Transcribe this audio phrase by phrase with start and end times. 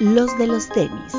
[0.00, 1.12] los de los tenis.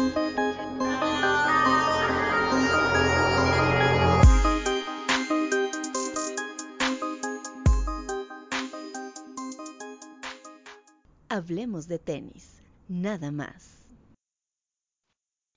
[11.27, 13.85] Hablemos de tenis, nada más.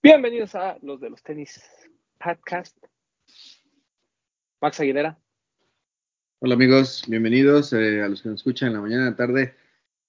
[0.03, 1.63] Bienvenidos a los de los tenis
[2.19, 2.77] podcast.
[4.61, 5.17] Max Aguilera.
[6.41, 9.55] Hola amigos, bienvenidos eh, a los que nos escuchan en la mañana, tarde,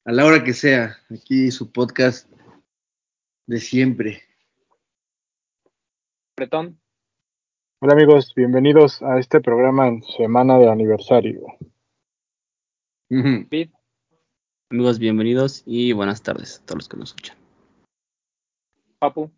[0.05, 0.98] a la hora que sea.
[1.11, 2.27] Aquí su podcast
[3.45, 4.23] de siempre.
[6.35, 6.79] Bretón.
[7.79, 11.41] Hola amigos, bienvenidos a este programa en semana de aniversario.
[13.09, 13.71] Pete.
[14.70, 17.37] Amigos, bienvenidos y buenas tardes a todos los que nos escuchan.
[18.99, 19.29] Papu.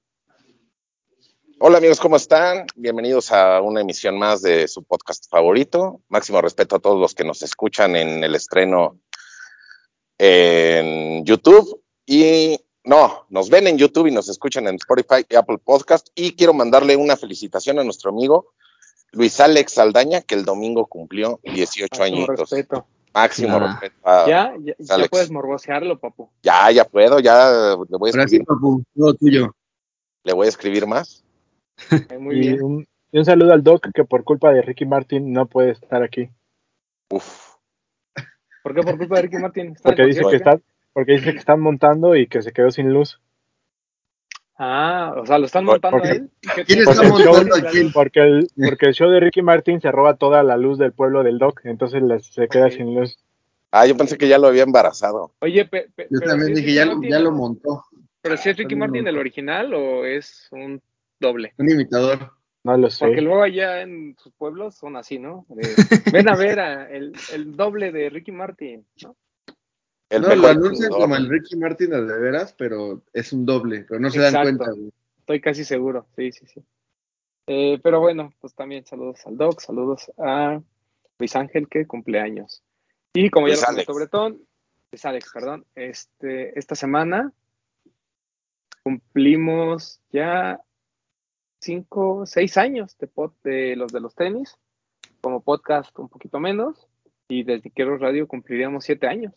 [1.60, 2.68] Hola amigos, ¿cómo están?
[2.76, 6.02] Bienvenidos a una emisión más de su podcast favorito.
[6.10, 9.00] Máximo respeto a todos los que nos escuchan en el estreno
[10.18, 15.58] en YouTube y no, nos ven en YouTube y nos escuchan en Spotify y Apple
[15.58, 16.08] Podcast.
[16.16, 18.52] Y quiero mandarle una felicitación a nuestro amigo
[19.12, 22.40] Luis Alex Saldaña, que el domingo cumplió 18 Máximo añitos.
[22.50, 22.88] respeto.
[23.14, 23.80] Máximo Ah.
[23.80, 23.96] respeto.
[24.04, 26.30] a- Ya, ya, puedes morbosearlo, papu.
[26.44, 29.56] ya, ya puedo, ya le voy a Ahora sí, escribir, papu, todo tuyo.
[30.24, 31.24] le voy a escribir más.
[31.92, 32.64] Eh, Muy y, bien.
[32.64, 36.04] Un, y un saludo al Doc que por culpa de Ricky Martin no puede estar
[36.04, 36.30] aquí.
[37.10, 37.56] Uf,
[38.64, 39.68] ¿Por qué por culpa de Ricky Martin?
[39.76, 40.60] ¿Está Porque dice que está,
[40.96, 43.20] porque dice que están montando y que se quedó sin luz.
[44.58, 46.32] Ah, o sea, lo están Por- montando porque- a él.
[46.42, 47.92] ¿Y qué ¿Quién está Porque el show- montando a quién?
[47.92, 51.24] Porque el, porque el show de Ricky Martin se roba toda la luz del pueblo
[51.24, 52.72] del Doc, entonces les- se queda Ok.
[52.72, 53.18] sin luz.
[53.72, 55.34] ah, yo pensé que ya lo había embarazado.
[55.42, 57.84] Oye, pe- pe- Yo pero también es dije, Ricky ya, lo- Martin, ya lo montó.
[58.22, 60.82] Pero si es Ricky Martin el original o es un
[61.20, 61.54] doble.
[61.58, 62.32] Un imitador.
[62.64, 63.06] No lo sé.
[63.06, 65.46] Porque luego allá en sus pueblos son así, ¿no?
[65.50, 65.68] De,
[66.14, 69.16] ven a ver a el, el doble de Ricky Martin, ¿no?
[70.16, 74.00] El no, lo anuncian como el Ricky Martin de veras, pero es un doble, pero
[74.00, 74.72] no se dan cuenta.
[74.72, 74.92] güey.
[75.20, 76.64] Estoy casi seguro, sí, sí, sí.
[77.48, 80.62] Eh, pero bueno, pues también saludos al Doc, saludos a
[81.20, 82.64] Luis Ángel que cumple años.
[83.14, 84.42] Y como ya lo comentó Bretón,
[84.92, 87.32] Luis Alex, perdón, este, esta semana
[88.84, 90.60] cumplimos ya
[91.60, 94.58] cinco, seis años de, pod- de los de los tenis,
[95.22, 96.88] como podcast un poquito menos,
[97.28, 99.34] y desde Quiero Radio cumpliríamos siete años.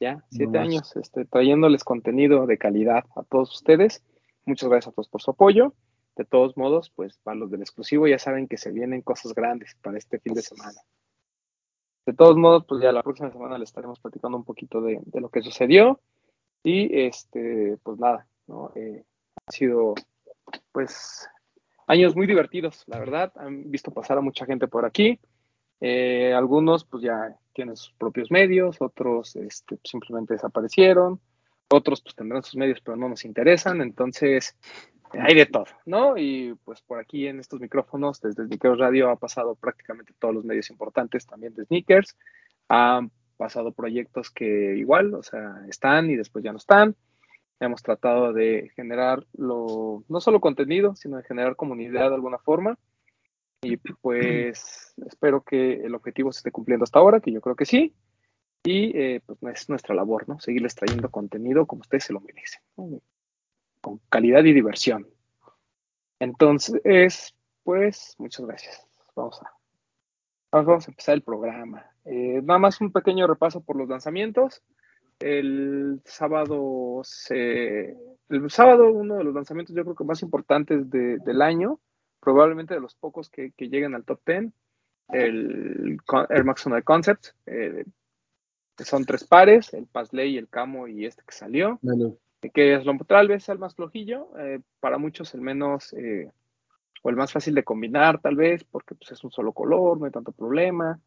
[0.00, 4.02] Ya, siete años, este, trayéndoles contenido de calidad a todos ustedes.
[4.46, 5.74] Muchas gracias a todos por su apoyo.
[6.16, 9.76] De todos modos, pues para los del exclusivo ya saben que se vienen cosas grandes
[9.82, 10.80] para este fin de semana.
[12.06, 15.20] De todos modos, pues ya la próxima semana les estaremos platicando un poquito de, de
[15.20, 16.00] lo que sucedió.
[16.62, 18.72] Y este, pues nada, ¿no?
[18.74, 19.04] Eh,
[19.46, 19.94] ha sido
[20.72, 21.28] pues
[21.86, 23.32] años muy divertidos, la verdad.
[23.36, 25.20] Han visto pasar a mucha gente por aquí.
[25.80, 31.20] Eh, algunos pues ya tienen sus propios medios, otros este, simplemente desaparecieron,
[31.68, 34.56] otros pues tendrán sus medios pero no nos interesan, entonces
[35.12, 36.16] hay de todo, ¿no?
[36.16, 40.44] Y pues por aquí en estos micrófonos, desde Sneakers Radio ha pasado prácticamente todos los
[40.44, 42.16] medios importantes también de Sneakers,
[42.68, 46.94] han pasado proyectos que igual, o sea, están y después ya no están.
[47.58, 52.78] Hemos tratado de generar lo, no solo contenido, sino de generar comunidad de alguna forma.
[53.62, 57.66] Y pues espero que el objetivo se esté cumpliendo hasta ahora, que yo creo que
[57.66, 57.94] sí.
[58.64, 60.38] Y eh, pues es nuestra labor, ¿no?
[60.40, 63.00] Seguirles trayendo contenido como ustedes se lo merecen, ¿no?
[63.80, 65.06] con calidad y diversión.
[66.18, 68.86] Entonces, pues, muchas gracias.
[69.16, 69.50] Vamos a,
[70.52, 71.86] vamos a empezar el programa.
[72.04, 74.62] Eh, nada más un pequeño repaso por los lanzamientos.
[75.18, 77.96] El sábado, se,
[78.28, 81.80] el sábado, uno de los lanzamientos yo creo que más importantes de- del año,
[82.20, 84.52] probablemente de los pocos que, que lleguen al top 10,
[85.12, 85.98] el
[86.28, 87.26] Air Max 1 de Concept.
[87.46, 87.84] eh,
[88.78, 92.16] son tres pares, el Pasley, el Camo y este que salió Bueno,
[92.48, 96.30] que es lo tal vez el más flojillo, eh, para muchos el menos eh,
[97.02, 100.06] o el más fácil de combinar tal vez, porque pues, es un solo color, no
[100.06, 100.98] hay tanto problema,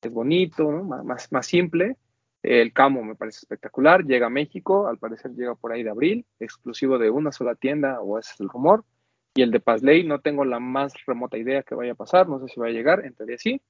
[0.00, 1.96] es bonito, más, más simple.
[2.42, 6.24] El camo me parece espectacular, llega a México, al parecer llega por ahí de abril,
[6.38, 8.84] exclusivo de una sola tienda, o ese es el rumor.
[9.36, 12.40] Y el de Pazley, no tengo la más remota idea que vaya a pasar, no
[12.40, 13.60] sé si va a llegar, en teoría sí.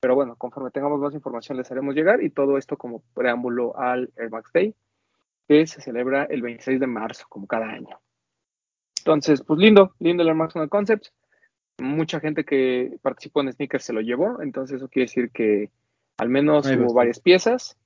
[0.00, 4.10] Pero bueno, conforme tengamos más información les haremos llegar y todo esto como preámbulo al
[4.16, 4.74] Air Max Day
[5.46, 8.00] que se celebra el 26 de marzo, como cada año.
[8.98, 11.12] Entonces, pues lindo, lindo el Air Max One Concepts.
[11.78, 15.70] Mucha gente que participó en Sneakers se lo llevó, entonces eso quiere decir que
[16.16, 17.76] al menos hubo varias piezas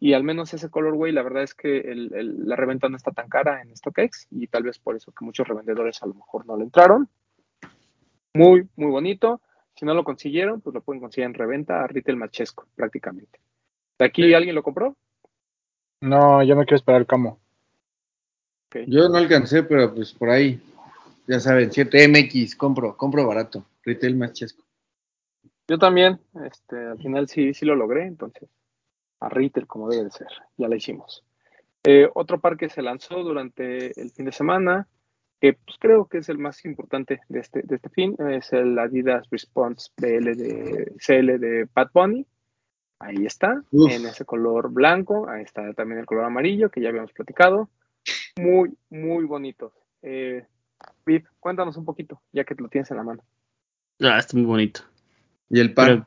[0.00, 3.12] y al menos ese colorway, la verdad es que el- el- la reventa no está
[3.12, 6.46] tan cara en StockX y tal vez por eso que muchos revendedores a lo mejor
[6.46, 7.08] no le entraron.
[8.34, 9.40] Muy, muy bonito.
[9.76, 13.40] Si no lo consiguieron, pues lo pueden conseguir en reventa a retail machesco, prácticamente.
[13.98, 14.96] ¿De aquí alguien lo compró?
[16.00, 17.40] No, yo me quiero esperar el camo.
[18.68, 18.80] Ok.
[18.86, 20.60] Yo no alcancé, pero pues por ahí,
[21.26, 24.64] ya saben, 7MX, compro, compro barato, retail más chesco.
[25.66, 28.48] Yo también, este, al final sí, sí lo logré, entonces,
[29.24, 31.24] a retail como debe de ser, ya la hicimos.
[31.84, 34.88] Eh, otro par que se lanzó durante el fin de semana,
[35.40, 38.78] que pues, creo que es el más importante de este, de este fin, es el
[38.78, 42.26] Adidas Response BL de CL de Pat Bunny.
[43.00, 43.90] Ahí está, Uf.
[43.92, 47.68] en ese color blanco, ahí está también el color amarillo que ya habíamos platicado.
[48.40, 49.72] Muy, muy bonitos.
[50.00, 50.46] Eh,
[51.04, 53.22] Viv, cuéntanos un poquito, ya que lo tienes en la mano.
[54.00, 54.80] Ah, está muy bonito.
[55.50, 55.74] Y el.
[55.74, 56.06] Creo-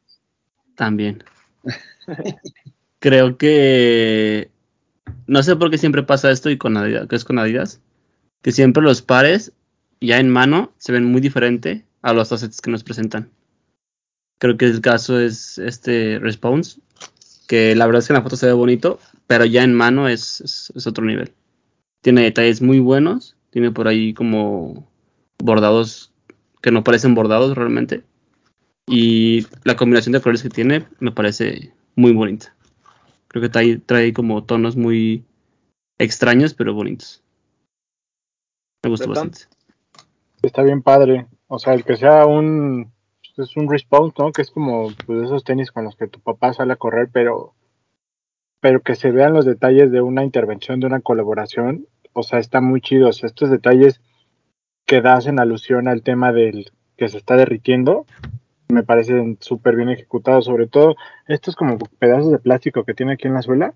[0.75, 1.24] también.
[2.99, 4.49] Creo que
[5.27, 7.81] no sé por qué siempre pasa esto y con Adidas, que es con Adidas,
[8.41, 9.53] que siempre los pares
[10.01, 13.29] ya en mano se ven muy diferente a los assets que nos presentan.
[14.39, 16.79] Creo que el caso es este Response,
[17.47, 20.07] que la verdad es que en la foto se ve bonito, pero ya en mano
[20.07, 21.33] es, otro nivel.
[22.01, 24.88] Tiene detalles muy buenos, tiene por ahí como
[25.39, 26.11] bordados
[26.61, 28.03] que no parecen bordados realmente.
[28.85, 32.55] Y la combinación de colores que tiene me parece muy bonita.
[33.27, 35.25] Creo que trae, trae como tonos muy
[35.97, 37.24] extraños, pero bonitos.
[38.83, 39.41] Me gustó bastante.
[40.41, 41.27] Está bien padre.
[41.47, 42.91] O sea, el que sea un
[43.38, 44.31] es un response, ¿no?
[44.31, 47.53] Que es como pues, esos tenis con los que tu papá sale a correr, pero
[48.59, 52.59] pero que se vean los detalles de una intervención, de una colaboración, o sea, está
[52.59, 53.09] muy chido.
[53.09, 54.01] O sea, estos detalles
[54.85, 58.07] que hacen alusión al tema del que se está derritiendo,
[58.69, 60.46] me parecen súper bien ejecutados.
[60.46, 60.96] Sobre todo
[61.28, 63.74] estos como pedazos de plástico que tiene aquí en la suela.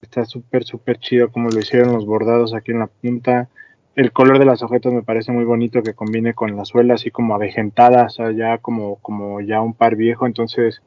[0.00, 3.48] Está súper, súper chido como lo hicieron los bordados aquí en la punta.
[3.96, 7.10] El color de las ojetas me parece muy bonito que combine con la suela así
[7.10, 10.24] como avejentada, o sea, ya como, como ya un par viejo.
[10.26, 10.82] Entonces,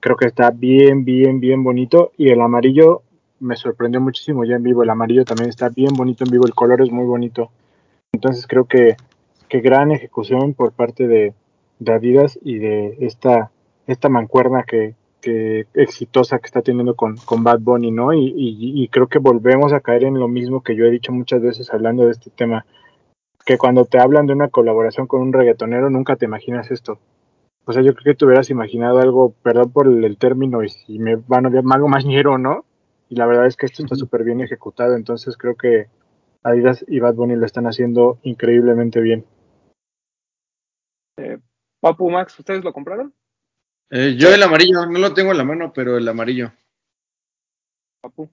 [0.00, 2.12] creo que está bien, bien, bien bonito.
[2.16, 3.02] Y el amarillo
[3.40, 4.84] me sorprendió muchísimo ya en vivo.
[4.84, 6.46] El amarillo también está bien bonito en vivo.
[6.46, 7.50] El color es muy bonito.
[8.12, 8.96] Entonces, creo que,
[9.48, 11.34] que gran ejecución por parte de,
[11.78, 13.50] de Adidas y de esta,
[13.86, 18.12] esta mancuerna que, que exitosa que está teniendo con, con Bad Bunny, ¿no?
[18.12, 21.12] Y, y, y creo que volvemos a caer en lo mismo que yo he dicho
[21.12, 22.64] muchas veces hablando de este tema,
[23.44, 26.98] que cuando te hablan de una colaboración con un reggaetonero nunca te imaginas esto.
[27.64, 30.68] O sea, yo creo que te hubieras imaginado algo, perdón por el, el término, y
[30.68, 32.64] si me van a ver algo más ñero, ¿no?
[33.08, 35.86] Y la verdad es que esto está súper bien ejecutado, entonces creo que
[36.42, 39.24] Adidas y Bad Bunny lo están haciendo increíblemente bien.
[41.16, 41.38] Eh,
[41.86, 43.14] Papu, Max, ¿ustedes lo compraron?
[43.90, 46.50] Eh, yo el amarillo, no lo tengo en la mano, pero el amarillo.
[48.00, 48.28] Papu.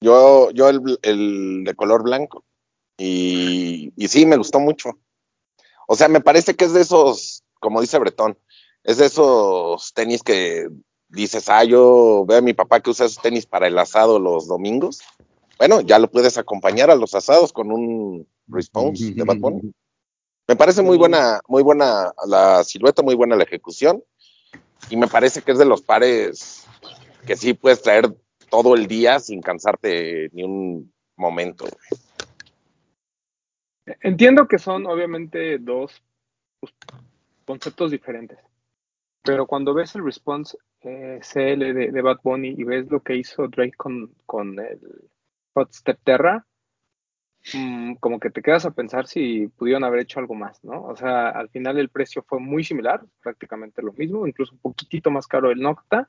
[0.00, 2.44] Yo, yo el, el de color blanco.
[2.96, 5.00] Y, y sí, me gustó mucho.
[5.88, 8.38] O sea, me parece que es de esos, como dice Bretón,
[8.84, 10.68] es de esos tenis que
[11.08, 14.46] dices, ah, yo veo a mi papá que usa esos tenis para el asado los
[14.46, 15.00] domingos.
[15.58, 19.74] Bueno, ya lo puedes acompañar a los asados con un response de Bad Bunny.
[20.46, 24.02] Me parece muy buena, muy buena la silueta, muy buena la ejecución.
[24.90, 26.66] Y me parece que es de los pares
[27.26, 28.14] que sí puedes traer
[28.50, 31.64] todo el día sin cansarte ni un momento.
[34.00, 36.02] Entiendo que son obviamente dos
[36.60, 36.74] pues,
[37.44, 38.38] conceptos diferentes,
[39.22, 43.16] pero cuando ves el response eh, CL de, de, Bad Bunny y ves lo que
[43.16, 44.80] hizo Drake con, con el
[45.54, 46.46] Hot Step Terra,
[47.52, 50.84] mmm, como que te quedas a pensar si pudieron haber hecho algo más, ¿no?
[50.84, 55.10] O sea, al final el precio fue muy similar, prácticamente lo mismo, incluso un poquitito
[55.10, 56.08] más caro el Nocta.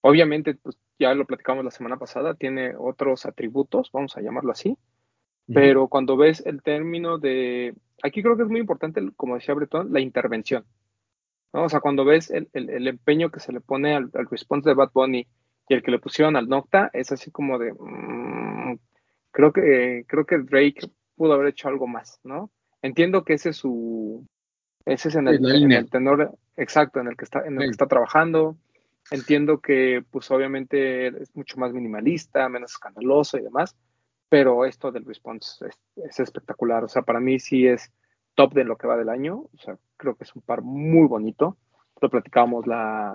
[0.00, 4.76] Obviamente, pues ya lo platicamos la semana pasada, tiene otros atributos, vamos a llamarlo así,
[5.46, 9.92] pero cuando ves el término de, aquí creo que es muy importante, como decía Bretón,
[9.92, 10.64] la intervención.
[11.52, 11.64] ¿no?
[11.64, 14.68] O sea, cuando ves el, el, el empeño que se le pone al, al, response
[14.68, 15.26] de Bad Bunny
[15.68, 18.78] y el que le pusieron al Nocta, es así como de, mmm,
[19.34, 22.50] creo que creo que Drake pudo haber hecho algo más, ¿no?
[22.80, 24.26] Entiendo que ese es su,
[24.86, 27.64] ese es en el, en el tenor exacto en el que está, en el sí.
[27.66, 28.56] que está trabajando.
[29.10, 33.76] Entiendo que, pues, obviamente es mucho más minimalista, menos escandaloso y demás
[34.34, 36.82] pero esto del response es, es, espectacular.
[36.82, 37.92] O sea, para mí sí es
[38.34, 39.36] top de lo que va del año.
[39.36, 41.56] O sea, creo que es un par muy bonito.
[42.00, 43.14] Lo platicábamos la,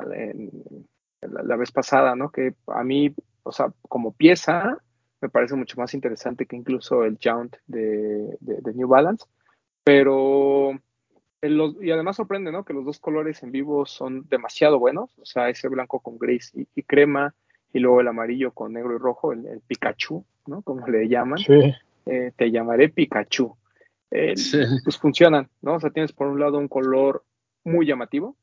[1.21, 2.31] la, la, vez pasada, ¿no?
[2.31, 4.77] Que a mí, o sea, como pieza,
[5.21, 9.25] me parece mucho más interesante que incluso el Jaunt de, de, de New Balance.
[9.83, 10.71] Pero,
[11.41, 12.63] y además sorprende, ¿no?
[12.63, 15.17] Que los dos colores en vivo son demasiado buenos.
[15.19, 17.33] O sea, ese blanco con gris y, y crema
[17.73, 20.61] y luego el amarillo con negro y rojo, el, el Pikachu, ¿no?
[20.61, 21.39] Como le llaman.
[21.39, 21.73] Sí.
[22.05, 23.55] Eh, te llamaré Pikachu.
[24.11, 24.59] Eh, sí.
[24.83, 25.75] Pues funcionan, ¿no?
[25.75, 27.23] O sea, tienes por un lado un color
[27.63, 28.35] muy llamativo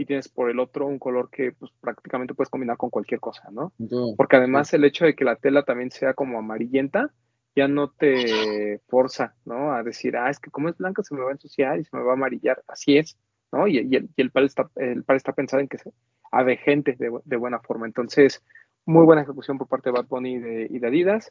[0.00, 3.50] y tienes por el otro un color que pues, prácticamente puedes combinar con cualquier cosa,
[3.50, 3.74] ¿no?
[4.16, 7.12] Porque además el hecho de que la tela también sea como amarillenta,
[7.54, 9.74] ya no te forza, ¿no?
[9.74, 11.94] A decir, ah, es que como es blanca se me va a ensuciar y se
[11.94, 12.62] me va a amarillar.
[12.66, 13.18] Así es,
[13.52, 13.68] ¿no?
[13.68, 15.92] Y, y el, y el par está, el par está pensado en que se
[16.32, 17.84] avejente de, de buena forma.
[17.84, 18.42] Entonces,
[18.86, 21.30] muy buena ejecución por parte de Bad Bunny y de, y de Adidas.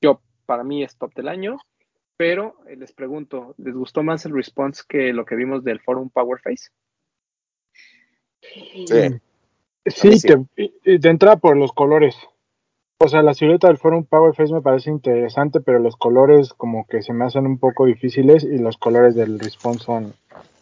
[0.00, 1.58] Yo, para mí, es top del año.
[2.16, 6.08] Pero eh, les pregunto, ¿les gustó más el response que lo que vimos del Forum
[6.08, 6.70] Power Face?
[8.54, 9.20] Sí.
[9.88, 10.28] Sí, mí sí.
[10.28, 12.16] te- y- de entrada por los colores.
[12.98, 16.86] O sea, la silueta del Forum Power Face me parece interesante, pero los colores como
[16.86, 20.14] que se me hacen un poco difíciles y los colores del Response son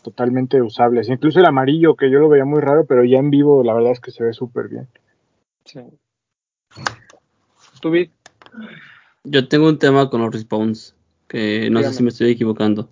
[0.03, 1.09] totalmente usables.
[1.09, 3.93] Incluso el amarillo, que yo lo veía muy raro, pero ya en vivo la verdad
[3.93, 4.89] es que se ve súper bien.
[5.65, 5.81] Sí.
[7.81, 8.11] ¿Tú, Vic?
[9.25, 10.95] Yo tengo un tema con los respawns,
[11.29, 11.93] que no Dígame.
[11.93, 12.89] sé si me estoy equivocando.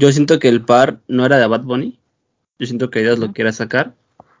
[0.00, 1.98] Yo siento que el par no era de Bad Bunny.
[2.58, 3.94] Yo siento que ellos lo quería sacar.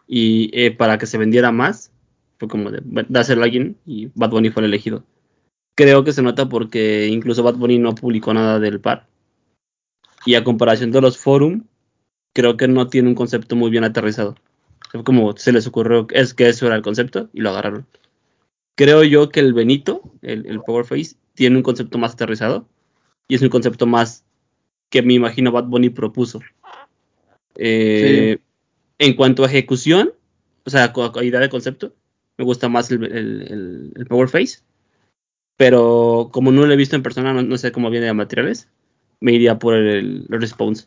[0.06, 1.92] Y eh, para que se vendiera más,
[2.38, 5.04] fue como de dárselo a alguien y Bad Bunny fue el elegido.
[5.74, 9.06] Creo que se nota porque incluso Bad Bunny no publicó nada del par.
[10.24, 11.64] Y a comparación de los forum,
[12.34, 14.36] creo que no tiene un concepto muy bien aterrizado.
[14.90, 17.86] Fue como se les ocurrió, es que eso era el concepto y lo agarraron.
[18.76, 22.68] Creo yo que el Benito, el, el Power Face, tiene un concepto más aterrizado
[23.28, 24.24] y es un concepto más
[24.90, 26.40] que me imagino Bad Bunny propuso.
[27.56, 28.38] Eh,
[28.98, 30.12] En cuanto a ejecución,
[30.64, 31.94] o sea, co- idea de concepto,
[32.38, 34.60] me gusta más el, el- el- Power Face,
[35.56, 38.68] pero como no lo he visto en persona, no, no sé cómo viene de materiales,
[39.20, 40.86] me iría por el, Response.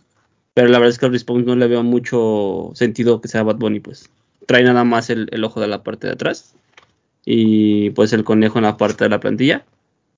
[0.53, 3.57] Pero la verdad es que el Response no le veo mucho sentido que sea Bad
[3.57, 4.09] Bunny, pues.
[4.47, 6.55] Trae nada más el, el ojo de la parte de atrás
[7.25, 9.65] y pues el conejo en la parte de la plantilla.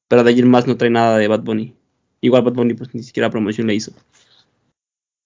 [0.07, 1.73] Pero de allí en más no trae nada de Bad Bunny.
[2.21, 3.91] Igual Bad Bunny pues ni siquiera promoción le hizo.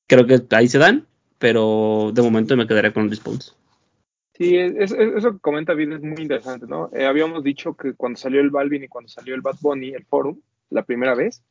[0.07, 1.07] Creo que ahí se dan,
[1.45, 3.51] pero de momento me quedaré con el Response.
[4.33, 6.89] Sí, es- es- eso que comenta Vid es muy interesante, ¿no?
[6.91, 10.05] Eh, habíamos dicho que cuando salió el Balvin y cuando salió el Bad Bunny, el
[10.05, 11.43] Forum, la primera vez,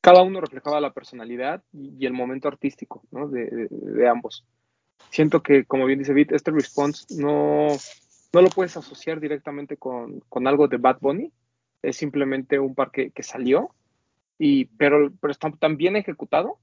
[0.00, 3.26] cada uno reflejaba la personalidad y, y el momento artístico, ¿no?
[3.26, 4.44] De, de- de ambos.
[5.10, 7.66] Siento que, como bien dice Vid, este response no,
[8.32, 11.32] no lo puedes asociar directamente con, con algo de Bad Bunny,
[11.82, 13.74] es simplemente un par que, que salió,
[14.44, 16.58] y, pero, pero está tan bien ejecutado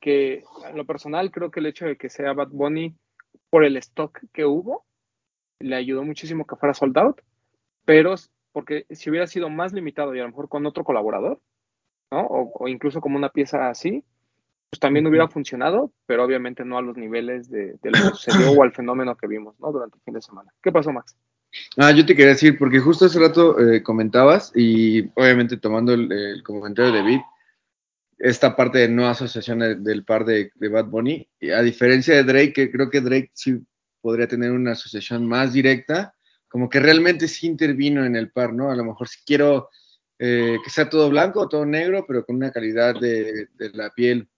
[0.00, 2.94] que en lo personal creo que el hecho de que sea Bad Bunny
[3.48, 4.84] por el stock que hubo,
[5.58, 7.22] le ayudó muchísimo que fuera sold out,
[7.86, 8.16] pero
[8.52, 11.40] porque si hubiera sido más limitado y a lo mejor con otro colaborador,
[12.10, 12.20] ¿no?
[12.20, 14.04] O, o incluso como una pieza así,
[14.68, 18.52] pues también hubiera funcionado, pero obviamente no a los niveles de, de lo que sucedió
[18.52, 19.72] o al fenómeno que vimos, ¿no?
[19.72, 20.52] Durante el fin de semana.
[20.62, 21.16] ¿Qué pasó, Max?
[21.76, 26.42] Ah, yo te quería decir, porque justo hace rato eh, comentabas, y obviamente tomando el,
[26.42, 27.20] comentario de David,
[28.18, 32.52] esta parte de no asociación de- del par de, Bad Bunny, a diferencia de Drake,
[32.52, 33.58] que creo que Drake sí
[34.00, 36.14] podría tener una asociación más directa,
[36.48, 38.70] como que realmente sí intervino en el par, ¿no?
[38.70, 39.70] A lo mejor si quiero
[40.18, 43.90] eh, que sea todo blanco o todo negro, pero con una calidad de, de la
[43.90, 44.28] piel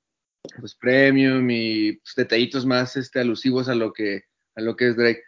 [0.61, 4.25] pues premium y pues, detallitos más este, alusivos a lo que
[4.57, 5.23] a lo que es Drake.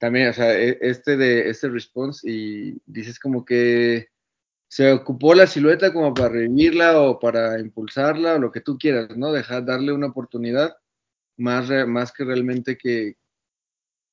[0.00, 4.08] También, o sea, e- este de este response y dices como que
[4.66, 9.16] se ocupó la silueta como para revivirla o para impulsarla o lo que tú quieras,
[9.16, 9.30] ¿no?
[9.30, 10.74] Dejar darle una oportunidad
[11.36, 13.16] más más que realmente que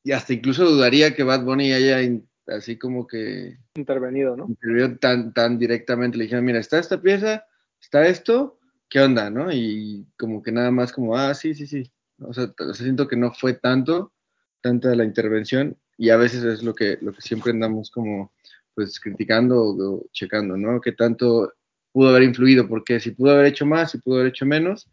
[0.03, 4.46] y hasta incluso dudaría que Bad Bunny haya in- así como que Intervenido, ¿no?
[4.48, 6.17] intervenido tan, tan directamente.
[6.17, 7.46] Le dijeron, mira, está esta pieza,
[7.82, 9.51] está esto, ¿qué onda, no?
[9.51, 11.91] Y como que nada más como, ah, sí, sí, sí.
[12.20, 14.13] O sea, siento que no fue tanto,
[14.61, 18.31] tanta la intervención y a veces es lo que, lo que siempre andamos como,
[18.75, 20.79] pues, criticando o, o checando, ¿no?
[20.81, 21.53] ¿Qué tanto
[21.91, 22.67] pudo haber influido?
[22.67, 24.87] Porque si pudo haber hecho más, si pudo haber hecho menos,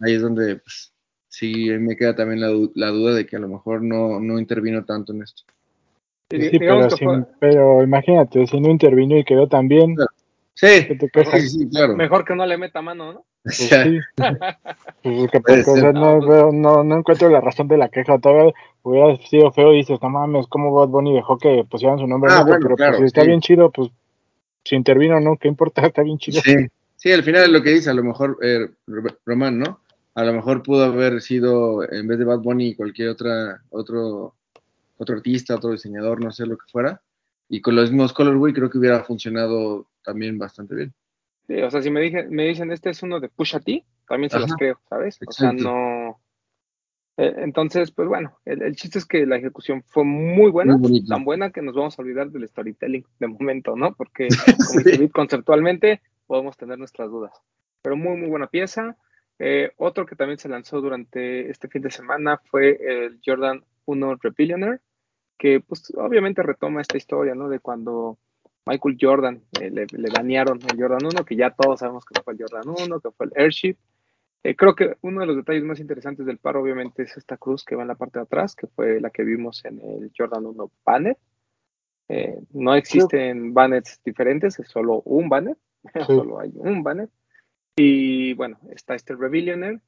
[0.00, 0.92] ahí es donde, pues,
[1.28, 4.38] sí me queda también la, du- la duda de que a lo mejor no, no
[4.38, 5.42] intervino tanto en esto.
[6.30, 10.10] Sí, pero, que fue sin- pero imagínate, si no intervino y quedó tan bien, Claro.
[10.54, 10.86] Sí,
[11.40, 11.96] sí, sí, claro.
[11.96, 13.26] mejor que no le meta mano, ¿no?
[13.44, 14.00] Pues O sea, sí.
[15.02, 15.82] Pues que Puede porque, o ser.
[15.82, 18.18] sea, No, no, pues- veo- no, no encuentro la razón de la queja.
[18.18, 22.06] Todavía hubiera sido feo y dices, no mames, como Bad Bunny dejó que pusieran su
[22.06, 23.26] nombre Ah, en esto, bueno, pero claro, pues si está sí.
[23.28, 23.90] bien chido, pues
[24.64, 25.82] si intervino o no, ¿qué importa?
[25.92, 26.40] Está bien chido.
[26.40, 26.54] Sí,
[26.96, 29.80] sí, al final es lo que dice, a lo mejor eh, Ro- Román, ¿no?
[30.14, 34.34] A lo mejor pudo haber sido, en vez de Bad Bunny, cualquier otra, otro,
[34.96, 37.02] otro artista, otro diseñador, no sé lo que fuera.
[37.50, 40.94] Y con los mismos colorway creo que hubiera funcionado también bastante bien.
[41.46, 44.30] Sí, o sea, si me, dije, me dicen, este es uno de Pusha T, también
[44.30, 44.56] se las Ajá.
[44.58, 45.18] creo, ¿sabes?
[45.26, 46.18] O sea, no...
[47.18, 51.04] eh, entonces, pues bueno, el, el chiste es que la ejecución fue muy buena, Muy
[51.04, 53.94] tan buena que nos vamos a olvidar del storytelling de momento, ¿no?
[53.94, 54.28] Porque,
[54.68, 54.90] como Sí.
[54.90, 57.32] dice conceptualmente podemos tener nuestras dudas.
[57.82, 58.96] Pero muy, muy buena pieza.
[59.38, 64.16] Eh, otro que también se lanzó durante este fin de semana fue el Jordan 1
[64.22, 64.80] Repillionaire,
[65.36, 67.48] que pues obviamente retoma esta historia, ¿no?
[67.50, 68.18] De cuando
[68.66, 72.34] Michael Jordan, eh, le, le dañaron el Jordan 1, que ya todos sabemos que fue
[72.34, 73.76] el Jordan 1, que fue el Airship.
[74.42, 77.64] Eh, creo que uno de los detalles más interesantes del par, obviamente, es esta cruz
[77.64, 80.44] que va en la parte de atrás, que fue la que vimos en el Jordan
[80.46, 81.16] 1 banner.
[82.08, 85.56] Eh, no existen banners diferentes, es solo un banner,
[86.06, 87.08] solo hay un banner.
[87.76, 89.80] Y bueno, está este Rebellionaire,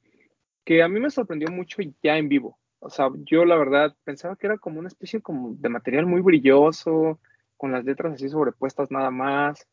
[0.65, 2.57] que a mí me sorprendió mucho ya en vivo.
[2.79, 6.21] O sea, yo la verdad pensaba que era como una especie como de material muy
[6.21, 7.19] brilloso,
[7.57, 9.67] con las letras así sobrepuestas nada más.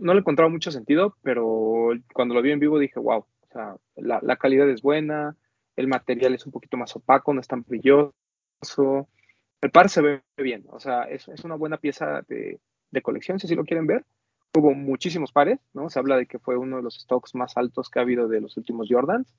[0.00, 3.76] No le encontraba mucho sentido, pero cuando lo vi en vivo dije, wow, o sea,
[3.96, 5.36] la, la calidad es buena,
[5.76, 9.08] el material es un poquito más opaco, no es tan brilloso.
[9.60, 13.38] El par se ve bien, o sea, es, es una buena pieza de, de colección,
[13.38, 14.04] si así lo quieren ver.
[14.54, 15.90] Hubo muchísimos pares, ¿no?
[15.90, 18.40] Se habla de que fue uno de los stocks más altos que ha habido de
[18.40, 19.34] los últimos Jordans,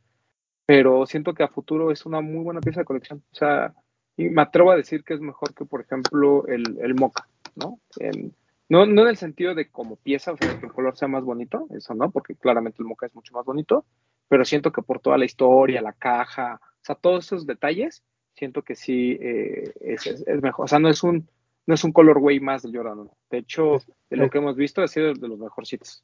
[0.66, 3.24] pero siento que a futuro es una muy buena pieza de colección.
[3.32, 3.74] O sea,
[4.16, 7.28] y me atrevo a decir que es mejor que, por ejemplo, el, el Mocha,
[7.58, 7.80] ¿no?
[8.00, 8.34] En,
[8.70, 11.24] no, no en el sentido de como pieza, o sea, que el color sea más
[11.24, 13.86] bonito, eso no, porque claramente el Mocha es mucho más bonito,
[14.28, 18.62] pero siento que por toda la historia, la caja, o sea, todos esos detalles, siento
[18.62, 20.66] que sí eh, es, es, es, mejor.
[20.66, 21.28] O sea, no es un
[21.68, 23.12] no es un colorway más del Jordan 1.
[23.30, 23.78] De hecho,
[24.10, 26.02] de lo que hemos visto, ha sido de los mejorcitos.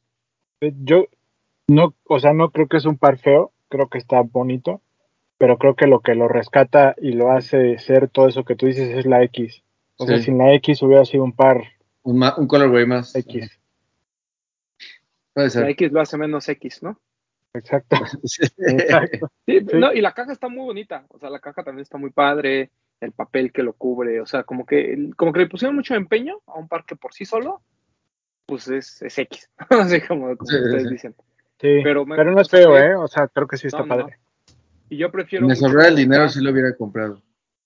[0.59, 1.07] Yo
[1.67, 4.81] no, o sea, no creo que es un par feo, creo que está bonito,
[5.37, 8.65] pero creo que lo que lo rescata y lo hace ser todo eso que tú
[8.65, 9.63] dices es la X.
[9.97, 10.13] O sí.
[10.13, 11.63] sea, sin la X hubiera sido un par.
[12.03, 13.15] Un, un colorway más.
[13.15, 13.59] X.
[15.33, 15.63] Puede ser.
[15.63, 16.99] La X lo hace menos X, ¿no?
[17.53, 17.97] Exacto.
[18.57, 19.31] Exacto.
[19.45, 19.77] Sí, sí.
[19.77, 21.05] No, y la caja está muy bonita.
[21.09, 22.71] O sea, la caja también está muy padre.
[22.99, 24.21] El papel que lo cubre.
[24.21, 27.13] O sea, como que, como que le pusieron mucho empeño a un par que por
[27.13, 27.61] sí solo,
[28.45, 29.49] pues es, es X.
[29.69, 31.15] Así como, como sí, ustedes dicen.
[31.59, 32.95] Sí, pero, me, pero, no es feo, ¿eh?
[32.95, 34.17] O sea, creo que sí está no, padre.
[34.17, 34.55] No.
[34.89, 35.47] Y yo prefiero.
[35.47, 37.21] Me sobrara el dinero si lo hubiera comprado.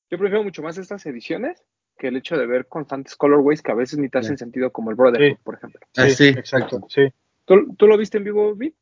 [0.10, 1.64] Yo prefiero mucho más estas ediciones
[1.98, 4.92] que el hecho de ver constantes colorways que a veces ni te hacen sentido, como
[4.92, 5.82] el Brotherhood, por ejemplo.
[5.96, 6.86] Ah, sí, exacto.
[6.90, 7.08] Sí.
[7.46, 8.76] ¿Tú, ¿Tú, lo viste en vivo, Vic?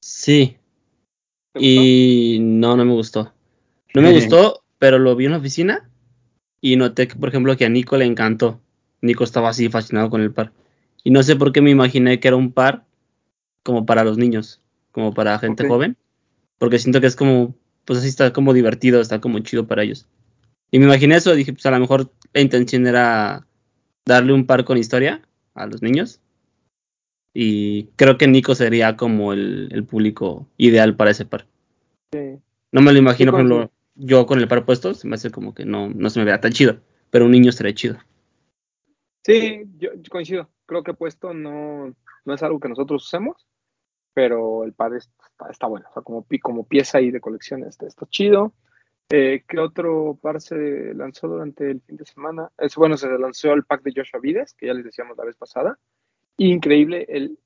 [0.00, 0.56] Sí.
[1.54, 3.32] Y no, no me gustó.
[3.94, 5.88] No me gustó, pero lo vi en la oficina
[6.60, 8.60] y noté, que, por ejemplo, que a Nico le encantó.
[9.00, 10.52] Nico estaba así fascinado con el par.
[11.04, 12.84] Y no sé por qué me imaginé que era un par
[13.62, 14.60] como para los niños,
[14.92, 15.70] como para gente okay.
[15.70, 15.96] joven,
[16.58, 20.06] porque siento que es como, pues así está como divertido, está como chido para ellos.
[20.70, 23.46] Y me imaginé eso, dije, pues a lo mejor la intención era
[24.04, 25.22] darle un par con historia
[25.54, 26.20] a los niños.
[27.32, 31.46] Y creo que Nico sería como el, el público ideal para ese par.
[32.12, 32.38] Sí.
[32.72, 35.54] No me lo imagino, por ejemplo, yo con el par puesto, se me hace como
[35.54, 36.78] que no, no se me vea tan chido,
[37.10, 37.96] pero un niño estaría chido.
[39.24, 40.50] Sí, yo, yo coincido.
[40.66, 41.94] Creo que puesto no,
[42.26, 43.46] no es algo que nosotros usemos,
[44.12, 45.86] pero el par está, está bueno.
[45.88, 48.52] O sea, como, como pieza ahí de colección está, está chido.
[49.08, 52.50] Eh, ¿Qué otro par se lanzó durante el fin de semana?
[52.58, 55.36] Es, bueno, se lanzó el pack de Joshua Vides, que ya les decíamos la vez
[55.36, 55.78] pasada.
[56.38, 57.38] Increíble, el,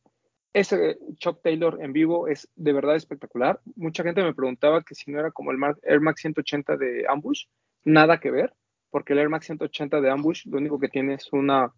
[0.52, 3.60] ese Chuck Taylor en vivo es de verdad espectacular.
[3.76, 7.44] Mucha gente me preguntaba que si no era como el Air Max 180 de Ambush.
[7.84, 8.54] Nada que ver,
[8.90, 11.72] porque el Air Max 180 de Ambush lo único que tiene es una,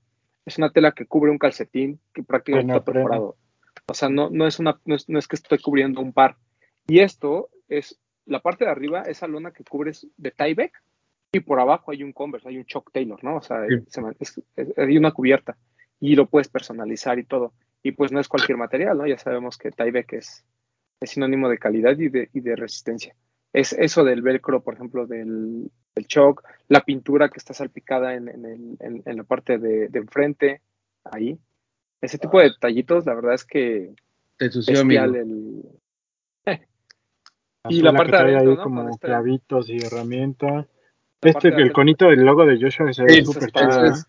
[0.44, 3.36] es una tela que cubre un calcetín que prácticamente está perforado.
[3.86, 6.36] O sea, no, no, es una, no, es, no es que estoy cubriendo un par.
[6.86, 10.72] Y esto es la parte de arriba, esa lona que cubres de Tyvek,
[11.32, 13.36] y por abajo hay un Converse, hay un Chuck Taylor, ¿no?
[13.36, 13.76] O sea, sí.
[14.20, 15.56] es, es, hay una cubierta
[15.98, 17.54] y lo puedes personalizar y todo.
[17.82, 19.06] Y pues no es cualquier material, ¿no?
[19.06, 20.44] Ya sabemos que Tyvek es,
[21.00, 23.14] es sinónimo de calidad y de, y de, resistencia.
[23.52, 26.06] Es eso del velcro, por ejemplo, del, del
[26.68, 30.60] la pintura que está salpicada en, en, el, en, en la parte de, de, enfrente,
[31.04, 31.38] ahí.
[32.00, 33.94] Ese tipo de detallitos, la verdad es que
[34.38, 35.62] es bestial el,
[37.68, 38.62] y la parte de adentro, ahí ¿no?
[38.62, 39.06] como este...
[39.06, 40.66] clavitos y herramienta.
[41.20, 43.84] Este, el de conito del logo de Joshua se ve sí, súper chido.
[43.84, 44.06] Es,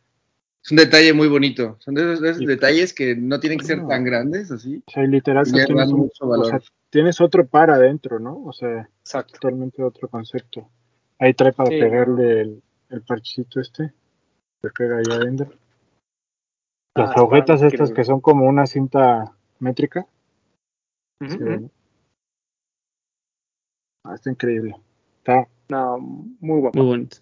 [0.63, 1.77] es, un detalle muy bonito.
[1.79, 2.45] Son de esos, de esos sí.
[2.47, 4.81] detalles que no tienen que ser tan grandes, así.
[4.87, 6.45] O sea, literal, tienes, un, mucho valor.
[6.45, 8.43] O sea, tienes otro par adentro, ¿no?
[8.43, 9.33] O sea, Exacto.
[9.33, 10.67] totalmente otro concepto.
[11.19, 11.79] Ahí trae para sí.
[11.79, 13.93] pegarle el, el, parchecito este.
[14.61, 15.51] Se pega ahí adentro.
[16.95, 20.07] Las ah, agujetas estas que son como una cinta métrica.
[21.19, 21.69] Uh -huh.
[24.03, 24.75] Ah, está increíble.
[25.19, 26.77] Está no, muy guapo.
[26.77, 27.17] Muy bonito.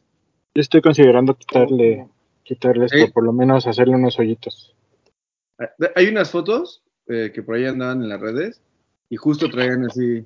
[0.56, 2.08] Yo estoy considerando quitarle,
[2.44, 3.12] quitarle esto, ¿Sí?
[3.12, 4.76] por lo menos hacerle unos hoyitos.
[5.96, 8.62] Hay unas fotos eh, que por ahí andaban en las redes
[9.10, 10.26] y justo traían así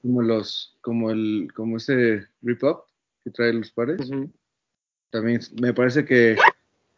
[0.00, 2.84] como los, como el, como ese rip up
[3.24, 4.08] que trae los pares.
[4.08, 4.32] Uh -huh.
[5.10, 6.36] También me parece que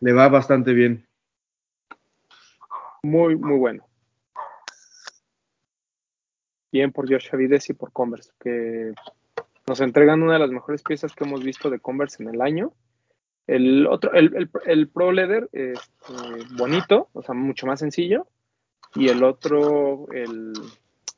[0.00, 1.06] le va bastante bien.
[3.02, 3.87] Muy, muy bueno
[6.72, 8.92] bien por Josh Vides y por Converse, que
[9.66, 12.72] nos entregan una de las mejores piezas que hemos visto de Converse en el año.
[13.46, 15.84] El otro, el, el, el Pro Leather, este,
[16.56, 18.26] bonito, o sea, mucho más sencillo.
[18.94, 20.52] Y el otro, el,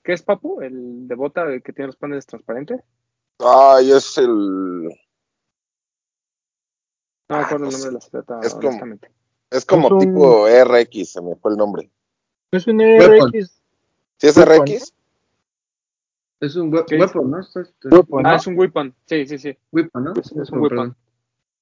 [0.03, 0.61] ¿qué es, Papu?
[0.61, 2.81] El de bota el que tiene los paneles transparentes.
[3.39, 4.85] Ay, es el.
[7.29, 8.99] No me Ah, acuerdo el no nombre de la silueta, Es como-.
[9.51, 11.91] Es como Es un- tipo RX, se me fue el nombre.
[12.53, 12.81] Es un.
[12.81, 13.63] RX.
[14.19, 14.95] ¿Sí es RX?
[16.41, 17.39] Es un we- ¿Qué weapon, ¿no?
[17.91, 18.37] Weapon, Ah, ¿no?
[18.37, 18.95] es un weapon.
[19.07, 19.57] Sí, sí, sí.
[19.73, 20.13] Weapon, ¿no?
[20.15, 20.97] Es, es un Weapon, perdón.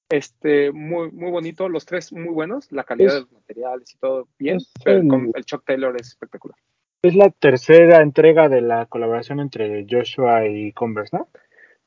[0.09, 1.69] Este, muy, muy bonito.
[1.69, 2.71] Los tres muy buenos.
[2.71, 4.57] La calidad Es- de los materiales y todo bien.
[4.57, 6.57] es Pero el, el- Chuck Taylor es espectacular.
[7.01, 11.27] Es la tercera entrega de la colaboración entre Joshua y Converse, ¿no?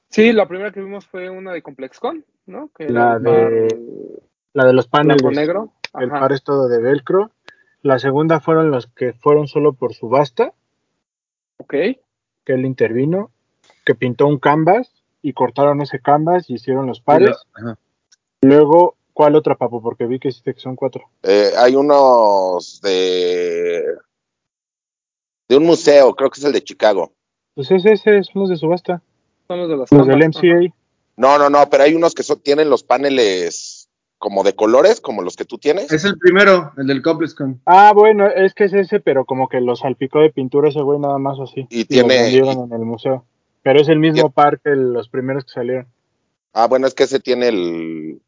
[0.08, 2.70] Sí, la primera que vimos fue una de ComplexCon, ¿no?
[2.76, 4.20] Que La par de-
[4.52, 5.22] La de los paneles.
[5.34, 5.72] negro.
[5.98, 6.20] El Ajá.
[6.20, 7.30] par es todo de velcro.
[7.82, 10.52] La segunda fueron los que fueron solo por subasta,
[11.58, 11.74] Ok.
[12.44, 13.30] Que él intervino,
[13.84, 14.90] que pintó un canvas
[15.22, 17.36] y cortaron ese canvas y hicieron los pares.
[18.40, 19.80] Luego, ¿cuál otra, papu?
[19.80, 21.08] Porque vi que dijiste que son cuatro.
[21.22, 23.84] Eh, hay unos de.
[25.48, 27.12] de un museo, creo que es el de Chicago.
[27.54, 29.02] Pues ese, ese son los de subasta.
[29.46, 30.28] Son los de las Los del.
[30.28, 30.74] MCA.
[31.16, 33.81] No, no, no, pero hay unos que son, tienen los paneles
[34.22, 35.90] como de colores, como los que tú tienes.
[35.90, 37.60] Es el primero, el del ComplexCon.
[37.66, 41.00] Ah, bueno, es que es ese, pero como que lo salpicó de pintura ese güey
[41.00, 41.66] nada más así.
[41.70, 43.24] Y tiene- vendieron en el museo.
[43.64, 45.88] Pero es el mismo par que los primeros que salieron.
[46.52, 48.20] Ah, bueno, es que ese tiene el.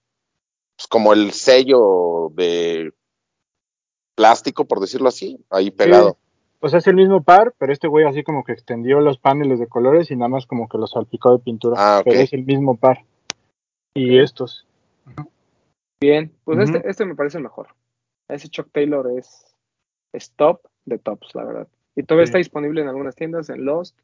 [0.77, 2.93] pues, como el sello de
[4.17, 6.17] plástico, por decirlo así, ahí pegado.
[6.59, 9.61] O sea, es el mismo par, pero este güey así como que extendió los paneles
[9.61, 11.77] de colores y nada más como que los salpicó de pintura.
[11.79, 12.05] Ah, ok.
[12.07, 13.05] Pero es el mismo par.
[13.95, 14.67] Y estos.
[16.05, 17.69] Bien, pues este, este me parece el mejor.
[18.29, 19.57] Ese Chuck Taylor es,
[20.13, 21.69] es top de tops, la verdad.
[21.97, 22.29] Y todavía Sí.
[22.29, 23.99] está disponible en algunas tiendas, en Lost,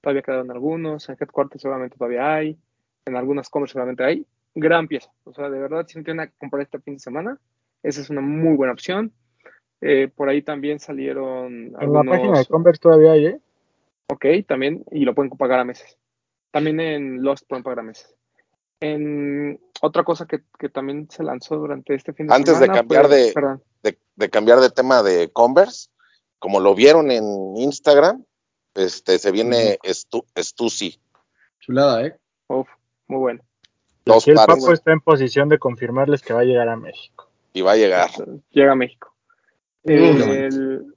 [0.00, 2.58] todavía quedaron algunos, en Headquarters seguramente todavía hay,
[3.06, 4.26] en algunas Commerce seguramente hay.
[4.56, 7.38] Gran pieza, o sea, de verdad, si no tienen que comprar este fin de semana,
[7.84, 9.12] esa es una muy buena opción.
[9.80, 13.40] Eh, por ahí también salieron En la página de Converse todavía hay, ¿eh?
[14.08, 15.98] ok, también, y lo pueden pagar a meses.
[16.50, 18.12] También en Lost pueden pagar a meses.
[18.80, 22.80] En otra cosa que, que también se lanzó durante este fin de Antes de semana.
[22.80, 23.62] cambiar de- Perdón.
[23.82, 25.88] De, de cambiar de tema de Converse,
[26.38, 27.24] como lo vieron en
[27.56, 28.24] Instagram,
[28.74, 30.98] este se viene Stu- Stussy,
[31.60, 32.16] Chulada, ¿eh?
[32.48, 32.68] Uf,
[33.06, 33.40] muy bueno.
[34.04, 36.76] dos Aquí el pares, Paco está en posición de confirmarles que va a llegar a
[36.76, 37.30] México.
[37.52, 38.10] y va a llegar.
[38.50, 39.14] Llega a México.
[39.84, 40.92] El-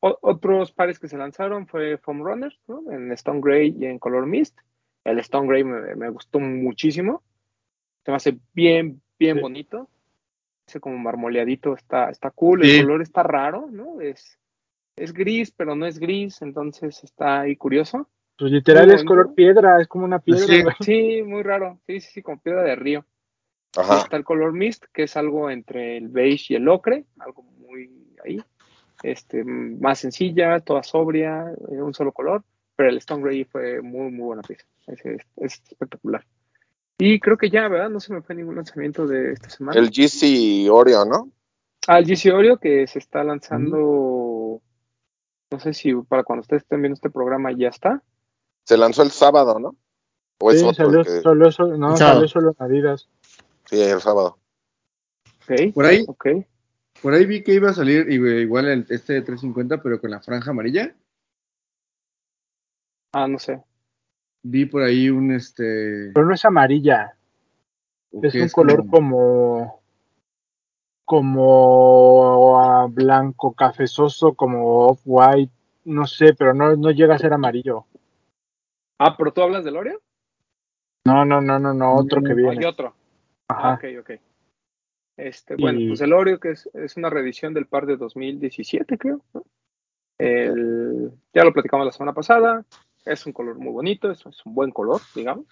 [0.00, 2.90] otros pares que se lanzaron fue Foam Runners, ¿no?
[2.90, 4.56] En Stone Gray y en Color Mist.
[5.04, 7.22] El Stone Gray me, me gustó muchísimo.
[8.04, 9.42] Se me hace bien, bien Sí.
[9.42, 9.88] bonito.
[10.66, 12.62] Ese como marmoleadito está, está cool.
[12.64, 12.76] Sí.
[12.78, 14.00] El color está raro, ¿no?
[14.00, 14.38] Es,
[14.96, 18.08] es gris, pero no es gris, entonces está ahí curioso.
[18.38, 19.08] Pues literal Muy es bonito.
[19.08, 20.74] color piedra, es como una piedra.
[20.78, 20.84] Sí.
[20.84, 21.78] Sí, muy raro.
[21.86, 23.04] Sí, sí, sí, como piedra de río.
[23.76, 23.98] Ajá.
[23.98, 27.88] está el color mist, que es algo entre el beige y el ocre, algo muy
[28.24, 28.42] ahí.
[29.04, 32.42] Este, más sencilla, toda sobria, eh, un solo color,
[32.74, 34.64] pero el Stone Gray fue muy, muy buena pieza.
[34.88, 36.24] Es, es- es espectacular.
[37.02, 37.88] Y creo que ya, ¿verdad?
[37.88, 39.80] No se me fue ningún lanzamiento de esta semana.
[39.80, 41.30] El GC Oreo, ¿no?
[41.88, 44.60] Ah, el GC Oreo que se está lanzando,
[45.50, 48.02] no sé si para cuando ustedes estén viendo este programa ya está.
[48.66, 49.76] Se lanzó el sábado, ¿no?
[50.42, 52.14] O es Sí, otro salió, que- solo, solo- no, El sábado.
[52.16, 53.08] salió solo en Adidas.
[53.64, 54.38] Sí, el sábado.
[55.48, 56.26] Ok, Por ahí, ok.
[57.02, 60.10] por ahí vi que iba a salir igual igual el, este de 350, pero con
[60.10, 60.94] la franja amarilla.
[63.12, 63.62] Ah, no sé.
[64.42, 66.10] Vi por ahí un este.
[66.14, 67.14] Pero no es amarilla,
[68.22, 69.80] es que un color como- como
[71.04, 75.52] como ah, blanco cafezoso, como off-white,
[75.84, 77.84] no sé, pero no, no llega a ser amarillo.
[78.98, 80.00] Ah, pero tú hablas del Oreo.
[81.04, 82.66] No, no, no, no, no, otro que Hay viene.
[82.66, 82.94] otro.
[83.48, 83.74] Ah, Ajá.
[83.74, 84.10] ok, ok.
[85.16, 89.20] Este, bueno, pues el Oreo, que es, es una reedición del par de 2017, creo.
[89.34, 89.42] ¿no?
[90.18, 92.64] El- ya lo platicamos la semana pasada.
[93.04, 95.46] Es un color muy bonito, es, es un buen color, digamos.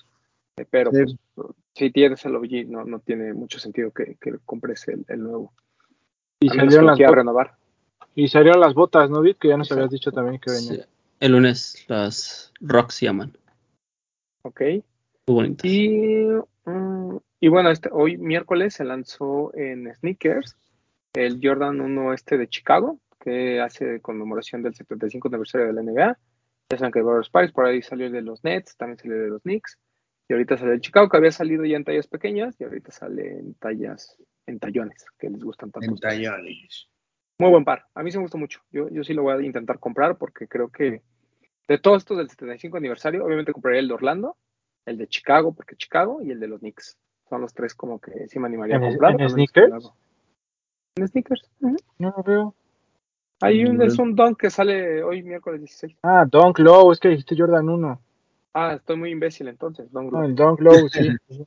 [0.57, 1.19] Eh, Pero Sí.
[1.35, 5.23] pues, si tienes el OG, no, no tiene mucho sentido que, que compres el, el
[5.23, 5.53] nuevo.
[6.41, 7.55] Y salieron las botas, renovar.
[8.15, 9.39] y salieron las botas, ¿no, Vic?
[9.39, 9.81] Que ya nos Exacto.
[9.83, 10.77] habías dicho también que venían.
[10.77, 10.83] Sí.
[11.21, 13.37] El lunes las rocks se llaman.
[14.43, 14.61] Ok.
[14.61, 14.83] Muy
[15.27, 15.65] bonitas.
[15.65, 16.27] Y,
[16.65, 20.57] mm, y bueno, este, hoy miércoles se lanzó en Sneakers
[21.15, 26.19] el Jordan 1 este de Chicago, que hace conmemoración del 75 aniversario de la NBA.
[26.71, 29.23] Ya saben que Barber Spice, por ahí salió el de los Nets, también salió el
[29.23, 29.79] de los Knicks.
[30.29, 33.39] Y ahorita sale el Chicago, que había salido ya en tallas pequeñas, y ahorita sale
[33.39, 35.89] en tallas, en tallones, que les gustan tanto.
[35.91, 36.89] En tallones.
[37.39, 37.87] Muy buen par.
[37.95, 38.61] A mí sí me gustó mucho.
[38.71, 41.03] Yo, yo sí lo voy a intentar comprar porque creo que
[41.67, 44.37] de todos estos del 75 aniversario, obviamente compraría el de Orlando,
[44.85, 46.99] el de Chicago, porque Chicago, y el de los Knicks.
[47.31, 49.19] son los tres como que sí me animaría a ¿En- comprar.
[49.21, 49.93] en sneakers?
[50.97, 51.51] En sneakers.
[51.61, 52.55] No lo veo.
[53.41, 55.97] Hay un, es un don que sale hoy miércoles 16.
[56.03, 58.01] Ah, Dunk Low, es que dijiste Jordan 1.
[58.55, 60.25] Ah, estoy muy imbécil entonces, Don No, Glow.
[60.25, 61.09] el Dunk Low, sí.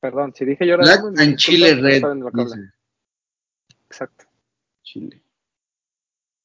[0.00, 1.74] Perdón, si dije Jordan Black 1, and disculpen, Chile
[2.14, 2.60] no Red.
[3.86, 4.24] Exacto.
[4.82, 5.22] Chile.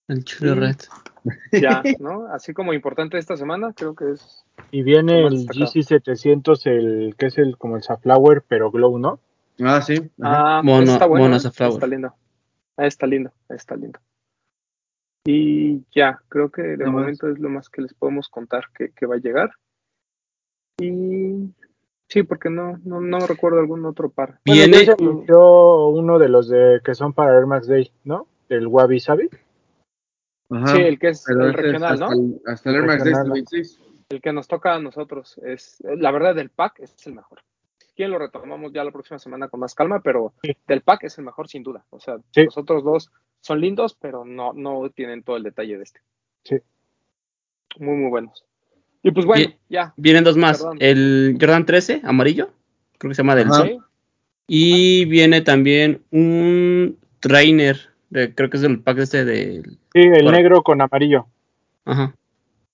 [0.08, 0.46] El Sí.
[0.46, 0.76] red.
[1.52, 2.28] Ya, ¿no?
[2.28, 4.46] Así como importante esta semana, creo que es.
[4.70, 5.66] Y viene el destacado.
[5.72, 9.20] GC700, el que es el como el Safflower, pero Glow, ¿no?
[9.64, 9.96] Ah, sí.
[10.22, 10.58] ajá.
[10.60, 11.26] Ah, Mono- está bueno.
[11.26, 11.40] mono ¿eh?
[11.40, 11.74] Safflower.
[11.74, 12.14] Está lindo.
[12.78, 14.00] Está lindo, está lindo.
[15.26, 16.94] Y ya, creo que de más.
[16.94, 19.52] momento es lo más que les podemos contar que, que va a llegar.
[20.80, 21.50] Y
[22.08, 24.40] sí, porque no, no, no recuerdo algún otro par.
[24.46, 28.28] Bueno, Viene- ya anunció uno de los de que son para Air Max Day, ¿no?
[28.50, 29.30] El Wabi Sabi.
[30.52, 30.68] Ajá.
[30.68, 32.12] Sí, el que es Pero el regional, hasta ¿no?
[32.12, 33.34] El, hasta el Air Max Day es el Regional.
[33.34, 33.80] 26.
[34.10, 37.40] El que nos toca a nosotros es, la verdad, del pack es el mejor.
[37.96, 40.56] Quién lo retomamos ya la próxima semana con más calma, pero Sí.
[40.68, 41.86] del pack es el mejor sin duda.
[41.92, 42.44] O sea, Sí.
[42.46, 46.02] los otros dos son lindos, pero no, no tienen todo el detalle de este.
[46.44, 46.58] Sí.
[47.80, 48.46] Muy, muy buenos.
[49.04, 49.94] Y pues bueno, ya.
[49.98, 50.58] Vienen dos más.
[50.60, 50.78] Perdón.
[50.82, 52.50] El Jordan 13, amarillo.
[52.98, 53.50] Creo que se llama del.
[53.52, 53.68] Sol.
[53.68, 53.78] ¿sí?
[54.48, 57.78] Y viene también un trainer.
[58.10, 59.78] de- creo que es el pack este del.
[59.94, 61.26] Sí, el negro con amarillo.
[61.86, 62.16] Ajá.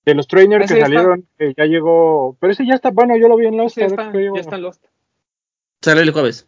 [0.06, 2.36] De los trainers Ese que salieron, que ya llegó.
[2.40, 3.74] Pero ese ya está, bueno, yo lo vi en los.
[3.74, 4.86] Sí, ya, está, ya está en Lost.
[5.82, 6.48] Sale el jueves.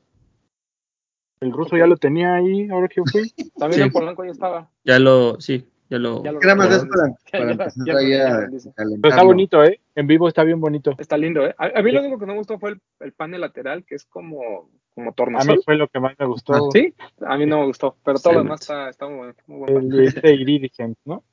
[1.40, 3.30] El ruso ya lo tenía ahí, ahora que fui.
[3.58, 3.88] También Sí.
[3.88, 4.70] en Polanco ya estaba.
[4.84, 5.40] Ya lo.
[5.42, 6.24] Sí, ya lo.
[6.24, 8.72] Ya lo Era más para, para empezar ya- ya- dice.
[8.76, 9.80] Pero está bonito, ¿eh?
[9.96, 10.96] En vivo está bien bonito.
[10.98, 11.54] Está lindo, ¿eh?
[11.58, 13.96] A, a mí lo único que no me gustó fue el, el panel lateral, que
[13.96, 15.62] es como, como A mí tornasol.
[15.66, 16.72] fue lo que más me gustó.
[16.72, 16.94] Sí,
[17.26, 19.34] a mí no me gustó, pero todo lo demás está, está muy bueno.
[19.48, 21.24] Muy buen El este Iridescent, ¿no?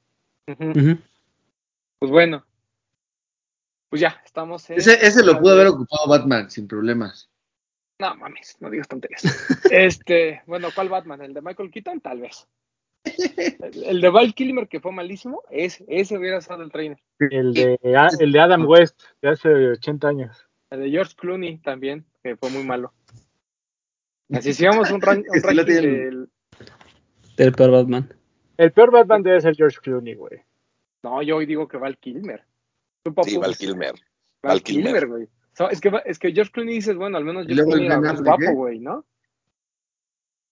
[2.00, 2.44] Pues bueno,
[3.88, 4.78] pues ya, estamos en...
[4.78, 7.29] Ese, ese lo pudo de- haber ocupado Batman sin problemas.
[8.00, 9.22] No mames, no digas tonterías.
[9.70, 11.20] este, bueno, ¿cuál Batman?
[11.22, 12.00] ¿El de Michael Keaton?
[12.00, 12.48] Tal vez.
[13.04, 16.98] El, el de Val Kilmer, que fue malísimo, ese, ese hubiera estado el trainer.
[17.18, 17.78] El de,
[18.18, 20.46] el de Adam West, de hace 80 años.
[20.70, 22.92] El de George Clooney también, que fue muy malo.
[24.32, 26.28] Así si vamos un, ran- un lo ranking del...
[27.36, 28.14] Del peor Batman.
[28.56, 30.42] El peor Batman debe ser George Clooney, güey.
[31.02, 32.44] No, yo hoy digo que Val Kilmer.
[33.24, 33.94] Sí, Val Kilmer.
[34.42, 34.62] Val.
[34.62, 35.28] Kilmer, güey.
[35.61, 38.23] So, es, que, es que George Clooney dices, bueno, al menos George Clooney era más
[38.23, 38.55] guapo, ¿eh?
[38.55, 39.05] güey, ¿no?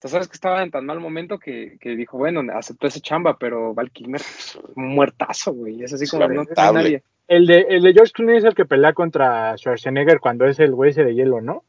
[0.02, 3.38] Tú sabes que estaba en tan mal momento que, que dijo, bueno, aceptó ese chamba,
[3.38, 5.82] pero Val Kilmer, pues, un muertazo, güey.
[5.82, 7.02] Es así como no nadie.
[7.26, 10.74] El de, el de George Clooney es el que pelea contra Schwarzenegger cuando es el
[10.74, 11.64] güey ese de hielo, ¿no?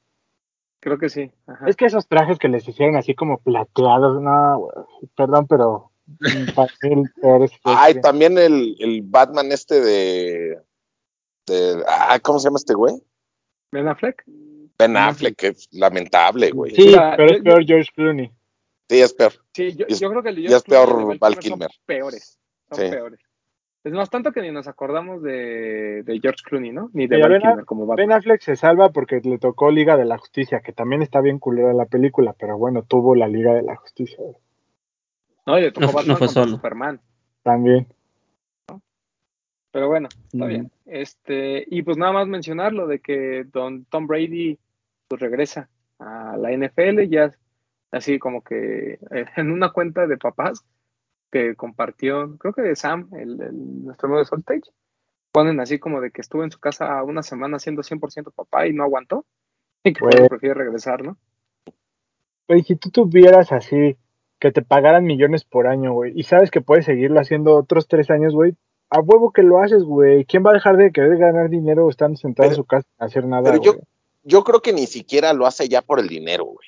[0.82, 1.32] Creo que sí.
[1.48, 1.66] Ajá.
[1.66, 4.86] Es que esos trajes que les hicieron así como plateados, no, güey.
[5.16, 6.34] Perdón, pero es
[7.64, 8.02] Ay, Clooney.
[8.02, 10.60] también el, el Batman este de,
[11.48, 11.86] de.
[11.88, 13.02] Ah, ¿cómo se llama este güey?
[13.72, 14.24] Ben Affleck.
[14.78, 16.74] Ben Affleck, que es lamentable, güey.
[16.74, 18.32] Sí, pero es peor George Clooney.
[18.90, 19.34] Sí, es peor.
[19.54, 21.42] Sí, yo, Y es- yo creo que el de y George es peor Val Son
[21.42, 21.70] Kilmer.
[21.86, 22.40] peores.
[22.72, 22.90] Son Sí.
[22.92, 23.20] peores.
[23.84, 26.90] Es más, tanto que ni nos acordamos de, de George Clooney, ¿no?
[26.94, 28.08] Ni de Val Ben, Kilmer como Batman.
[28.08, 31.40] Ben Affleck se salva porque le tocó Liga de la Justicia, que también está bien
[31.40, 34.18] culera la película, pero bueno, tuvo la Liga de la Justicia.
[35.46, 36.56] No, y le tocó No Batman no fue contra solo.
[36.56, 37.02] Superman.
[37.44, 37.88] también.
[39.72, 40.48] Pero bueno, está Mm.
[40.48, 40.72] bien.
[40.86, 44.58] Este, y pues nada más mencionar lo de que Don Tom Brady
[45.08, 47.32] pues regresa a la NFL, ya
[47.92, 50.66] así como que eh, en una cuenta de papás
[51.32, 54.72] que compartió, creo que de Sam, el, el- nuestro amigo de Soltage,
[55.32, 58.74] ponen así como de que estuvo en su casa una semana siendo 100% papá y
[58.74, 59.26] no aguantó,
[59.84, 60.28] y que Güey.
[60.28, 61.18] prefiere regresar, ¿no?
[62.48, 63.96] Oye, si tú tuvieras así,
[64.40, 68.10] que te pagaran millones por año, güey, y sabes que puedes seguirlo haciendo otros tres
[68.10, 68.56] años, güey,
[68.90, 70.26] a huevo que lo haces, güey.
[70.26, 73.26] ¿Quién va a dejar de querer ganar dinero estando sentado en su casa sin hacer
[73.26, 73.76] nada, Pero yo,
[74.24, 76.68] yo creo que ni siquiera lo hace ya por el dinero, güey.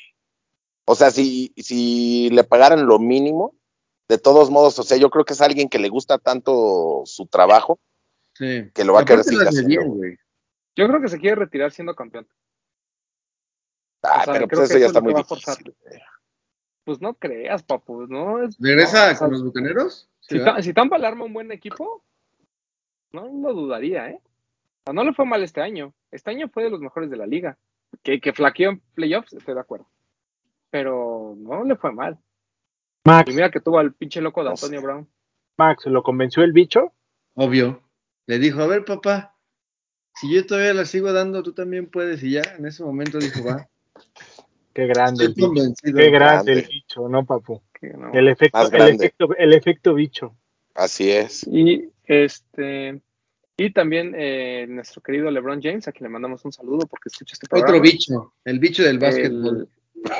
[0.85, 3.55] O sea, si, si le pagaran lo mínimo,
[4.07, 7.25] de todos modos, o sea, yo creo que es alguien que le gusta tanto su
[7.27, 7.79] trabajo
[8.33, 8.69] Sí.
[8.73, 9.67] que lo va a querer seguir haciendo.
[9.69, 10.17] bien, güey.
[10.75, 12.27] Yo creo que se quiere retirar siendo campeón.
[14.03, 15.75] Ah, O sea, pero pues eso ya eso está muy difícil.
[16.83, 18.43] Pues no creas, papu, ¿no?
[18.43, 20.09] Es- ¿Regresa no, o sea, con los bucaneros?
[20.21, 20.43] Si.
[20.43, 22.03] Ta- si Tampa le arma un buen equipo,
[23.13, 24.19] no lo dudaría, ¿eh?
[24.21, 25.93] O sea, no le fue mal este año.
[26.11, 27.57] Este año fue de los mejores de la liga.
[28.03, 29.87] Que, que flaqueó en playoffs, estoy de acuerdo.
[30.69, 32.17] Pero no le fue mal.
[33.03, 34.81] Max, Y mira que tuvo al pinche loco de No Antonio.
[34.81, 35.07] Brown.
[35.57, 36.93] Max, ¿lo convenció el bicho?
[37.35, 37.81] Obvio.
[38.27, 39.35] Le dijo, a ver, papá,
[40.15, 42.23] si yo todavía la sigo dando, tú también puedes.
[42.23, 43.67] Y ya, en ese momento dijo, va.
[44.73, 45.47] Qué grande el Estoy bicho.
[45.47, 45.97] convencido.
[45.97, 47.61] Qué grande el bicho, ¿no, papu?
[47.81, 48.13] no.
[48.13, 50.35] El efecto, el efecto, el efecto bicho.
[50.75, 51.45] Así es.
[51.45, 53.01] Y este
[53.57, 57.33] Y también eh, nuestro querido LeBron James, a quien le mandamos un saludo porque escucha
[57.33, 57.71] este programa.
[57.77, 59.67] Otro bicho, el bicho del básquetbol.
[60.03, 60.11] El-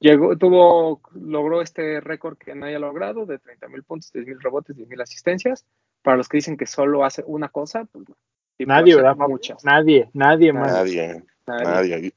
[0.00, 4.40] llegó, tuvo, logró este récord que nadie ha logrado de 30 mil puntos, 10 mil
[4.40, 5.64] rebotes, 10 mil asistencias.
[6.02, 8.06] Para los que dicen que solo hace una cosa, pues
[8.58, 9.16] Nadie, ¿verdad?
[9.16, 9.64] Muchas.
[9.64, 10.72] Nadie, nadie más.
[10.72, 11.64] Nadie, Nadie.
[11.64, 12.14] nadie.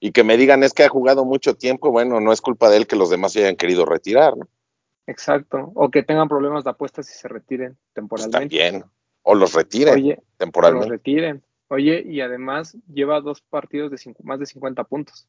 [0.00, 2.78] Y que me digan es que ha jugado mucho tiempo, bueno, no es culpa de
[2.78, 4.48] él que los demás se hayan querido retirar, ¿no?
[5.06, 5.72] Exacto.
[5.74, 8.38] O que tengan problemas de apuestas y se retiren Pues temporalmente.
[8.58, 8.84] también.
[9.22, 10.88] O los retiren Oye, que los temporalmente.
[10.88, 11.42] retiren.
[11.68, 15.26] Oye, y además lleva dos partidos de cinco- más de 50 puntos.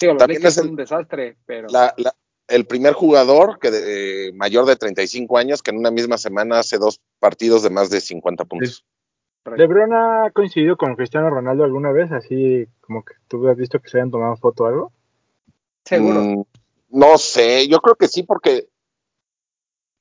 [0.00, 2.14] Digo, los También Lakers es el- son un desastre, pero La- la-
[2.48, 6.58] el primer jugador que de- eh, mayor de 35 años que en una misma semana
[6.58, 8.84] hace dos partidos de más de 50 puntos.
[9.56, 12.12] ¿Lebron ha coincidido con Cristiano Ronaldo alguna vez?
[12.12, 14.92] Así como que tú has visto que se hayan tomado foto o algo.
[15.84, 16.20] seguro.
[16.20, 16.44] Mm,
[16.90, 18.68] no sé, yo creo que sí, porque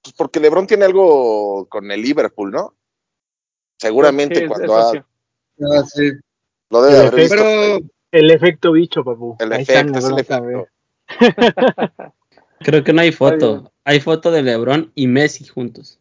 [0.01, 2.75] pues porque LeBron tiene algo con el Liverpool, ¿no?
[3.77, 5.05] Seguramente Sí, es- cuando ha-.
[5.61, 6.11] Ah, sí.
[6.69, 7.35] lo debe El haber visto.
[7.37, 7.79] Pero
[8.11, 9.35] El efecto bicho, papu.
[9.39, 10.67] El Ahí efecto, es el efecto.
[12.59, 13.71] Creo que no hay foto.
[13.85, 15.99] Hay foto de LeBron y Messi juntos.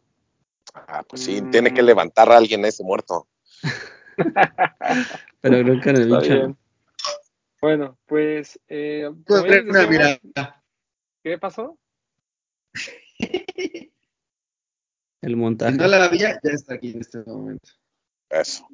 [0.73, 1.51] Ah, pues sí, Mm.
[1.51, 3.27] tiene que levantar a alguien ese muerto.
[5.41, 6.33] Pero creo que en el Está bicho.
[6.35, 6.57] bien.
[7.61, 9.43] Bueno, pues, eh, Pues,
[9.89, 10.63] mirada.
[11.23, 11.77] ¿qué pasó?
[15.21, 15.77] El Si montaje.
[15.77, 17.69] no la había, ya está aquí en este momento.
[18.29, 18.67] Eso.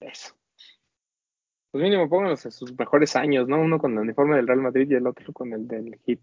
[0.00, 0.34] Eso.
[1.70, 3.60] Pues mínimo pónganlos en sus mejores años, ¿no?
[3.60, 6.20] Uno con el uniforme del Real Madrid y el otro con el del Hit.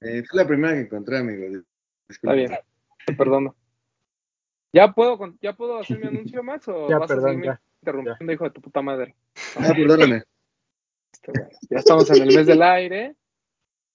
[0.00, 1.62] Eh, fue la primera que encontré, amigo.
[2.08, 2.52] Está bien,
[3.06, 3.54] te perdono.
[4.72, 6.66] ¿Ya puedo, ¿Ya puedo hacer mi anuncio, Max?
[6.68, 7.62] ¿O Ya, vas perdón, a seguirme ya.
[7.82, 9.14] interrumpiendo, hijo de tu puta madre?
[9.56, 10.24] Ah, perdóname.
[11.12, 11.32] Este,
[11.70, 13.16] ya estamos en el mes del aire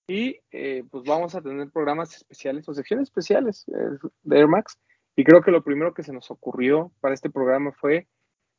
[0.10, 4.80] y eh, pues vamos a tener programas especiales o secciones especiales eh, de Air Max.
[5.15, 8.08] Y creo que lo primero que se nos ocurrió para este programa fue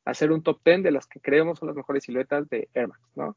[0.05, 3.01] hacer un top 10 de las que creemos son las mejores siluetas de Air Max,
[3.17, 3.37] ¿no?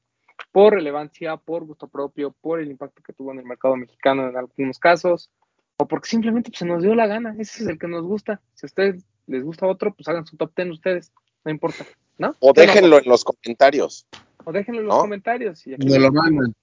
[0.52, 4.38] Por relevancia, por gusto propio, por el impacto que tuvo en el mercado mexicano en
[4.38, 5.32] algunos casos,
[5.78, 7.36] o porque simplemente pues, se nos dio la gana.
[7.40, 8.42] Ese es el que nos gusta.
[8.54, 11.12] Si a ustedes les gusta otro, pues hagan su top 10 ustedes,
[11.44, 11.84] no importa,
[12.20, 12.36] ¿no?
[12.40, 14.06] O déjenlo en los comentarios.
[14.44, 15.02] O déjenlo en los ¿no?
[15.02, 15.66] comentarios.
[15.66, 16.54] Y aquí Me lo mandan.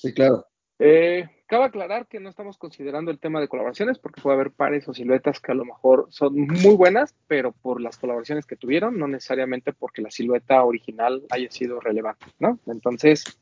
[0.00, 0.46] Sí, claro.
[0.78, 4.88] Eh, cabe aclarar que no estamos considerando el tema de colaboraciones porque puede haber pares
[4.88, 8.98] o siluetas que a lo mejor son muy buenas, pero por las colaboraciones que tuvieron,
[8.98, 12.58] no necesariamente porque la silueta original haya sido relevante, ¿no?
[12.66, 13.38] Entonces,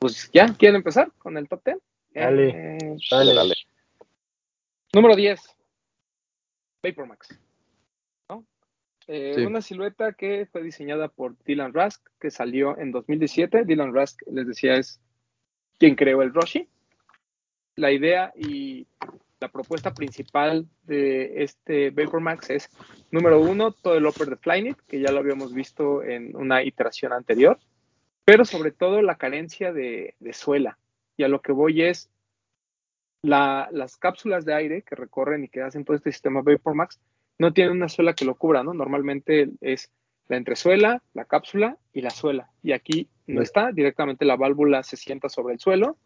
[0.00, 1.78] pues ya, ¿quieren empezar con el top 10?
[2.12, 2.48] Dale.
[2.48, 3.34] Eh, Dale.
[3.34, 3.54] Dale.
[4.92, 5.40] Número 10,
[6.82, 7.38] Vapormax.
[8.28, 8.44] ¿no?
[9.06, 9.46] Eh, Sí.
[9.46, 13.64] Una silueta que fue diseñada por Dylan Rusk, que salió en 2017.
[13.64, 15.00] Dylan Rusk, les decía, es
[15.78, 16.68] quien creó el Roshi.
[17.76, 18.86] La idea y
[19.40, 22.70] la propuesta principal de este Vapormax es,
[23.10, 27.12] número uno, todo el upper de Flyknit, que ya lo habíamos visto en una iteración
[27.12, 27.58] anterior,
[28.24, 30.78] pero sobre todo la carencia de, de suela.
[31.16, 32.10] Y a lo que voy es,
[33.22, 37.00] la- las cápsulas de aire que recorren y que hacen todo este sistema VaporMax
[37.38, 38.72] no tienen una suela que lo cubra, ¿no?
[38.74, 39.90] Normalmente es
[40.28, 42.50] la entresuela, la cápsula y la suela.
[42.62, 45.96] Y aquí no está, directamente la válvula se sienta sobre el suelo.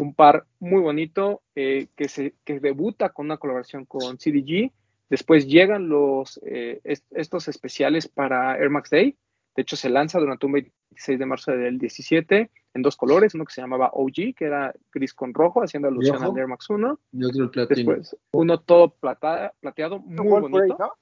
[0.00, 4.72] Un par muy bonito eh, que, se, que debuta con una colaboración con CDG.
[5.10, 9.16] Después llegan los, eh, est- estos especiales para Air Max Day.
[9.56, 13.44] De hecho, se lanza durante un 26 de marzo del 17 en dos colores, uno
[13.44, 16.98] que se llamaba OG, que era gris con rojo, haciendo alusión al Air Max 1.
[17.12, 17.90] Y otro platino.
[17.92, 20.76] Después, uno todo plata- plateado, muy bonito.
[20.78, 20.92] ¿no?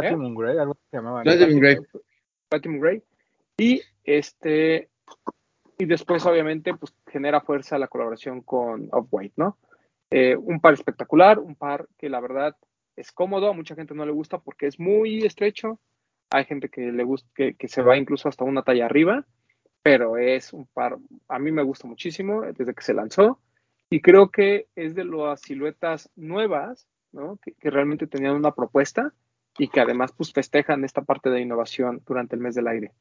[0.00, 1.22] Platinum Grey, algo se llamaba.
[1.22, 1.76] Platinum Grey.
[2.48, 3.02] Platinum Grey.
[3.56, 4.90] Y este
[5.78, 9.58] y después obviamente pues genera fuerza la colaboración con Off-White, ¿no?
[10.10, 12.56] Eh, un par espectacular, un par que la verdad
[12.96, 15.80] es cómodo, a mucha gente no le gusta porque es muy estrecho,
[16.30, 19.26] hay gente que le gusta, que, que se va incluso hasta una talla arriba,
[19.82, 20.96] pero es un par,
[21.28, 23.40] a mí me gusta muchísimo desde que se lanzó
[23.90, 27.38] y creo que es de las siluetas nuevas, ¿no?
[27.42, 29.12] Que, que realmente tenían una propuesta
[29.58, 32.92] y que además pues festejan esta parte de innovación durante el mes del aire.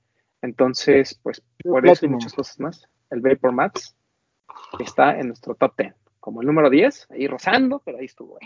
[0.41, 3.95] Entonces, pues por eso y muchas cosas más, el Vapor Max
[4.79, 8.37] está en nuestro top 10, como el número 10, ahí rozando, pero ahí estuvo.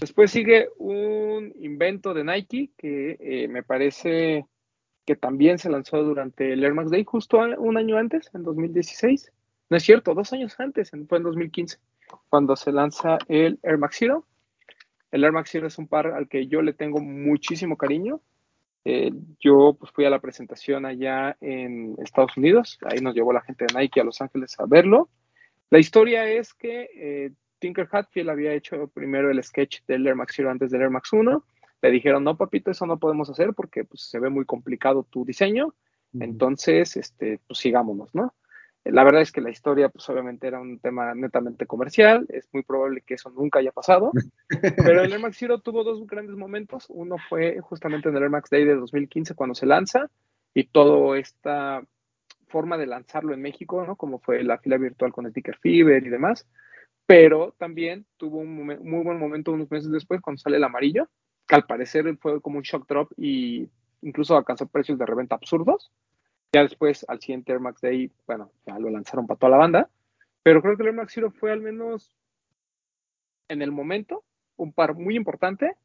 [0.00, 4.46] Después sigue un invento de Nike que eh, me parece
[5.06, 9.32] que también se lanzó durante el Air Max Day, justo un año antes, en 2016.
[9.70, 11.78] No es cierto, dos años antes, en- fue en 2015,
[12.28, 14.26] cuando se lanza el Air Max Zero.
[15.16, 18.20] El Air Max Zero es un par al que yo le tengo muchísimo cariño.
[18.84, 19.10] Eh,
[19.40, 23.64] yo pues, fui a la presentación allá en Estados Unidos, ahí nos llevó la gente
[23.64, 25.08] de Nike a Los Ángeles a verlo.
[25.70, 30.34] La historia es que eh, Tinker Hatfield había hecho primero el sketch del Air Max
[30.36, 31.44] Zero antes del Air Max 1.
[31.80, 35.24] Le dijeron, no, papito, eso no podemos hacer porque pues, se ve muy complicado tu
[35.24, 35.74] diseño.
[36.20, 38.34] Entonces, este, pues sigámonos, ¿no?
[38.90, 42.62] La verdad es que la historia, pues obviamente era un tema netamente comercial, es muy
[42.62, 44.12] probable que eso nunca haya pasado,
[44.76, 48.30] pero el Air Max Zero tuvo dos grandes momentos, uno fue justamente en el Air
[48.30, 50.10] Max Day de 2015 cuando se lanza
[50.54, 51.82] y toda esta
[52.48, 53.96] forma de lanzarlo en México, ¿no?
[53.96, 56.46] Como fue la fila virtual con Sticker Fever y demás,
[57.06, 61.08] pero también tuvo un muy buen momento unos meses después cuando sale el amarillo,
[61.46, 63.68] que al parecer fue como un shock drop y
[64.02, 65.92] incluso alcanzó precios de reventa absurdos.
[66.52, 69.90] Ya después, al siguiente Air Max Day, bueno, ya lo lanzaron para toda la banda,
[70.42, 72.16] pero creo que el Air Max Zero fue al menos
[73.48, 74.24] en el momento
[74.56, 75.76] un par muy importante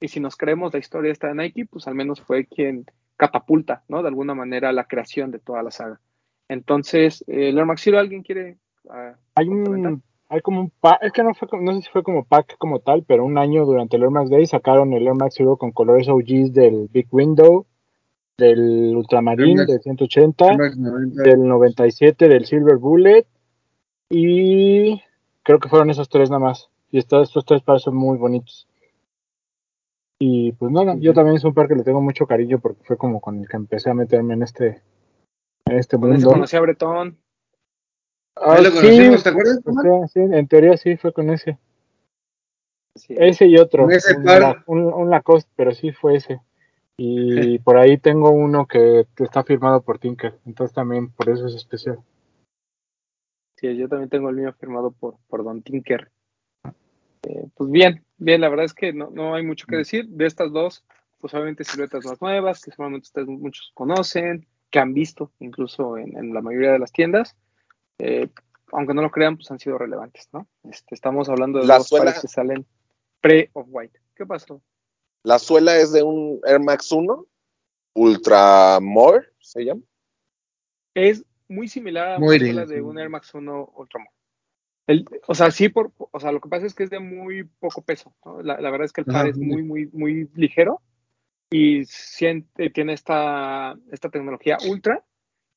[0.00, 2.84] y si nos creemos la historia esta de Nike, pues al menos fue quien
[3.16, 4.02] catapulta, ¿no?
[4.02, 6.00] De alguna manera la creación de toda la saga.
[6.48, 8.58] Entonces, eh, el Air Max Zero, ¿alguien quiere
[8.90, 12.02] ah, Hay un, hay como un pack, es que no fue, no sé si fue
[12.02, 15.14] como pack como tal, pero un año durante el Air Max Day sacaron el Air
[15.14, 17.66] Max Zero con colores OGs del Big Window,
[18.38, 21.22] del Max- del 180, Air Max 90.
[21.22, 23.26] del 97, del Silver Bullet,
[24.10, 25.00] y
[25.42, 26.68] creo que fueron esos tres nada más.
[26.90, 28.68] Y estos, estos tres pares son muy bonitos.
[30.18, 32.96] Y pues nada, yo también es un par que le tengo mucho cariño porque fue
[32.96, 34.82] como con el que empecé a meterme en este,
[35.66, 36.30] en este mundo.
[36.30, 37.18] conocí a Bretón.
[38.36, 39.60] Lo Ah, sí, conocimos, ¿te acuerdas?
[39.64, 41.58] o sea, sí, en teoría sí fue con ese.
[42.94, 43.14] Sí.
[43.18, 43.88] Ese y otro.
[43.90, 44.40] Ese un, par.
[44.40, 46.40] La- un- un Lacoste, pero sí fue ese.
[46.98, 50.38] Y por ahí tengo uno que, está firmado por Tinker.
[50.46, 51.98] Entonces también por eso es especial.
[53.56, 56.10] Sí, yo también tengo el mío firmado por, por Don Tinker.
[57.22, 60.06] Eh, pues bien, bien, la verdad es que no, no hay mucho que decir.
[60.08, 60.84] De estas dos,
[61.20, 66.16] pues obviamente siluetas más nuevas, que seguramente ustedes muchos conocen, que han visto incluso en,
[66.16, 67.36] en la mayoría de las tiendas.
[67.98, 68.28] Eh,
[68.72, 70.46] aunque no lo crean, pues han sido relevantes, ¿no?
[70.64, 72.66] Este, estamos hablando de La dos suela- pares que salen
[73.20, 74.00] pre-off-white.
[74.14, 74.60] ¿Qué pasó?
[75.26, 77.26] La suela es de un Air Max 1,
[77.96, 79.82] Ultra More, se llama.
[80.94, 84.08] es muy similar a Muy una suela de un Air Max 1 Ultramar.
[84.86, 87.42] El, o sea, sí, por, o sea, lo que pasa es que es de muy
[87.58, 88.14] poco peso.
[88.24, 88.40] ¿no?
[88.40, 90.80] La, la verdad es que el par es muy- muy, muy, muy ligero
[91.50, 95.04] y siente, tiene esta, esta tecnología ultra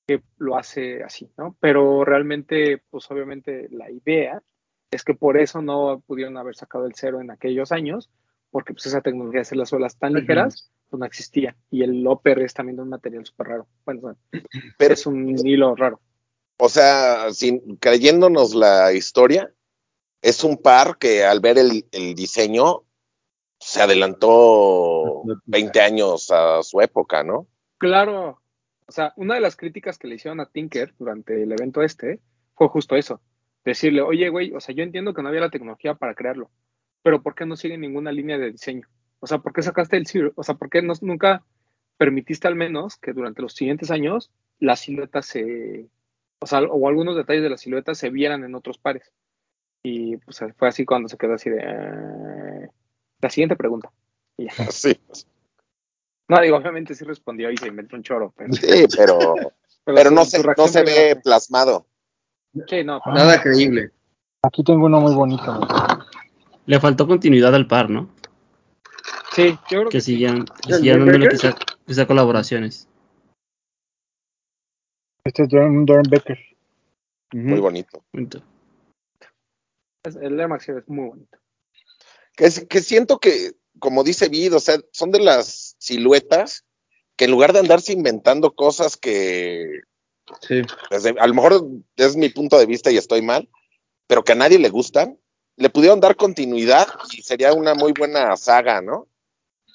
[0.07, 1.55] que lo hace así, ¿no?
[1.59, 4.41] Pero realmente, pues obviamente la idea
[4.89, 8.09] es que por eso no pudieron haber sacado el cero en aquellos años,
[8.51, 11.55] porque pues esa tecnología de hacer las suelas tan ligeras, pues no existía.
[11.69, 13.67] Y el upper es también de un material súper raro.
[13.85, 14.17] Bueno,
[14.77, 15.99] Pero, es un hilo raro.
[16.57, 19.51] o sea, sin, creyéndonos la historia,
[20.21, 22.83] es un par que al ver el, el diseño
[23.59, 27.47] se adelantó 20 años a su época, ¿no?
[27.77, 28.41] Claro.
[28.87, 32.19] O sea, una de las críticas que le hicieron a Tinker durante el evento este
[32.55, 33.21] fue justo eso.
[33.63, 36.49] Decirle, oye, güey, o sea, yo entiendo que no había la tecnología para crearlo,
[37.03, 38.87] pero ¿por qué no sigue ninguna línea de diseño?
[39.19, 40.31] O sea, ¿por qué sacaste el Zero?
[40.35, 41.43] O sea, ¿por qué no- nunca
[41.97, 45.87] permitiste al menos que durante los siguientes años la silueta se,
[46.41, 49.11] o sea, o algunos detalles de la silueta se vieran en otros pares?
[49.83, 51.57] Y pues fue así cuando se quedó así de...
[51.61, 52.67] "Eh".
[53.21, 53.91] La siguiente pregunta.
[54.37, 54.51] Y ya.
[54.71, 54.97] Sí,
[56.29, 58.53] No, digo, obviamente sí respondió y se inventó un choro, pero...
[58.53, 59.17] sí, pero,
[59.85, 61.87] pero su- no su se, no se ve plasmado.
[62.67, 63.91] Sí, no, pero- Nada creíble.
[64.41, 65.59] Aquí tengo uno muy bonito.
[66.69, 68.13] Le faltó continuidad al par, ¿no?
[69.33, 70.17] sí, yo creo que, Que sí.
[70.17, 71.55] sigan, que ¿El sigan dándole quizá,
[71.87, 72.87] quizá colaboraciones.
[75.23, 76.37] Este es Dorn, Dorn Becker.
[77.33, 78.03] Muy bonito.
[78.13, 78.43] Bonito.
[80.03, 81.37] Es- El Air Max es muy bonito.
[82.35, 86.65] Que, es- que siento que, como dice Vid, o sea, son de las siluetas
[87.17, 89.81] que en lugar de andarse inventando cosas que
[90.41, 90.61] Sí.
[90.91, 91.65] desde- a lo mejor
[91.95, 93.49] es mi punto de vista y estoy mal,
[94.05, 95.17] pero que a nadie le gustan,
[95.59, 99.07] le pudieron dar continuidad y sería una muy buena saga, ¿no?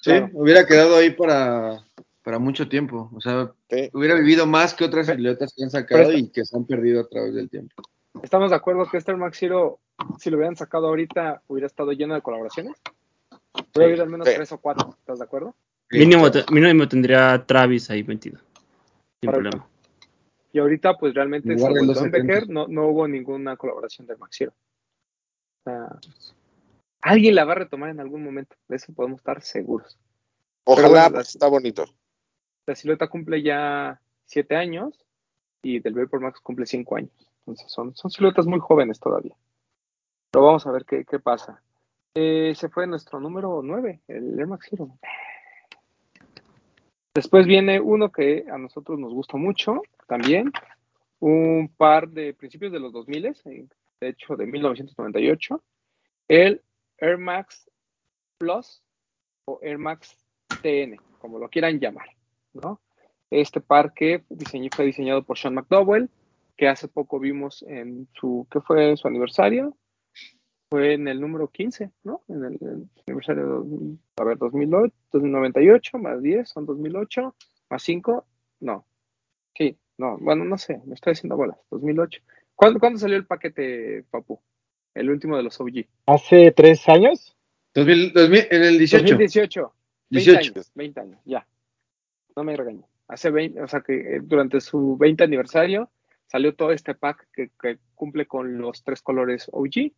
[0.00, 0.30] Sí, Claro.
[0.32, 1.84] hubiera quedado ahí para,
[2.22, 3.10] para mucho tiempo.
[3.14, 3.90] O sea, Sí.
[3.92, 7.08] hubiera vivido más que otras siluetas que han sacado y que se han perdido a
[7.08, 7.74] través del tiempo.
[8.22, 9.78] ¿Estamos de acuerdo que este Max Zero,
[10.18, 12.76] si lo hubieran sacado ahorita, hubiera estado lleno de colaboraciones?
[13.74, 14.34] Hubiera habido al menos Sí.
[14.36, 15.54] tres o cuatro, ¿estás de acuerdo?
[15.90, 18.38] Mínimo, mínimo tendría Travis ahí metido.
[19.20, 19.50] Sin Correcto.
[19.50, 19.68] problema.
[20.52, 22.32] Y ahorita, pues realmente, En lugar salvo de el los Don 70.
[22.32, 24.52] Becker, no, no hubo ninguna colaboración de Max Zero.
[25.64, 25.98] Sea,
[27.00, 29.98] alguien la va a retomar en algún momento, de eso podemos estar seguros.
[30.64, 31.84] Ojalá, bueno, pues, está bonito.
[32.66, 35.04] La silueta cumple ya siete años
[35.62, 37.12] y del Vapor Max cumple cinco años.
[37.40, 39.36] Entonces son, son siluetas muy jóvenes todavía.
[40.30, 41.62] Pero vamos a ver qué, qué pasa.
[42.14, 44.96] Eh, ese fue nuestro número 9, el Air Max Zero.
[47.14, 50.52] Después viene uno que a nosotros nos gusta mucho también.
[51.20, 53.66] Un par de principios de los 2000, eh,
[54.00, 55.62] de hecho de 1998.
[56.28, 56.62] el
[56.98, 57.70] Air Max
[58.38, 58.82] Plus
[59.46, 60.16] o Air Max
[60.62, 62.08] TN, como lo quieran llamar,
[62.54, 62.80] ¿no?
[63.30, 66.08] Este par que diseñó- fue diseñado por Sean McDowell,
[66.56, 69.76] que hace poco vimos en su, ¿qué fue su aniversario?
[70.70, 72.22] Fue en el número 15, ¿no?
[72.28, 77.34] En el, el aniversario, de- a ver, 2008, 2098 más 10 son 2008,
[77.68, 78.24] más 5,
[78.60, 78.86] no.
[79.56, 82.22] Sí, no, bueno, no sé, me estoy haciendo bolas, 2008.
[82.54, 84.40] ¿Cuándo, cuándo salió el paquete, Papu?
[84.94, 85.86] El último de los OG.
[86.06, 87.36] Hace tres años.
[87.74, 89.02] 2000, 2000, en el 18.
[89.04, 89.72] 2018.
[90.10, 90.52] 20 18.
[90.52, 91.46] años, 20 años, ya.
[92.36, 92.84] No me regaño.
[93.08, 95.90] Hace 20, o sea que eh, durante su 20 aniversario
[96.26, 99.92] salió todo este pack que, que cumple con los tres colores OG,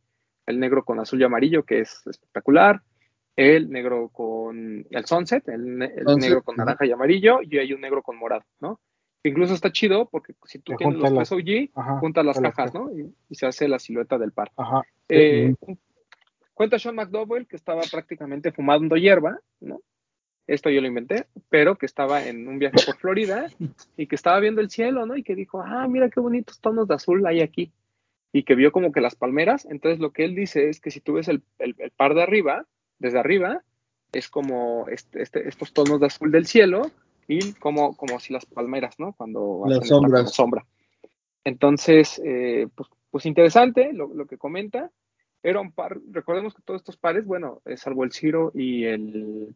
[0.47, 2.83] el negro con azul y amarillo, que es espectacular,
[3.37, 7.59] el negro con el sunset, el, ne- el Sunset, negro con naranja y amarillo, y
[7.59, 8.81] hay un negro con morado, ¿no?
[9.23, 11.99] Incluso está chido porque si tú tienes los tres OG, Ajá.
[11.99, 12.91] juntas las cajas, ¿no?
[12.93, 14.53] Y, y se hace la silueta del par.
[14.57, 14.83] Ajá.
[15.09, 15.55] Eh.
[16.55, 19.81] Cuenta Sean McDowell que estaba prácticamente fumando hierba, ¿no?
[20.47, 23.49] Esto yo lo inventé, pero que estaba en un viaje por Florida
[23.97, 25.17] y que estaba viendo el cielo, ¿no?
[25.17, 27.73] Y que dijo, ah, mira qué bonitos tonos de azul hay aquí.
[28.33, 29.67] Y que vio como que las palmeras.
[29.69, 32.23] Entonces lo que él dice es que si tú ves el, el- el par de
[32.23, 32.65] arriba,
[33.01, 33.63] desde arriba,
[34.13, 36.91] es como este- este- estos tonos de azul del cielo
[37.29, 39.13] y como, como si las palmeras, ¿no?
[39.15, 40.33] Cuando sombras.
[40.33, 40.67] sombra.
[41.45, 44.91] Entonces, eh, pues, pues interesante lo, lo que comenta.
[45.43, 49.55] Era un par, recordemos que todos estos pares, bueno, salvo el Zero y el,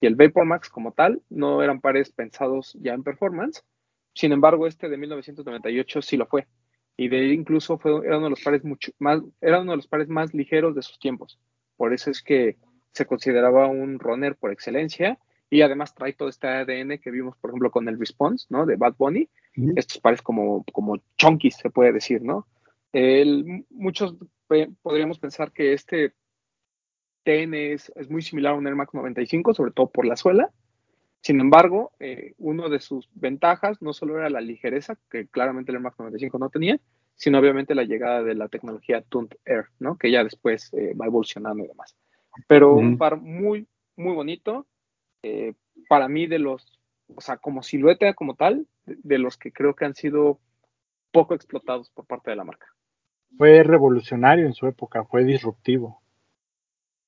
[0.00, 3.62] y el Vapor Max como tal, no eran pares pensados ya en performance.
[4.14, 6.48] Sin embargo, este de 1998 sí lo fue.
[6.96, 9.76] Y de ahí incluso fue, era uno de los pares mucho más, era uno de
[9.76, 11.38] los pares más ligeros de sus tiempos.
[11.76, 12.56] Por eso es que
[12.92, 15.18] se consideraba un runner por excelencia.
[15.52, 18.64] Y además trae todo este ADN que vimos, por ejemplo, con el Response, ¿no?
[18.64, 19.28] De Bad Bunny.
[19.76, 22.46] Estos pares como, como chunkies, se puede decir, ¿no?
[22.90, 24.16] El- muchos
[24.80, 26.14] podríamos pensar que este
[27.24, 30.50] TN es, es muy similar a un Air Max 95, sobre todo por la suela.
[31.20, 35.76] Sin embargo, eh, uno de sus ventajas no solo era la ligereza, que claramente el
[35.76, 36.80] Air Max 95 no tenía,
[37.14, 39.98] sino obviamente la llegada de la tecnología Tuned Air, ¿no?
[39.98, 41.94] Que ya después eh, va evolucionando y demás.
[42.48, 44.66] Pero un par muy, muy bonito.
[45.22, 45.54] Eh,
[45.88, 46.78] para mí, de los,
[47.14, 50.38] o sea, como silueta como tal, de, de los que creo que han sido
[51.12, 52.66] poco explotados por parte de la marca.
[53.36, 56.00] Fue revolucionario en su época, fue disruptivo.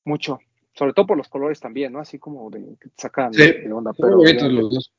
[0.04, 0.38] Mucho.
[0.74, 2.00] Sobre todo por los colores también, ¿no?
[2.00, 3.92] Así como de que te sacan Sí, de onda.
[3.96, 4.92] Pero bonitos bien, los dos.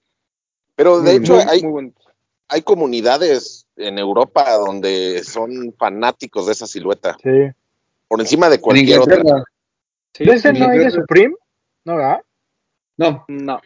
[0.75, 1.93] Pero de Muy hecho, muy, hay, muy
[2.47, 7.51] hay comunidades en Europa donde son fanáticos de esa silueta, Sí.
[8.07, 9.17] por encima de cualquier otra.
[9.17, 9.43] Inglaterra.
[10.13, 10.91] Sí, ¿De ese no hay de.
[10.91, 11.35] Supreme?
[11.83, 12.21] ¿No, verdad?
[12.97, 13.61] No, No,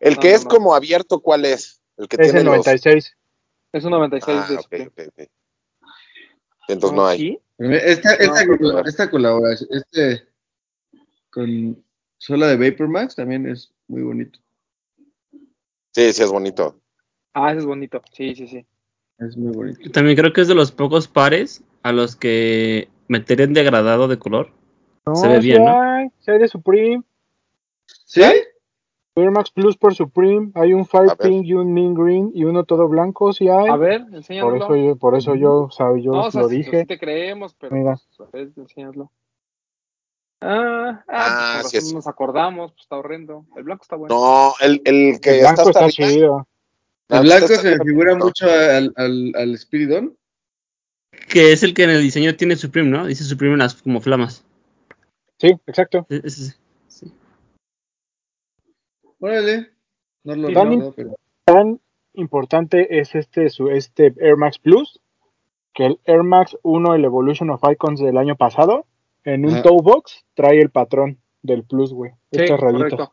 [0.00, 0.50] El No, que no, es no.
[0.50, 1.80] como abierto, ¿cuál es?
[1.96, 2.56] El que Es tiene el los...
[2.56, 3.16] 96.
[3.72, 4.86] es un 96 Ah, de ok, Supreme.
[4.86, 5.28] ok, ok.
[6.68, 7.18] Entonces no hay.
[7.18, 7.38] ¿Sí?
[7.58, 8.42] esta, esta,
[8.86, 10.26] esta colaboración, este
[11.30, 11.82] con
[12.18, 14.38] Sola de Vapor Max también es muy bonito.
[15.92, 16.80] Sí, sí, es bonito.
[17.34, 18.02] Ah, ese es bonito.
[18.12, 18.66] Sí, sí, sí.
[19.18, 19.90] Es muy bonito.
[19.90, 24.18] También creo que es de los pocos pares a los que meter en degradado de
[24.18, 24.52] color.
[25.06, 25.80] No, Se ve bien, ¿no?
[25.80, 27.02] hay, sí hay de Supreme.
[28.06, 28.22] ¿Sí?
[29.16, 30.50] Air Max Plus por Supreme.
[30.54, 31.28] Hay un Fire A ver.
[31.28, 33.68] Pink y un Mean Green y uno todo blanco, sí hay.
[33.68, 34.56] A ver, por enséñanoslo.
[34.64, 36.80] eso yo, por eso yo, o sea, yo no, o sea, lo dije.
[36.80, 37.96] sí te creemos, pero Mira.
[38.16, 39.10] pues, a ver, enséñaslo.
[40.40, 41.94] Ah, ah, Ah, pues, sí razón es.
[41.94, 43.46] nos acordamos, pues está horrendo.
[43.56, 44.14] El blanco está bueno.
[44.14, 46.46] No, el, el que El blanco está está chido.
[47.08, 50.16] El blanco se me figura mucho al, al, al Spiridon.
[51.28, 53.06] Que es el que en el diseño tiene Supreme, ¿no?
[53.06, 54.44] Dice Supreme en las como flamas.
[55.38, 56.06] Sí, exacto.
[56.10, 56.52] E- sí.
[59.20, 59.70] Órale.
[60.24, 60.92] No lo ¿no?
[60.92, 61.14] pero.
[61.44, 61.80] Tan
[62.14, 65.00] importante es este, su, este Air Max Plus
[65.74, 68.86] que el Air Max 1, el Evolution of Icons del año pasado,
[69.24, 69.62] en un Ajá.
[69.62, 72.12] toe box trae el patrón del Plus, güey.
[72.32, 72.58] Sí, rayitas.
[72.58, 73.12] correcto.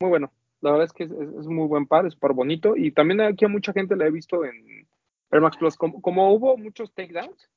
[0.00, 0.32] Muy bueno.
[0.60, 2.76] La verdad es que es, es- es muy buen par, es par bonito.
[2.76, 4.86] Y también aquí a mucha gente la he visto en
[5.30, 5.76] Air Max Plus.
[5.76, 7.48] Como, como hubo muchos takedowns,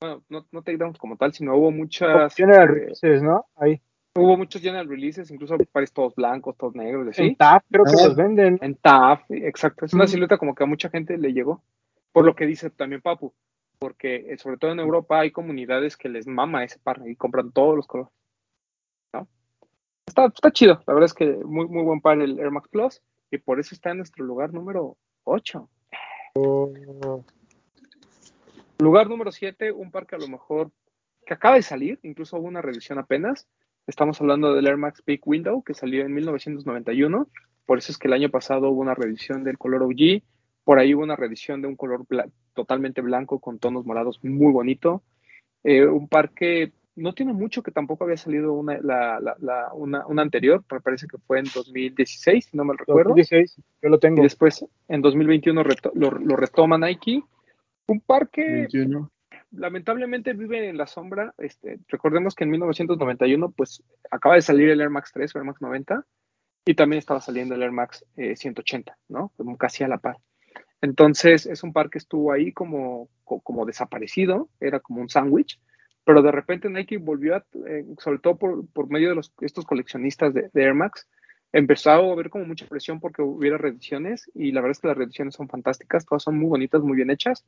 [0.00, 2.34] bueno, no, no takedowns como tal, sino hubo muchas.
[2.34, 3.46] General eh, Releases, ¿no?
[3.56, 3.80] Ahí.
[4.16, 7.36] Hubo muchos general releases, incluso pares todos blancos, todos negros, En así.
[7.36, 8.06] TAP creo que Ah.
[8.08, 8.58] los venden.
[8.62, 9.84] En TAF, exacto.
[9.86, 10.08] Es una Mm.
[10.08, 11.62] silueta como que a mucha gente le llegó.
[12.12, 13.32] Por lo que dice también Papu.
[13.78, 17.52] Porque eh, sobre todo en Europa hay comunidades que les mama ese par y compran
[17.52, 18.10] todos los colores.
[19.12, 19.28] ¿no?
[20.06, 20.82] Está, está chido.
[20.86, 23.02] La verdad es que muy, muy buen par el Air Max Plus.
[23.30, 25.68] Y por eso está en nuestro lugar número 8.
[28.78, 30.70] Lugar número 7, un par que a lo mejor
[31.26, 33.48] que acaba de salir, incluso hubo una revisión apenas.
[33.86, 37.28] Estamos hablando del Air Max Big Window que salió en 1991.
[37.64, 40.22] Por eso es que el año pasado hubo una revisión del color OG.
[40.64, 44.52] Por ahí hubo una revisión de un color bla- totalmente blanco con tonos morados muy
[44.52, 45.02] bonito.
[45.62, 49.72] Eh, un par que no tiene mucho, que tampoco había salido una, la, la, la,
[49.74, 53.10] una, una, anterior, me parece que fue en 2016, si no me recuerdo.
[53.10, 54.20] 2016, yo lo tengo.
[54.20, 57.22] Y después en 2021 reto, lo, lo, retoma Nike.
[57.88, 59.10] Un par que 21.
[59.56, 61.34] Lamentablemente vive en la sombra.
[61.38, 65.44] Este, recordemos que en 1991 pues acaba de salir el Air Max 3 o Air
[65.44, 66.04] Max 90
[66.64, 69.32] y también estaba saliendo el Air Max eh, 180, ¿no?
[69.36, 70.16] Como casi a la par.
[70.80, 75.60] Entonces es un par que estuvo ahí como, como desaparecido, era como un sándwich,
[76.04, 80.34] pero de repente Nike volvió, a, eh, sobre todo por, por, medio de estos coleccionistas
[80.34, 81.08] de, de, Air Max,
[81.52, 84.96] empezó a haber como mucha presión porque hubiera reediciones y la verdad es que las
[84.96, 87.44] reediciones son fantásticas, todas son muy bonitas, muy bien hechas.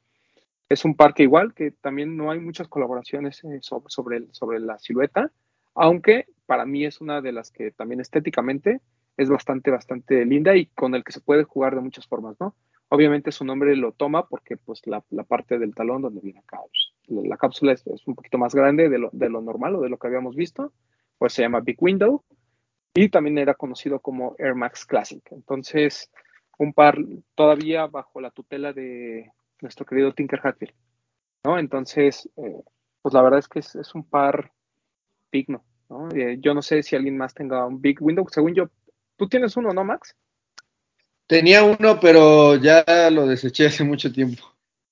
[0.68, 5.32] Es un par que igual, que también no hay muchas colaboraciones eh, sobre, la silueta,
[5.74, 8.80] aunque para mí es una de las que también estéticamente
[9.16, 12.54] es bastante, bastante linda y con el que se puede jugar de muchas formas, ¿no?
[12.90, 16.92] Obviamente su nombre lo toma porque pues la, parte del talón donde viene acá, pues,
[17.06, 19.80] la, la cápsula es, es, un poquito más grande de lo, de lo, normal o
[19.82, 20.72] de lo que habíamos visto,
[21.18, 22.24] pues se llama Big Window
[22.94, 25.22] y también era conocido como Air Max Classic.
[25.30, 26.10] Entonces,
[26.58, 26.98] un par
[27.34, 29.30] todavía bajo la tutela de
[29.60, 30.74] nuestro querido Tinker Hatfield,
[31.44, 31.58] ¿no?
[31.58, 32.62] Entonces, eh,
[33.02, 34.52] pues la verdad es que es, es un par
[35.32, 36.08] digno, ¿no?
[36.10, 38.70] Eh, yo no sé si alguien más tenga un Big Window, según yo,
[39.16, 40.16] tú tienes uno, ¿no, Max?
[41.26, 44.42] Tenía uno, pero ya lo deseché hace mucho tiempo.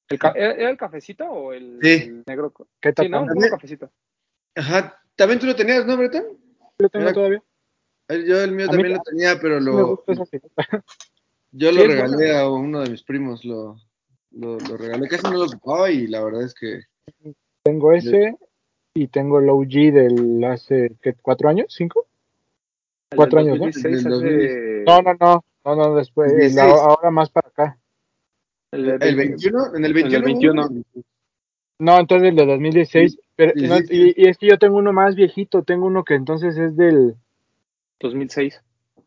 [0.08, 1.94] ¿El ¿Era el cafecito o el, sí.
[1.94, 2.52] el negro?
[2.80, 3.24] ¿Qué sí, ¿no?
[3.24, 3.90] El cafecito.
[4.54, 5.02] Ajá.
[5.16, 6.24] ¿También tú lo tenías, no, Breton?
[6.78, 7.14] Lo tengo Era...
[7.14, 7.42] todavía.
[8.08, 10.04] Yo el mío a también mí, lo tenía, pero lo...
[11.50, 12.38] Yo lo regalé bueno.
[12.38, 13.80] a uno de mis primos, lo,
[14.38, 15.08] lo, lo regalé.
[15.08, 16.80] Casi no lo ocupaba y la verdad es que...
[17.62, 18.36] Tengo ese
[18.94, 21.14] y tengo el OG del hace, ¿qué?
[21.20, 21.66] ¿Cuatro años?
[21.68, 22.06] ¿Cinco?
[23.10, 23.66] El Cuatro años, ¿no?
[23.66, 26.72] 2016 Del hace- No, no, no, no, no, después, el- 16.
[26.72, 27.78] ahora más para acá.
[28.72, 29.66] El, ¿El 20 21?
[29.76, 30.24] ¿En el del 21?
[30.24, 30.84] 21.
[31.78, 33.18] No, entonces el de 2016.
[33.36, 34.14] Pero, Sí, no, sí, sí.
[34.16, 37.16] y, y es que yo tengo uno más viejito, tengo uno que entonces es del,
[38.00, 38.62] 2006.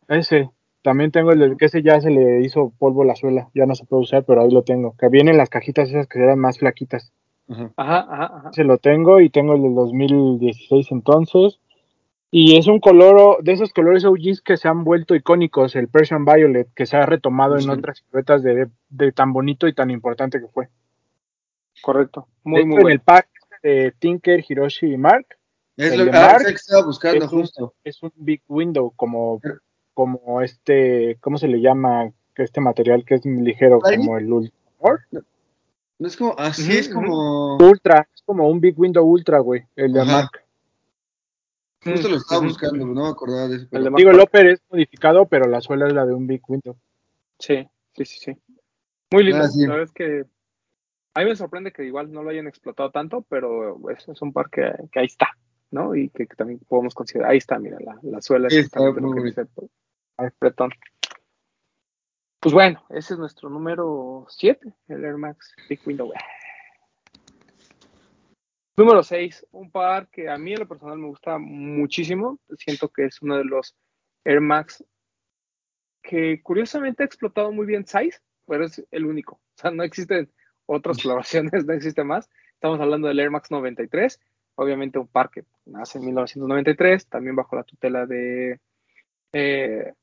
[0.07, 0.49] ese.
[0.81, 3.75] También tengo el del que ese ya se le hizo polvo la suela, ya no
[3.75, 4.95] se puede usar, pero ahí lo tengo.
[4.97, 7.11] Que vienen las cajitas esas que eran más flaquitas.
[7.49, 7.71] Ajá.
[7.75, 8.53] Ajá, ajá, ajá.
[8.53, 11.59] Se lo tengo y tengo el del 2016 entonces.
[12.31, 16.25] Y es un color, de esos colores OGs que se han vuelto icónicos, el Persian
[16.25, 20.39] Violet, que se ha retomado en otras siluetas de, de tan bonito y tan importante
[20.39, 20.69] que fue.
[21.81, 22.27] Correcto.
[22.43, 22.93] De Muy, hecho, muy en bueno.
[22.93, 23.27] el pack
[23.63, 25.25] de Tinker, Hiroshi y Mark
[25.75, 27.73] Es lo de ah, Mark que estaba buscando es un- justo.
[27.83, 29.41] es un big window, como,
[29.93, 32.11] como este, ¿cómo se le llama?
[32.35, 34.53] Este material que es ligero, como el Ultra.
[35.99, 37.57] No es como, así es como...
[37.57, 40.11] Ultra, es como un big window ultra, güey, el de Ajá.
[40.13, 40.31] Mark.
[41.83, 43.63] Justo lo estaba buscando, no me acordaba de eso.
[43.65, 46.27] El pero- de Mark Digo, el es modificado, pero la suela es la de un
[46.27, 46.77] big window.
[47.37, 48.37] Sí, sí, sí, sí.
[49.11, 49.43] Muy lindo.
[49.43, 49.61] Ah, sí.
[49.63, 50.25] La verdad es que
[51.15, 54.31] a mí me sorprende que igual no lo hayan explotado tanto, pero es, es un
[54.31, 55.37] par que, que ahí está,
[55.71, 55.95] ¿no?
[55.95, 57.31] Y que, que también podemos considerar.
[57.31, 59.45] Ahí está, mira, la, la suela es Sí, está lo que dice.
[60.39, 60.71] Bretón.
[62.41, 66.11] Pues bueno, ese es nuestro número 7, el Air Max Big Window.
[68.77, 72.39] Número 6, un par que a mí en lo personal me gusta muchísimo.
[72.57, 73.75] Siento que es uno de los
[74.23, 74.83] Air Max
[76.01, 79.35] que curiosamente ha explotado muy bien Size, pero es el único.
[79.35, 80.31] O sea, no existen
[80.65, 82.29] otras colaboraciones, no existe más.
[82.53, 84.19] Estamos hablando del Air Max 93,
[84.59, 88.59] obviamente un par que nace en 1993, también bajo la tutela de,
[89.31, 89.93] eh,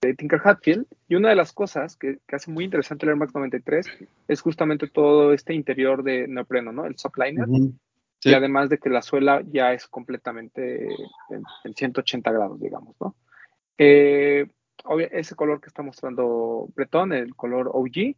[0.00, 0.86] de Tinker Hatfield.
[1.08, 3.86] Y una de las cosas que, que, hace muy interesante el Air Max 93
[4.28, 6.86] es justamente todo este interior de neopreno, ¿no?
[6.86, 7.48] El sockliner.
[7.48, 7.74] Ujú.
[8.20, 8.30] Sí.
[8.30, 10.86] Y además de que la suela ya es completamente
[11.30, 13.16] en, en 180 grados, digamos, ¿no?
[13.76, 14.46] Eh,
[14.84, 18.14] obvio, ese color que está mostrando Bretón, el color OG.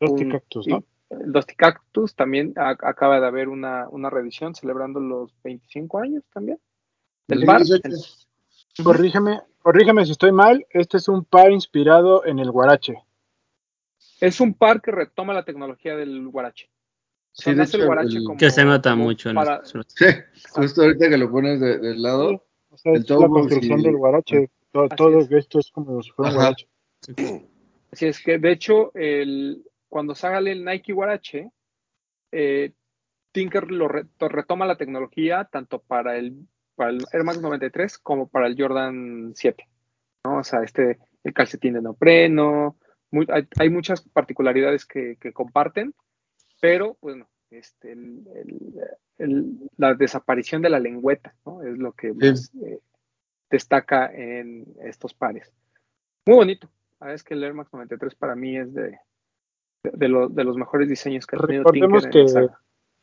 [0.00, 0.82] Un- Cactus, ¿no?
[1.10, 6.22] El Dusty Cactus también a- acaba de haber una, una reedición celebrando los 25 años
[6.32, 6.58] también.
[7.28, 7.60] Del par.
[7.60, 8.26] 2018.
[8.84, 13.02] Corrígeme, corrígeme si estoy mal, este es un par inspirado en el guarache.
[14.20, 16.68] Es un par que retoma la tecnología del guarache.
[17.32, 19.92] Sí, de hecho, guarache el- como- Que se nota mucho en para- suelas.
[19.96, 20.06] Sí,
[20.50, 22.30] justo ahorita que lo pones de- del lado.
[22.30, 22.40] Sí,
[22.70, 24.50] o sea, el es la construcción del guarache.
[24.72, 25.32] Todo, todo es.
[25.32, 26.68] esto es como si fuera un guarache.
[27.92, 31.50] Así es que, de hecho, el, cuando sale el Nike Guarache,
[32.32, 32.72] eh,
[33.32, 37.98] Tinker lo re- to- retoma la tecnología tanto para el, para el Air Max 93
[37.98, 39.68] como para el Jordan 7.
[40.24, 40.38] ¿no?
[40.38, 42.76] O sea, este, el calcetín de neopreno,
[43.10, 45.94] muy- hay, hay muchas particularidades que, que comparten,
[46.60, 48.74] pero bueno, este, el- el-
[49.18, 51.62] el- la desaparición de la lengüeta ¿no?
[51.62, 52.80] es lo que más eh,
[53.50, 55.50] destaca en estos pares.
[56.26, 56.68] Muy bonito.
[57.06, 58.98] Es que el Air Max 93 para mí es de,
[59.94, 62.48] de, lo- de los mejores diseños que ha tenido Recordemos Tinker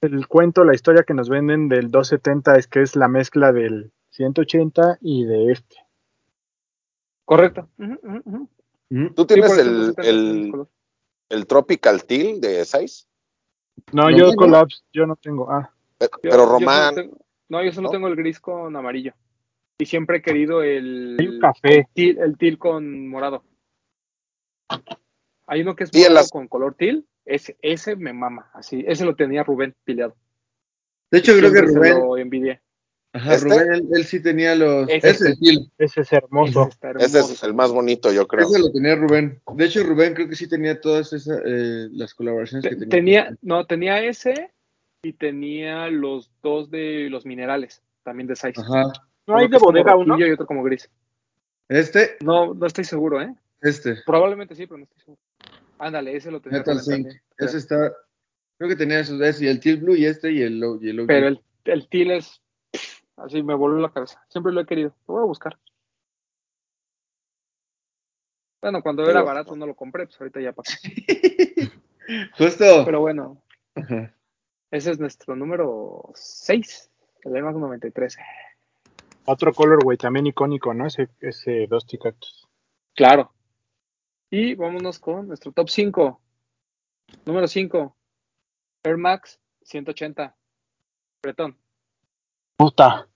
[0.02, 3.52] que el cuento, la historia que nos venden del 270 es que es la mezcla
[3.52, 5.78] del 180 y de este.
[7.26, 7.70] Correcto.
[7.80, 8.50] Ujú.
[9.16, 10.18] ¿Tú Sí, tienes el, 270 es el
[10.54, 10.68] el,
[11.30, 13.08] el Tropical Teal de 6?
[13.94, 14.36] No, No, yo no.
[14.36, 15.50] Collapse, yo no tengo.
[15.52, 17.18] Ah, Yo- Pero yo solo Román, tengo-
[17.50, 17.92] no, yo solo ¿no?
[17.92, 19.14] tengo el gris con amarillo.
[19.78, 21.80] Y siempre he querido el, Hay un café.
[21.80, 23.44] el, teal, el teal con morado.
[25.48, 27.06] Hay uno que es las- con color teal.
[27.26, 28.50] Ese, ese me mama.
[28.54, 30.16] Así, ese lo tenía Rubén pileado.
[31.12, 32.62] De hecho, creo que Rubén, lo envidié.
[33.14, 33.46] ajá, ¿Este?
[33.50, 34.88] Rubén, él, él sí tenía los.
[34.90, 36.70] Ese Ese, es- Gil, ese es hermoso.
[37.00, 38.48] Ese es el más bonito, yo creo.
[38.48, 39.42] ese lo tenía Rubén.
[39.56, 42.90] De hecho, Rubén creo que sí tenía todas esas, eh, las colaboraciones Te- que tenía.
[43.26, 44.52] tenía, no, tenía ese
[45.04, 48.54] y tenía los dos de los minerales, también de size.
[48.62, 48.84] Ajá.
[49.28, 50.20] ¿No Uno hay de bodega uno?
[50.20, 50.90] Y otro como gris.
[51.70, 53.34] Este, No, no estoy seguro, ¿eh?
[53.62, 53.96] este.
[54.06, 55.20] Probablemente sí, pero no estoy seguro.
[55.78, 56.96] Ándale, ese lo tenía Metal Sync.
[57.06, 57.58] también, Ese creo.
[57.58, 57.94] está.
[58.58, 60.80] Creo que tenía esos ese, y el Teal Blue y este y el Low.
[60.82, 62.42] Y el Low Pero el, el teal es
[63.18, 64.24] así me voló la cabeza.
[64.30, 64.96] Siempre lo he querido.
[65.08, 65.58] Lo voy a buscar.
[68.62, 70.76] Bueno, cuando Pero- era barato no lo compré, pues ahorita ya pasó.
[72.38, 72.84] Justo.
[72.86, 73.42] Pero bueno,
[73.76, 74.14] Ajá.
[74.72, 76.90] ese es nuestro número 6,
[77.24, 78.18] el EMAX 93.
[79.26, 80.86] Otro colorway también icónico, ¿no?
[80.88, 82.48] Ese, ese Dusty Cactus.
[82.96, 83.32] Claro.
[84.30, 86.20] Y vámonos con nuestro top 5.
[87.26, 87.96] Número 5.
[88.84, 90.36] Air Max 180.
[91.22, 91.58] Bretón.
[92.58, 93.08] Puta.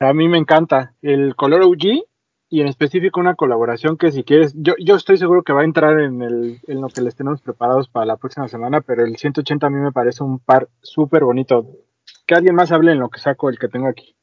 [0.00, 0.94] A mí me encanta.
[1.02, 2.04] El color OG
[2.48, 5.64] y en específico una colaboración que si quieres, yo, yo estoy seguro que va a
[5.64, 9.16] entrar en, el, en lo que les tenemos preparados para la próxima semana, pero el
[9.16, 11.66] 180 a mí me parece un par súper bonito.
[12.26, 14.16] Que alguien más hable en lo que saco el que tengo aquí.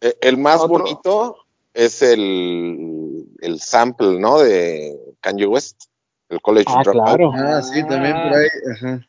[0.00, 0.78] Eh, El más Otro.
[0.78, 1.36] bonito
[1.78, 4.38] es el, el sample, ¿no?
[4.40, 5.84] De Kanye West,
[6.28, 7.04] el College Ah, Dropout.
[7.06, 7.32] claro.
[7.34, 8.48] Ah, sí, también por ahí.
[8.74, 9.06] Ajá.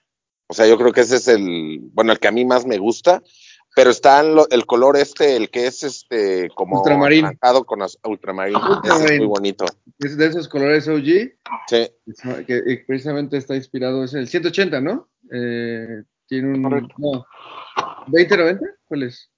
[0.47, 2.77] O sea, yo creo que ese es el, bueno, el que a mí más me
[2.77, 3.21] gusta.
[3.75, 7.25] Pero está en lo- el color este, el que es este como Ultramarín.
[7.67, 8.57] con az- ultramarín.
[8.57, 9.17] Es Ultramarín.
[9.19, 9.65] muy bonito.
[9.99, 11.03] Es de esos colores OG,
[11.67, 11.87] Sí,
[12.47, 15.07] que eh, precisamente está inspirado, es el 180, ¿no?
[15.31, 16.63] Eh, tiene un...
[16.63, 16.95] Correcto.
[16.97, 17.25] No.
[18.07, 18.59] ¿2090?
[18.85, 19.29] ¿Cuál es?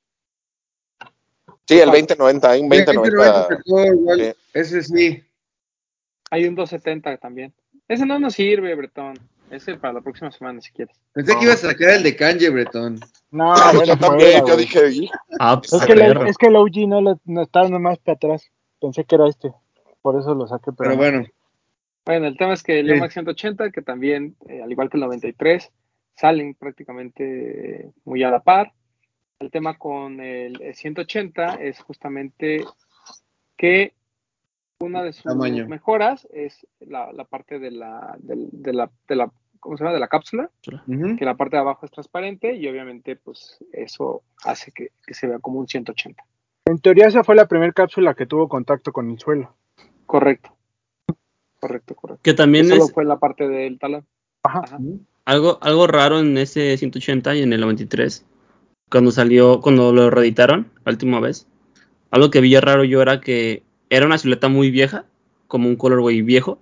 [1.67, 3.47] Sí, el 2090, hay un 2090.
[3.47, 4.33] sacó igual, Sí.
[4.53, 5.23] Ese sí.
[6.29, 7.53] Hay un 270 también.
[7.87, 9.17] Ese no nos sirve, Bretón.
[9.49, 10.95] Ese para la próxima semana, si quieres.
[11.11, 12.99] Pensé que ibas a sacar el de Kanye, Bretón.
[13.31, 14.57] No, Ah, bueno, yo también, fuera, yo güey.
[14.57, 15.09] dije, "Ih".
[15.39, 18.15] Ah, pues, Es que, el, es que el OG no, lo, no estaba nomás para
[18.15, 18.49] atrás.
[18.79, 19.51] Pensé que era este.
[20.01, 20.71] Por eso lo saqué.
[20.71, 20.97] Pero, Pero no.
[20.97, 21.25] bueno,
[22.05, 22.93] Bueno, el tema es que el Sí.
[22.93, 25.69] EMAX 180, que también, eh, al igual que el 93,
[26.15, 28.71] salen prácticamente eh, muy a la par.
[29.41, 32.63] El tema con el eh, 180 es justamente
[33.57, 33.93] que
[34.79, 35.67] una de sus Tamaño.
[35.67, 39.93] mejoras es la, la parte de la, de, la, de la, ¿cómo se llama?
[39.95, 40.49] De la cápsula,
[41.17, 45.27] que la parte de abajo es transparente y obviamente pues eso hace que, que se
[45.27, 46.23] vea como un 180.
[46.65, 49.55] En teoría esa fue la primera cápsula que tuvo contacto con el suelo.
[50.05, 50.55] Correcto.
[51.59, 52.21] Correcto, correcto.
[52.23, 54.05] Que también Solo es fue la parte del talón.
[54.43, 54.61] Ajá.
[54.65, 54.77] Ajá.
[55.25, 58.25] algo, algo raro en ese 180 y en el 93.
[58.91, 61.47] Cuando salió, cuando lo reeditaron la última vez.
[62.11, 65.05] Algo que vi raro yo era que era una silueta muy vieja,
[65.47, 66.59] como un colorway viejo.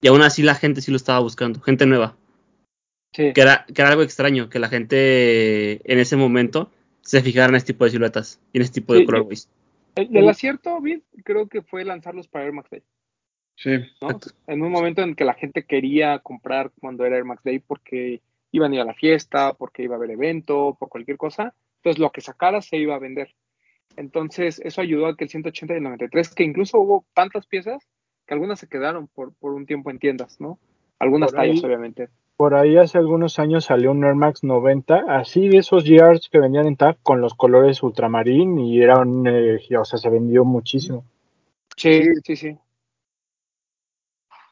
[0.00, 2.16] Y aún así la gente sí lo estaba buscando, gente nueva.
[3.14, 3.32] Sí.
[3.32, 6.70] Que era, que era algo extraño, que la gente en ese momento
[7.02, 9.48] se fijara en este tipo de siluetas y en este tipo Sí, de colorways.
[9.94, 12.82] El, el acierto, Vid, creo que fue lanzarlos para Air Max Day,
[13.56, 13.72] Sí.
[14.46, 18.22] En un momento en que la gente quería comprar cuando era Air Max Day porque
[18.52, 21.54] iban a ir a la fiesta, porque iba a haber evento, por cualquier cosa.
[21.76, 23.34] Entonces, lo que sacara se iba a vender.
[23.96, 27.86] Entonces, eso ayudó a que el 180 y el 93, que incluso hubo tantas piezas
[28.26, 30.58] que algunas se quedaron por, por un tiempo en tiendas, ¿no?
[30.98, 32.08] Algunas Por ahí- tallas, obviamente.
[32.36, 36.38] Por ahí hace algunos años salió un Air Max 90, así de esos GRs que
[36.38, 40.44] vendían en TAC con los colores ultramarín y era un, eh, o sea, se vendió
[40.46, 41.04] muchísimo.
[41.76, 42.10] Sí, Sí.
[42.24, 42.58] sí, sí.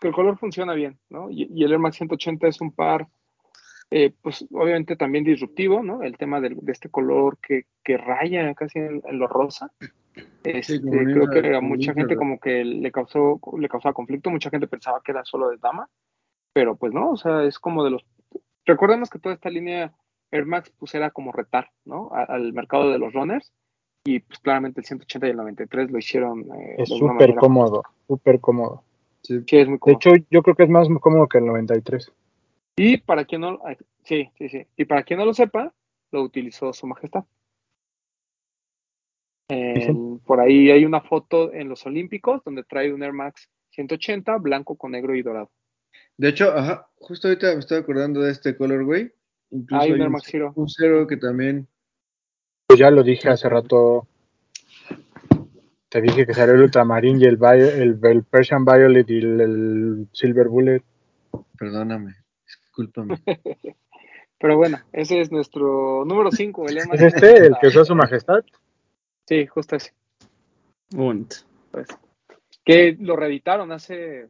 [0.01, 1.31] Que el color funciona bien, ¿no?
[1.31, 3.07] Y, y el Air Max 180 es un par,
[3.91, 6.03] eh, pues obviamente también disruptivo, ¿no?
[6.03, 9.71] El tema del- de, este color que, que raya casi en, en lo rosa.
[10.45, 14.67] Este, creo que a mucha gente como que le causó, le causaba conflicto, mucha gente
[14.67, 15.89] pensaba que era solo de dama,
[16.53, 18.05] pero pues no, o sea, es como de los...
[18.65, 19.93] Recordemos que toda esta línea
[20.31, 22.11] Air Max pues era como retar, ¿no?
[22.13, 23.53] A- al mercado de los runners
[24.05, 27.83] y pues claramente el 180 y el 93 lo hicieron eh, Es de súper cómodo,
[28.07, 28.83] súper cómodo.
[29.23, 29.41] Sí.
[29.47, 29.97] Sí, es muy De cómodo.
[29.99, 32.11] hecho, yo creo que es más cómodo que el 93.
[32.79, 33.61] Y para quien no,
[34.05, 34.67] sí, sí, sí.
[34.77, 35.75] Y para quien no lo sepa,
[36.13, 37.25] lo utilizó Su Majestad.
[39.51, 44.37] En- por ahí hay una foto en los Olímpicos donde trae un Air Max 180
[44.39, 45.51] blanco con negro y dorado.
[46.19, 49.11] De hecho, ajá, justo ahorita me estoy acordando de este colorway.
[49.51, 50.53] Incluso Hay un hay Air un, Max Zero.
[50.57, 51.67] un Zero que también.
[52.67, 54.07] Pues ya lo dije hace rato.
[55.89, 59.41] Te dije que salió el Ultramarín y el, Vio- el, el Persian Violet y el,
[59.41, 60.83] el Silver Bullet.
[61.59, 62.15] Perdóname,
[62.83, 63.21] discúlpame.
[64.41, 67.59] Pero bueno, ese es nuestro número 5, el Air Max ¿Es este el 90.
[67.61, 68.45] que usó su majestad?
[69.27, 69.93] Sí, justo ese.
[71.71, 71.89] Pues,
[72.65, 74.29] que lo reeditaron hace,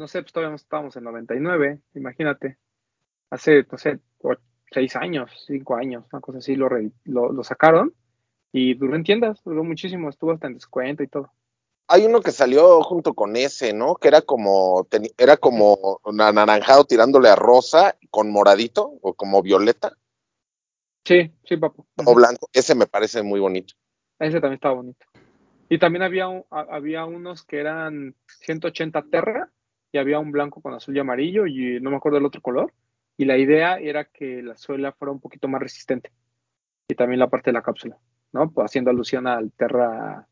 [0.00, 2.58] no sé, pues todavía no estábamos en 99, imagínate.
[3.30, 4.34] Hace, no sé, o-
[4.70, 7.94] seis años, cinco años, una cosa así, lo, re- lo, lo sacaron
[8.52, 11.30] y duró en tiendas, duró muchísimo, estuvo hasta en descuento y todo.
[11.88, 13.94] Hay uno que salió junto con ese, ¿no?
[13.94, 14.86] Que era como,
[15.18, 19.96] era como anaranjado tirándole a rosa con moradito o como violeta
[21.06, 21.86] Sí, sí, papu.
[22.04, 22.48] o blanco.
[22.52, 23.74] Ese me parece muy bonito.
[24.18, 25.06] Ese también estaba bonito.
[25.68, 29.50] Y también había, había unos que eran 180 Terra
[29.92, 32.72] y había un blanco con azul y amarillo y no me acuerdo el otro color.
[33.16, 36.10] Y la idea era que la suela fuera un poquito más resistente.
[36.88, 37.96] Y también la parte de la cápsula,
[38.32, 38.50] ¿no?
[38.50, 40.26] Pues haciendo alusión al Terra.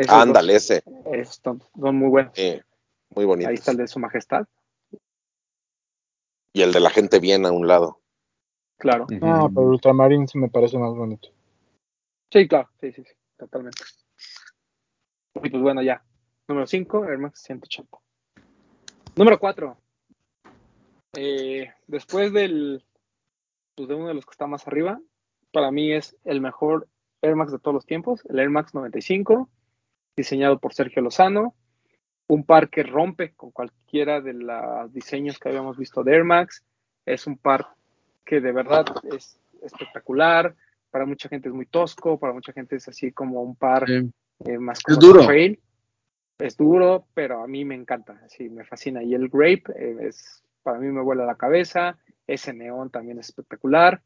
[0.00, 0.82] Esos dos, Ándale, ese.
[1.12, 2.32] esos son, son muy buenos.
[2.38, 2.62] eh,
[3.14, 3.48] muy bonito.
[3.50, 4.46] Ahí está el de su majestad,
[6.54, 8.00] Y el de la gente bien a un lado.
[8.78, 9.06] claro.
[9.20, 11.28] Ah, pero el Ultramarín sí me parece más bonito.
[12.32, 13.82] Sí, claro, sí, sí, sí, totalmente.
[15.42, 16.02] Y pues bueno, ya.
[16.48, 17.98] Número 5, Air Max 180.
[19.16, 19.76] Número 4.
[21.86, 22.84] después del
[23.74, 25.00] pues, de uno de los que está más arriba,
[25.52, 26.88] para mí es el mejor
[27.22, 29.48] Air Max de todos los tiempos, el Air Max 95,
[30.16, 31.54] diseñado por Sergio Lozano.
[32.26, 36.62] Un par que rompe con cualquiera de los diseños que habíamos visto de Air Max.
[37.04, 37.66] Es un par
[38.24, 40.54] que de verdad es espectacular.
[40.90, 44.10] Para mucha gente es muy tosco, para mucha gente es así como un par Sí.
[44.46, 45.24] eh, más como Es duro.
[45.26, 45.58] trail.
[46.38, 49.02] Es duro, pero a mí me encanta, así me fascina.
[49.02, 51.98] Y el grape eh, es, para mí me vuela la cabeza.
[52.26, 54.00] Ese neón también es espectacular.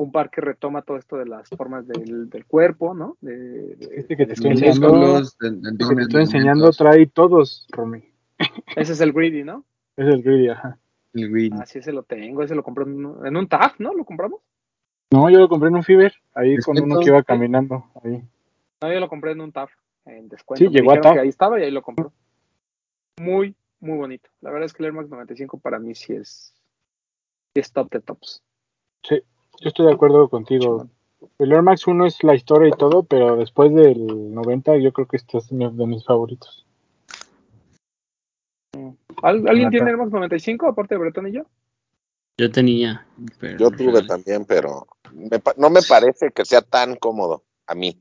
[0.00, 3.16] Un par que retoma todo esto de las formas del, del cuerpo, ¿no?
[3.20, 3.36] De,
[3.76, 6.70] de- Este que te estoy Los enseñando, músculos, de- de- el que te estoy enseñando
[6.70, 8.02] trae todos, Romy.
[8.76, 9.64] Ese es el greedy, ¿no?
[9.96, 10.78] Es el Greedy, ajá.
[11.12, 11.52] El green.
[11.54, 12.42] Ah, sí, ese lo tengo.
[12.42, 13.92] Ese lo compré en un, en un TAF, ¿no?
[13.92, 14.40] ¿Lo compramos?
[15.12, 17.84] No, yo lo compré en un Fiverr, ahí con uno que iba caminando.
[18.02, 18.22] Ahí.
[18.80, 19.70] No, yo lo compré en un TAF,
[20.06, 20.64] en descuento.
[20.64, 21.12] Sí, Me llegó a TAF.
[21.14, 22.12] que ahí estaba y ahí lo compró.
[23.20, 24.30] Muy, muy bonito.
[24.40, 26.54] La verdad es que el Air Max 95 para mí sí es,
[27.52, 28.42] sí es top de tops.
[29.02, 29.20] Sí,
[29.60, 30.88] yo estoy de acuerdo contigo.
[31.38, 35.06] El Air Max 1 es la historia y todo, pero después del 90 yo creo
[35.06, 36.66] que este es de mis favoritos.
[39.22, 39.70] ¿Al- ¿Alguien Acá.
[39.70, 41.42] tiene Air Max 95 aparte de Bretón y yo?
[42.38, 43.06] Yo tenía.
[43.38, 47.74] pero Yo tuve también, pero me pa- no me parece que sea tan cómodo a
[47.74, 47.98] mí.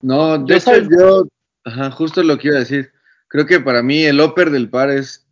[0.00, 1.24] No, de Yo soy- yo,
[1.64, 2.90] ajá, justo lo que iba a decir.
[3.28, 5.24] Creo que para mí el upper del par es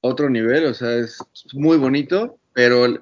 [0.00, 1.18] otro nivel, o sea, es
[1.54, 3.00] muy bonito, pero el-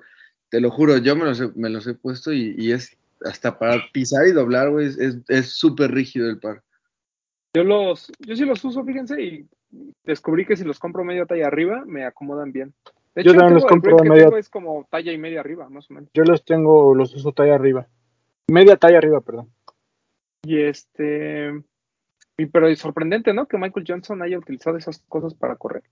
[0.50, 3.58] te lo juro, yo me los he, me los he puesto y, y es hasta
[3.58, 4.88] para pisar y doblar, güey,
[5.28, 6.62] es- súper rígido el par.
[7.54, 9.46] Yo los, yo sí los uso, fíjense, y
[10.04, 12.72] descubrí que si los compro media talla arriba, me acomodan bien.
[13.14, 15.90] De Yo hecho, también los compro que media- es como talla y media arriba, más
[15.90, 16.10] o menos.
[16.14, 17.88] Yo los tengo, los uso talla arriba.
[18.48, 19.52] Media talla arriba, perdón.
[20.42, 21.50] Y este,
[22.38, 23.46] y, pero es sorprendente, ¿no?
[23.46, 25.82] Que Michael Johnson haya utilizado esas cosas para correr.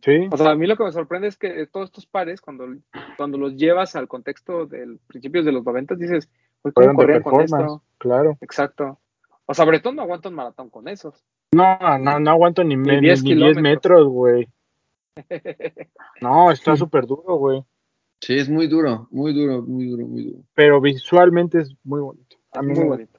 [0.00, 2.68] Sí, O sea, a mí lo que me sorprende es que todos estos pares, cuando,
[3.16, 6.30] cuando los llevas al contexto del principios de los 90, dices,
[6.62, 7.82] "Uy, ¿cómo corrían con esto?
[7.98, 8.38] claro.
[8.40, 9.00] Exacto.
[9.44, 11.24] O sea, Bretón no aguanta un maratón con esos.
[11.52, 13.62] No, no, no aguanto ni, ni 10 ni 10 kilómetros.
[13.62, 14.48] metros, güey.
[16.20, 17.64] No, está súper duro, güey.
[18.20, 20.38] Sí, es muy duro, muy duro, muy duro, muy duro.
[20.54, 22.36] Pero visualmente es muy bonito.
[22.52, 23.18] A mí muy me bonito.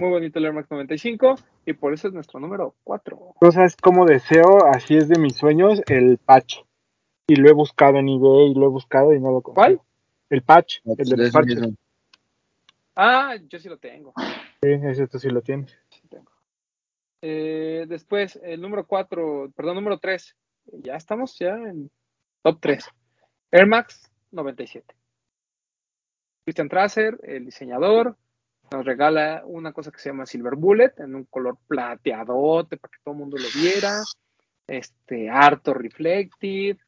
[0.00, 1.36] Muy bonito el Air Max 95
[1.66, 3.34] y por eso es nuestro número 4.
[3.40, 6.58] cosas como deseo, así es de mis sueños, el patch.
[7.26, 9.54] Y lo he buscado en eBay, y lo he buscado y no lo consigo.
[9.54, 9.80] ¿Cuál?
[10.30, 11.60] El patch, el de los Es parches.
[11.60, 11.76] mismo.
[12.96, 14.12] Ah, yo sí lo tengo.
[14.62, 15.76] Sí, ese tú sí lo tienes.
[15.90, 16.30] sí tengo.
[17.22, 20.36] Eh, después, el número 4, perdón, número 3.
[20.82, 21.90] Ya estamos ya en
[22.42, 22.86] top 3.
[23.50, 24.94] Air Max 97.
[26.44, 28.16] Christian Tracer, el diseñador,
[28.70, 32.98] nos regala una cosa que se llama Silver Bullet en un color plateadote para que
[33.04, 34.00] todo el mundo lo viera.
[34.66, 36.78] Este, harto reflective,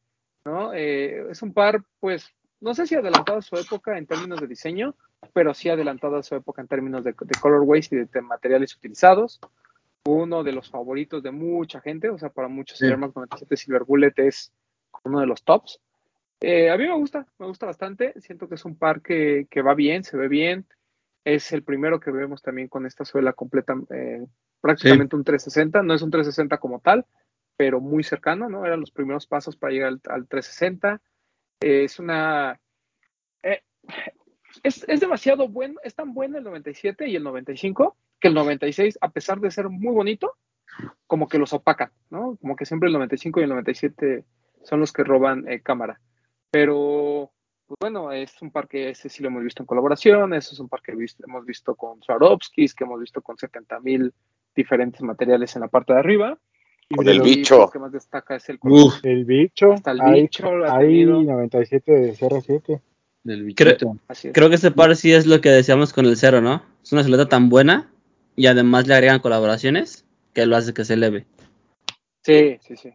[0.45, 0.73] ¿no?
[0.73, 2.29] Eh, es un par, pues,
[2.61, 4.95] no sé si adelantado a su época en términos de diseño,
[5.33, 8.75] pero sí adelantado a su época en términos de, de colorways y de, de materiales
[8.75, 9.41] utilizados.
[10.05, 12.85] Uno de los favoritos de mucha gente, o sea, para muchos Sí.
[12.87, 14.53] el Air Max 97 Silver Bullet es
[15.05, 15.81] uno de los tops.
[16.41, 18.15] Eh, a mí me gusta, me gusta bastante.
[18.21, 20.67] Siento que es un par que, que va bien, se ve bien.
[21.27, 24.25] Es el primero que vemos también con esta suela completa, eh,
[24.61, 25.83] prácticamente un 360.
[25.83, 27.05] No es un 360 como tal,
[27.57, 28.65] pero muy cercano, ¿no?
[28.65, 31.03] Eran los primeros pasos para llegar al, al 360.
[31.59, 32.61] Es una...
[33.43, 33.61] eh,
[34.63, 38.97] es, es demasiado bueno, es tan bueno el 97 y el 95 que el 96,
[39.01, 40.37] a pesar de ser muy bonito,
[41.09, 42.37] como que los opacan, ¿no?
[42.37, 44.25] Como que siempre el 95 y el 97
[44.63, 46.01] son los que roban eh, cámara.
[46.53, 47.33] Pero,
[47.67, 50.93] pues bueno, es un parque, ese sí lo hemos visto en colaboraciones, es un parque
[50.93, 54.13] que visto- hemos visto con Swarovskis, que hemos visto con 70 mil
[54.55, 56.39] diferentes materiales en la parte de arriba.
[56.95, 57.59] Con de el bicho.
[57.59, 58.59] Lo que más destaca es el.
[58.63, 59.73] Uf, El bicho.
[59.73, 61.23] Hasta el hay- bicho lo ha hay tenido.
[61.23, 62.81] 97 de CR7.
[63.25, 63.77] del Creo-
[64.09, 64.29] es.
[64.33, 66.63] Creo que ese par sí es lo que decíamos con el cero, ¿no?
[66.85, 67.91] Es una silueta tan buena
[68.37, 71.27] y además le agregan colaboraciones que lo hace que se eleve.
[72.23, 72.93] Sí, sí, sí.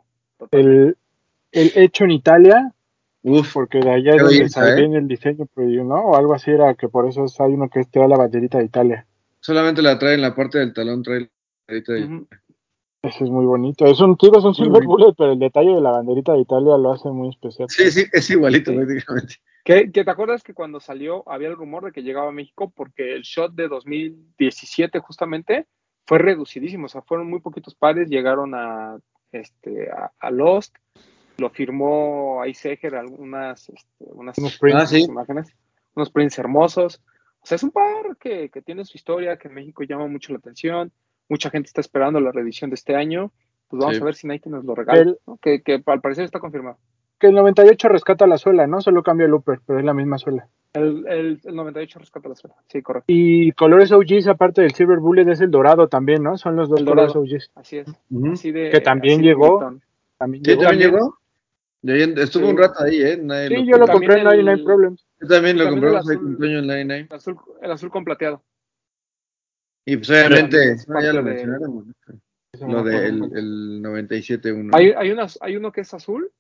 [0.52, 2.74] el hecho en Italia,
[3.24, 4.98] Uf, porque de allá es donde sale ¿eh?
[4.98, 5.96] el diseño, pero ¿no?
[6.06, 8.58] O algo así era que por eso es- hay uno que es trae la banderita
[8.58, 9.06] de Italia.
[9.40, 11.28] solamente la trae en la parte del talón, trae la
[11.68, 12.28] banderita de- Ujú.
[13.04, 13.86] Eso es muy bonito.
[13.88, 16.78] Es un tiro, es un silver bullet, pero el detalle de la banderita de Italia
[16.78, 17.68] lo hace muy especial.
[17.70, 18.78] Sí, sí, es igualito Sí.
[18.78, 19.36] prácticamente.
[19.64, 22.72] ¿Que, que te acuerdas que cuando salió había el rumor de que llegaba a México
[22.76, 25.66] porque el shot de 2017 justamente
[26.06, 28.98] fue reducidísimo, o sea, fueron muy poquitos pares, llegaron a,
[29.32, 30.76] este, a, a Lost,
[31.42, 34.82] lo firmó Iceger algunas este, unas, Unos prints.
[34.82, 35.02] Ah, sí.
[35.04, 35.54] imágenes,
[35.96, 37.02] unos prints hermosos.
[37.42, 40.32] O sea, es un par que, que tiene su historia, que en México llama mucho
[40.32, 40.92] la atención,
[41.28, 43.32] mucha gente está esperando la reedición de este año,
[43.68, 44.02] pues vamos Sí.
[44.02, 45.38] a ver si Nike nos lo regala, El- ¿no?
[45.42, 46.78] que, que al parecer está confirmado.
[47.20, 48.82] Que el 98 rescata la suela, ¿no?
[48.82, 50.48] Solo cambia el upper, pero es la misma suela.
[50.74, 53.06] El, el, el 98 rescata la suela, sí, correcto.
[53.08, 56.38] Y colores OGs, aparte del silver bullet, es el dorado también, ¿no?
[56.38, 57.22] Son los dos colores dorado.
[57.22, 57.52] OGs.
[57.56, 57.88] Así es.
[58.34, 59.58] Así de, Que también así de llegó.
[59.60, 59.82] gritón.
[60.18, 60.62] También ¿Sí, llegó.
[60.64, 61.18] también llegó?
[61.84, 62.52] Estuvo Sí.
[62.52, 63.18] un rato ahí, ¿eh?
[63.18, 65.08] Nadie Sí, lo yo lo compré en También el- 99 Problems.
[65.20, 65.70] Yo también lo ahí
[66.18, 67.08] con Toño en 99.
[67.10, 68.44] El azul, el azul con plateado.
[69.86, 71.96] Y pues obviamente, es no, ya lo de- mencionaron,
[72.54, 73.36] Ese lo del mucho.
[73.36, 74.72] el 97-1.
[74.78, 76.32] Hay, hay, unas, hay uno que es azul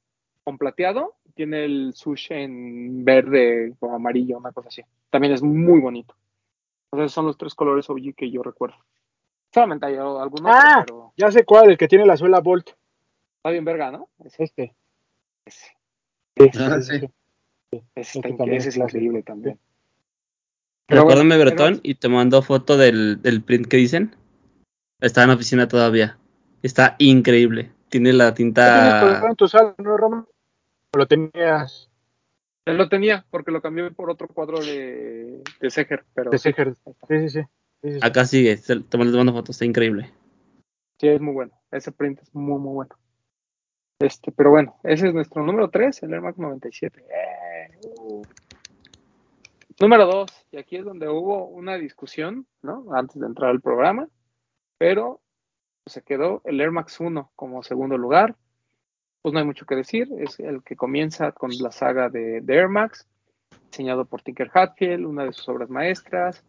[0.43, 4.83] con plateado, tiene el sushi en verde o amarillo, una cosa así.
[5.09, 6.15] También es muy bonito.
[6.91, 8.75] O sea, son los tres colores OG que yo recuerdo.
[9.53, 10.83] Solamente hay algunos, Ah.
[10.85, 12.69] pero Ya sé cuál, el que tiene la suela Bolt.
[13.37, 14.07] está bien verga, ¿no?
[14.23, 14.75] Ese, Este.
[15.45, 15.65] Ese,
[16.59, 17.07] Ah, sí, sí.
[17.71, 17.83] sí.
[17.95, 19.59] ese está- también ese es increíble también.
[20.87, 24.15] Pero Recuérdame, bueno, Bertón, pero- y te mando foto del, del print que dicen.
[24.99, 26.17] Está en la oficina todavía.
[26.63, 27.71] Está increíble.
[27.89, 29.27] Tiene la ¿Lo tenías colgado tinta.
[29.29, 30.27] en tu sala, no, Roma?
[30.93, 31.89] ¿O lo tenías
[32.65, 36.75] Él lo tenía porque lo cambió por otro cuadro de, de Seger, pero de Seger?
[36.75, 37.41] Sí, sí, sí.
[37.81, 37.99] sí, sí.
[38.01, 38.57] Acá sigue.
[38.57, 39.55] Te te mando fotos.
[39.55, 40.11] Está increíble.
[40.99, 41.51] sí, es muy bueno.
[41.71, 42.95] Ese print es muy, muy bueno.
[44.01, 47.05] Este, pero bueno, ese es nuestro número 3, el Air Max 97.
[47.07, 48.23] Eh, uh.
[49.79, 52.93] Número 2, y aquí es donde hubo una discusión, ¿no?
[52.93, 54.07] Antes de entrar al programa,
[54.79, 55.21] pero
[55.85, 58.35] se quedó el Air Max 1 como segundo lugar.
[59.21, 62.55] Pues no hay mucho que decir, es el que comienza con la saga de, de
[62.55, 63.07] Air Max,
[63.69, 66.43] diseñado por Tinker Hatfield, una de sus obras maestras,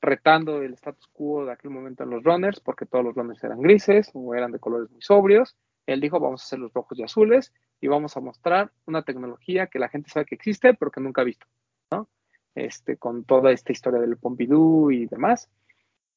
[0.00, 3.60] retando el status quo de aquel momento en los runners, porque todos los runners eran
[3.60, 5.56] grises o eran de colores muy sobrios.
[5.86, 9.66] Él dijo, vamos a hacer los rojos y azules y vamos a mostrar una tecnología
[9.66, 11.46] que la gente sabe que existe, pero que nunca ha visto,
[11.90, 12.08] ¿no?
[12.54, 15.50] Este, con toda esta historia del Pompidou y demás.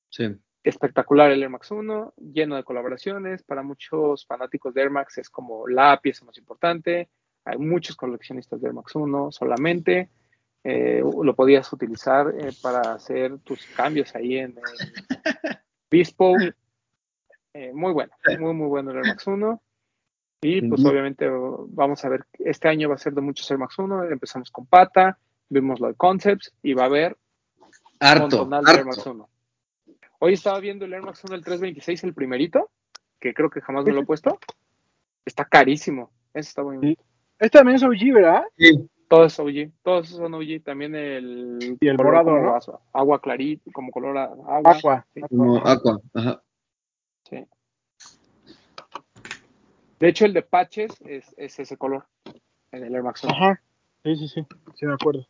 [0.10, 0.36] Sí.
[0.64, 3.44] Espectacular el Air Max 1, lleno de colaboraciones.
[3.44, 7.10] Para muchos fanáticos de Air Max es como la pieza más importante.
[7.46, 10.10] Hay muchos coleccionistas de Air Max 1 solamente.
[10.64, 14.64] Eh, lo podías utilizar eh, para hacer tus cambios ahí en el
[15.92, 16.56] Bespoke.
[17.58, 19.62] Eh, muy bueno, muy, muy bueno el Air Max 1.
[20.42, 21.26] Y pues obviamente
[21.70, 24.12] vamos a ver, este año va a ser de muchos Air Max 1.
[24.12, 27.18] Empezamos con Pata, vimos lo de Concepts y va a haber
[28.02, 29.12] Harto, montonal de Air Max harto.
[29.12, 29.30] 1.
[30.20, 32.72] Hoy estaba viendo el Air Max 1, el 326, el primerito,
[33.22, 34.38] que creo que jamás me lo he puesto.
[35.24, 36.12] Está carísimo.
[36.34, 36.98] Ese está muy Sí.
[37.40, 38.44] Este también es OG, ¿verdad?
[38.58, 40.62] Sí, Todo es OG, todos son OG.
[40.62, 42.36] También el, Y el morado,
[42.92, 45.06] agua clarito, como color agua.
[45.14, 46.02] Sí, como Aqua.
[46.14, 46.42] Ajá.
[47.30, 47.46] Sí.
[50.00, 52.06] De hecho, el de Patches es, es ese color,
[52.72, 53.34] el Air Max 1.
[53.34, 53.62] Ajá.
[54.04, 54.46] Sí, sí, sí.
[54.76, 55.26] Sí, me acuerdo.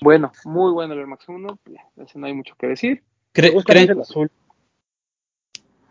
[0.00, 1.58] Bueno, muy bueno el Air Max 1.
[1.96, 3.02] Ese no hay mucho que decir.
[3.34, 4.30] Me ¿Cre- gusta ¿creen, más el azul.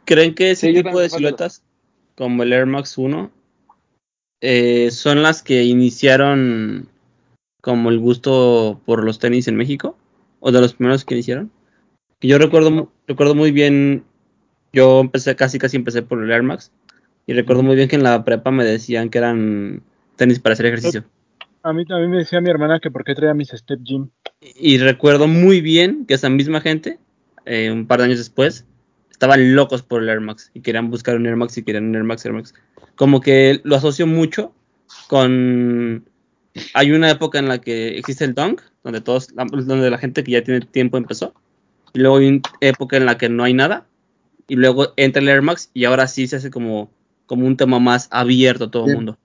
[0.06, 1.64] creen que ese Sí, tipo de siluetas,
[2.16, 3.32] como el Air Max 1,
[4.42, 6.90] eh, son las que iniciaron
[7.62, 9.98] como el gusto por los tenis en México?
[10.40, 11.52] ¿O de los primeros que iniciaron?
[12.20, 14.04] Que yo recuerdo muy bien,
[14.74, 16.72] yo empecé, casi casi empecé por el Air Max.
[17.28, 19.84] Y recuerdo muy bien que en la prepa me decían que eran
[20.16, 21.04] tenis para hacer ejercicio.
[21.64, 24.10] A mí también me decía mi hermana que por qué traía mis Step Gym.
[24.40, 26.98] Y recuerdo muy bien que esa misma gente,
[27.46, 28.66] eh, un par de años después,
[29.12, 31.96] estaban locos por el Air Max y querían buscar un Air Max y querían un
[31.96, 32.54] Air Max, Air Max.
[32.96, 34.54] Como que lo asocio mucho
[35.08, 36.04] con
[36.74, 40.32] hay una época en la que existe el dunk, donde todos, donde la gente que
[40.32, 41.34] ya tiene tiempo empezó,
[41.94, 43.86] y luego hay una época en la que no hay nada,
[44.52, 46.92] y luego entra el Air Max, y ahora sí se hace como,
[47.26, 48.96] como un tema más abierto a todo el Sí.
[48.98, 49.18] mundo.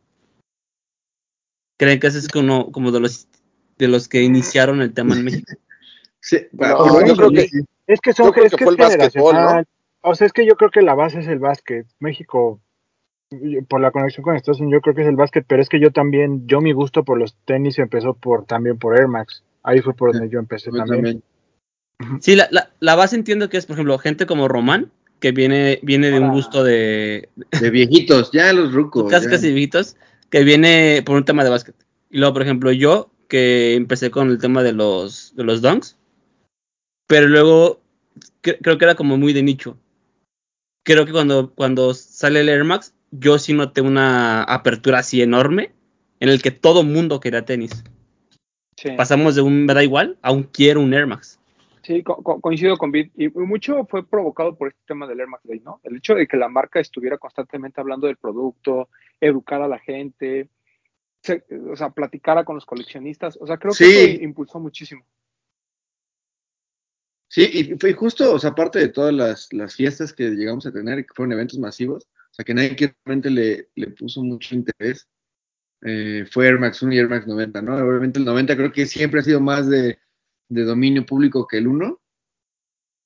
[1.80, 3.26] ¿Creen que ese es como, como de los
[3.76, 5.52] de los que iniciaron el tema en México?
[6.20, 7.60] Sí, No, por lo yo menos creo que- sí.
[7.88, 9.66] Es que son Yo creo es que que fue el.
[10.02, 11.86] O sea, es que yo creo que la base es el básquet.
[12.00, 12.60] México,
[13.68, 15.78] por la conexión con Estados Unidos, yo creo que es el básquet, pero es que
[15.80, 19.42] yo también, yo mi gusto por los tenis empezó por también por Air Max.
[19.62, 21.22] Ahí fue por donde yo empecé también.
[21.98, 22.20] también.
[22.20, 24.90] Sí, la, la, la base entiendo que es, por ejemplo, gente como Román,
[25.20, 27.28] que viene, viene de un gusto de,
[27.60, 29.10] De viejitos, ya los rucos.
[29.10, 29.96] casi viejitos,
[30.30, 31.74] que viene por un tema de básquet.
[32.10, 35.96] Y luego, por ejemplo, yo, que empecé con el tema de los, de los dunks,
[37.08, 37.80] pero luego
[38.42, 39.76] cre- creo que era como muy de nicho.
[40.84, 45.72] Creo que cuando, cuando sale el Air Max, yo sí noté una apertura así enorme
[46.20, 47.84] en el que todo mundo quería tenis.
[48.76, 48.90] Sí.
[48.96, 51.36] Pasamos de un me da igual a un quiero un Air Max.
[51.87, 53.12] Sí, co- co- coincido con Vid.
[53.16, 55.80] Y mucho fue provocado por este tema del Air Max Day, ¿no?
[55.84, 58.89] El hecho de que la marca estuviera constantemente hablando del producto,
[59.20, 60.49] educar a la gente,
[61.22, 63.39] se- o sea, platicara con los coleccionistas.
[63.41, 63.84] O sea, creo que
[64.14, 65.07] eso impulsó muchísimo.
[67.28, 70.72] Sí, y fue justo, o sea, aparte de todas las, las fiestas que llegamos a
[70.72, 75.09] tener, que fueron eventos masivos, o sea, que nadie realmente le, le puso mucho interés,
[75.82, 77.76] eh, fue Air Max 1 y Air Max 90, ¿no?
[77.76, 79.99] Obviamente el 90 creo que siempre ha sido más de,
[80.49, 82.01] de dominio público que el 1,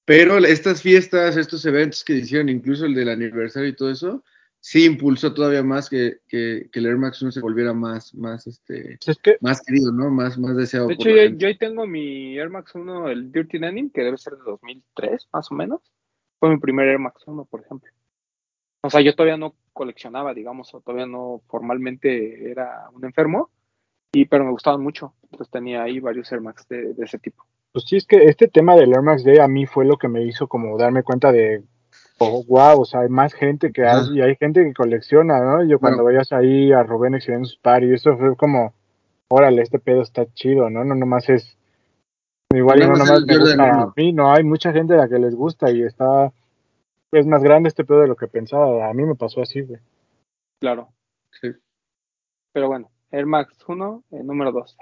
[0.05, 4.25] pero estas fiestas, estos eventos que hicieron, incluso el del aniversario y todo eso,
[4.61, 8.47] sí impulsó todavía más que, que, que el Air Max 1 se volviera más, más,
[8.47, 10.11] este, Es que más querido, ¿no?
[10.11, 10.89] Más, más deseado.
[10.89, 13.91] De por hecho, la yo, yo ahí tengo mi Air Max 1, el Dirty Denim,
[13.91, 15.81] que debe ser de 2003, más o menos.
[16.39, 17.91] Fue mi primer Air Max 1, por ejemplo.
[18.83, 23.51] O sea, yo todavía no coleccionaba, digamos, o todavía no formalmente era un enfermo,
[24.13, 25.15] y pero me gustaban mucho.
[25.25, 27.45] Entonces tenía ahí varios Air Max de, de ese tipo.
[27.73, 30.09] Pues sí, es que este tema del Air Max Day a mí fue lo que
[30.09, 31.63] me hizo como darme cuenta de,
[32.19, 35.65] oh, wow, o sea, hay más gente que hace y hay gente que colecciona, ¿no?
[35.65, 36.17] Yo cuando Bueno.
[36.17, 38.75] veías ahí a Rubén exhibiendo sus par y eso fue como,
[39.29, 40.85] órale, este pedo está chido, ¿no?
[40.85, 41.57] No nomás es,
[42.53, 45.09] igual no más nomás el me gusta a mí, no, hay mucha gente a la
[45.09, 46.33] que les gusta y está,
[47.13, 49.81] es más grande este pedo de lo que pensaba, a mí me pasó así, güey.
[50.61, 50.89] Claro.
[51.41, 51.53] Sí.
[52.53, 54.77] Pero bueno, Air Max 1, el número 2.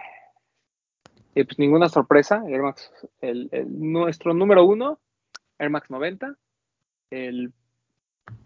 [1.34, 4.98] Y pues ninguna sorpresa, Air Max, el, nuestro número 1,
[5.58, 6.36] Air Max 90.
[7.10, 7.52] El,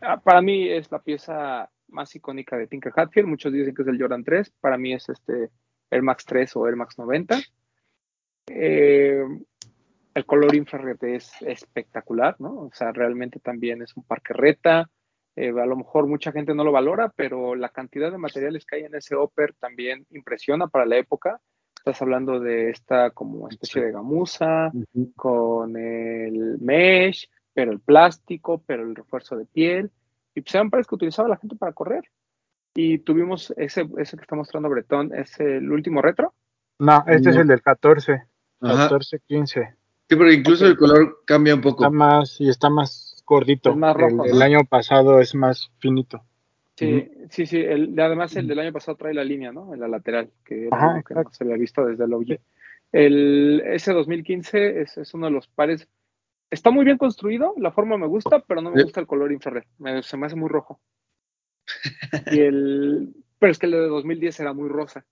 [0.01, 3.29] ah, para mí es la pieza más icónica de Tinker Hatfield.
[3.29, 4.51] Muchos dicen que es el Jordan 3.
[4.61, 5.51] Para mí es este
[5.91, 7.39] Air Max 3 o Air Max 90.
[8.49, 9.25] Eh,
[10.15, 12.55] el color infrared es espectacular, ¿no?
[12.55, 14.91] O sea, realmente también es un parque reta.
[15.35, 18.77] Eh, a lo mejor mucha gente no lo valora, pero la cantidad de materiales que
[18.77, 21.41] hay en ese upper también impresiona para la época.
[21.75, 24.71] Estás hablando de esta como especie de gamuza,
[25.17, 29.91] con el mesh, pero el plástico, pero el refuerzo de piel.
[30.35, 32.05] Y pues eran pares que utilizaba la gente para correr.
[32.75, 36.35] Y tuvimos ese, ese que está mostrando Bretón, es el último retro.
[36.79, 38.23] No, este es el del 14,
[38.61, 38.83] Ajá.
[38.85, 39.75] 14, 15.
[40.09, 41.85] Sí, pero incluso el color cambia un poco.
[41.85, 43.71] Está más, y está más gordito.
[43.71, 46.23] Es más rojo, el, año pasado es más finito.
[46.77, 47.59] Sí, sí, sí.
[47.59, 49.75] El, además, el del año pasado trae la línea, ¿no?
[49.75, 52.39] En la lateral, que era Ajá, que no se había visto desde el OG.
[52.93, 55.89] El, ese 2015 es, es uno de los pares.
[56.51, 59.65] Está muy bien construido, la forma me gusta, pero no me gusta el color infrared.
[59.79, 60.81] Me- se me hace muy rojo.
[62.33, 65.05] Y el, pero es que el de 2010 era muy rosa.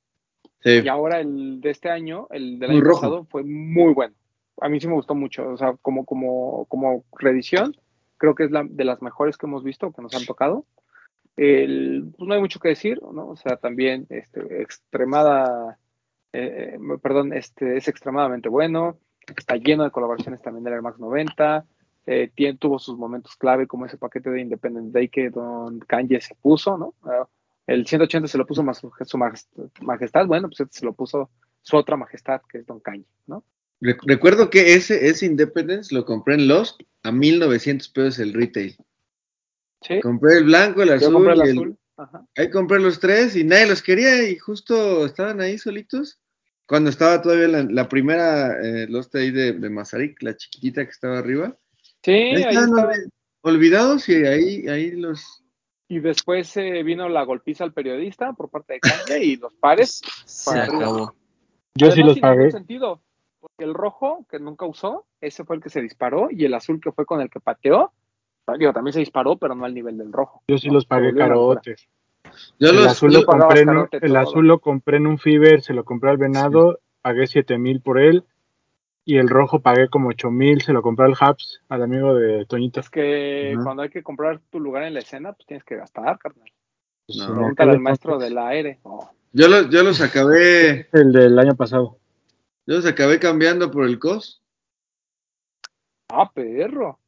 [0.61, 0.81] Sí.
[0.85, 3.01] Y ahora el de este año, el del Muy año rojo.
[3.01, 4.15] pasado, fue muy bueno.
[4.61, 5.49] A mí sí me gustó mucho.
[5.49, 7.75] O sea, como, como, como reedición,
[8.21, 10.67] creo que es la, de las mejores que hemos visto, que nos han tocado.
[11.35, 11.69] Pues
[12.19, 13.29] no hay mucho que decir, ¿no?
[13.29, 15.79] O sea, también este, extremada,
[16.35, 18.99] eh, perdón, este, es extremadamente bueno.
[19.35, 21.65] Está lleno de colaboraciones también del Air Max 90.
[22.07, 26.21] Eh, tiene, tuvo sus momentos clave, como ese paquete de Independence Day que Don Kanye
[26.21, 26.95] se puso, ¿no?
[27.05, 27.27] Ah,
[27.67, 28.63] el 180 se lo puso
[29.05, 29.19] su
[29.83, 31.31] majestad, bueno, pues este se lo puso
[31.63, 33.45] su otra majestad, que es Don Kanye, ¿no?
[33.81, 38.77] Re- Recuerdo que ese, ese Independence lo compré en Lost a 1900 pesos el retail.
[39.83, 41.13] Sí, Compré el blanco, el yo azul.
[41.15, 41.77] compré el y el- azul.
[41.97, 42.27] Ajá.
[42.37, 46.19] Ahí compré los tres y nadie los quería y justo estaban ahí solitos.
[46.67, 50.91] Cuando estaba todavía la, la primera eh, Lost ahí de, de Mazarik, la chiquitita que
[50.91, 51.59] estaba arriba.
[52.03, 52.93] Sí, ahí ahí estaban estaba.
[52.95, 53.11] olvi-
[53.43, 55.43] olvidados y ahí, ahí los...
[55.89, 60.01] Y después eh, vino la golpiza al periodista por parte de Kanye y los pares.
[60.25, 61.15] Se acabó.
[61.75, 62.51] Yo sí los pagué.
[62.51, 63.03] sentido.
[63.65, 66.93] El rojo, que nunca usó, ese fue el que se disparó, y el azul, que
[66.93, 67.93] fue con el que pateó,
[68.59, 70.43] digo, también se disparó, pero no al nivel del rojo.
[70.49, 70.75] Yo sí ¿no?
[70.75, 71.89] los pagué carotes.
[72.59, 75.63] Yo el los, azul, yo- lo compré en el azul lo compré en un Fiber,
[75.63, 78.25] se lo compré al venado, pagué 7 mil por él.
[79.05, 82.45] Y el rojo pagué como 8 mil, se lo compré al Habs, al amigo de
[82.45, 82.81] Toñito.
[82.81, 86.19] Es que cuando hay que comprar tu lugar en la escena, pues tienes que gastar,
[86.19, 86.51] carnal.
[87.07, 87.35] Pues, No.
[87.35, 88.79] Pregúntale al maestro del aire.
[88.85, 89.11] No.
[89.33, 91.97] yo los, yo los acabé, El del año pasado.
[92.71, 94.41] Yo los acabé cambiando por el COS.
[96.09, 97.01] Ah, perro.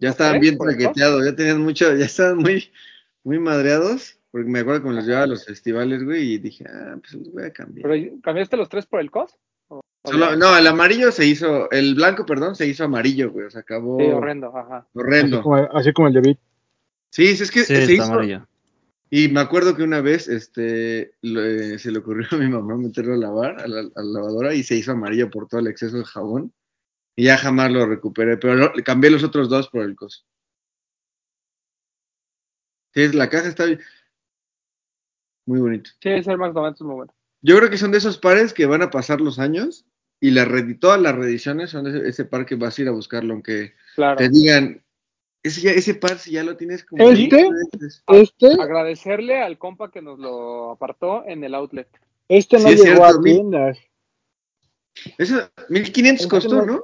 [0.00, 2.72] Ya estaban ¿Tres bien traqueteados, ya tenían mucho, ya estaban muy,
[3.22, 4.18] muy madreados.
[4.32, 7.32] Porque me acuerdo cuando los llevaba a los festivales, güey, y dije, ah, pues los
[7.32, 7.88] voy a cambiar.
[7.88, 9.38] ¿Pero cambiaste los tres por el COS?
[10.12, 14.00] No, el amarillo se hizo, el blanco, perdón, se hizo amarillo, güey, o sea, acabó
[14.00, 14.78] Sí, horrendo, ajá.
[14.78, 15.42] Así horrendo.
[15.42, 16.38] como, así como el de Beat.
[17.10, 18.48] Sí, sí, es que Sí, se está hizo, amarillo.
[19.10, 22.76] Y me acuerdo que una vez, este, lo- eh, se le ocurrió a mi mamá
[22.76, 25.66] meterlo a lavar, a la, a la lavadora, y se hizo amarillo por todo el
[25.68, 26.52] exceso de jabón,
[27.16, 30.26] y ya jamás lo recuperé, pero lo- cambié los otros dos por el cos.
[32.94, 33.80] Sí, la caja está bien-
[35.46, 35.90] muy bonito.
[36.02, 37.14] Sí, ese Air Max 90 es muy bueno.
[37.40, 39.86] Yo creo que son de esos pares que van a pasar los años,
[40.20, 42.88] y la red- todas las reediciones son de ese, ese par que vas a ir
[42.88, 44.16] a buscarlo, aunque Claro.
[44.16, 44.82] te digan,
[45.48, 47.08] ese, ya- ese par si ya lo tienes como...
[47.10, 47.36] ¿Este?
[47.36, 48.02] diez veces".
[48.06, 51.88] Este, Agradecerle al compa que nos lo apartó en el outlet.
[52.28, 53.78] este no Sí, es llegó cierto, a mil- tiendas.
[55.16, 55.36] Eso,
[55.68, 56.80] 1500 Ese costó, no- ¿no?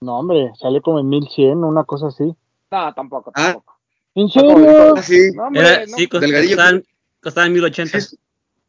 [0.00, 2.24] No, hombre, salió como en 1100, una cosa así.
[2.24, 3.44] No, tampoco, Ah.
[3.52, 3.78] tampoco.
[4.14, 4.94] ¿En serio?
[4.96, 5.30] Ah, sí.
[5.34, 5.96] No, hombre, Era, no.
[5.96, 6.56] sí, cost- Delgadillo.
[6.56, 6.84] costaban,
[7.22, 8.00] costaban 1080.
[8.00, 8.16] Sí,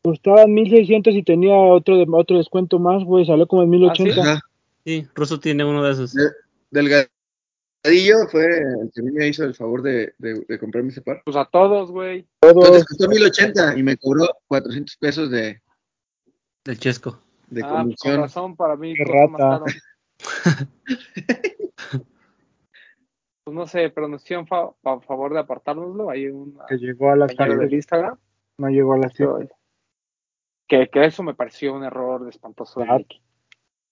[0.03, 3.25] Costaban 1600 y tenía otro, de- otro descuento más, güey.
[3.25, 4.21] Salió como en 1080.
[4.21, 4.41] Ajá.
[4.85, 6.13] Sí, Russo tiene uno de esos.
[6.69, 7.09] Delgadillo
[8.31, 11.21] fue el que a mí me hizo el favor de, de, de comprarme ese par.
[11.25, 12.27] Pues a todos, güey.
[12.39, 15.61] Todo- Entonces costó 1080 y me cobró 400 pesos de,
[16.63, 17.19] Del Chesco.
[17.49, 18.17] de Ah, pues con comisión.
[18.21, 19.63] razón, para mí Qué rata.
[23.45, 26.09] Pues no sé, pero nos hicieron fa- fa- favor de apartárnoslo.
[26.09, 28.17] Hay un que llegó a las compañero tardes, del Instagram.
[28.57, 29.49] no llegó a las tiendas.
[30.65, 33.03] Que, que eso me pareció un error de espantoso Claro.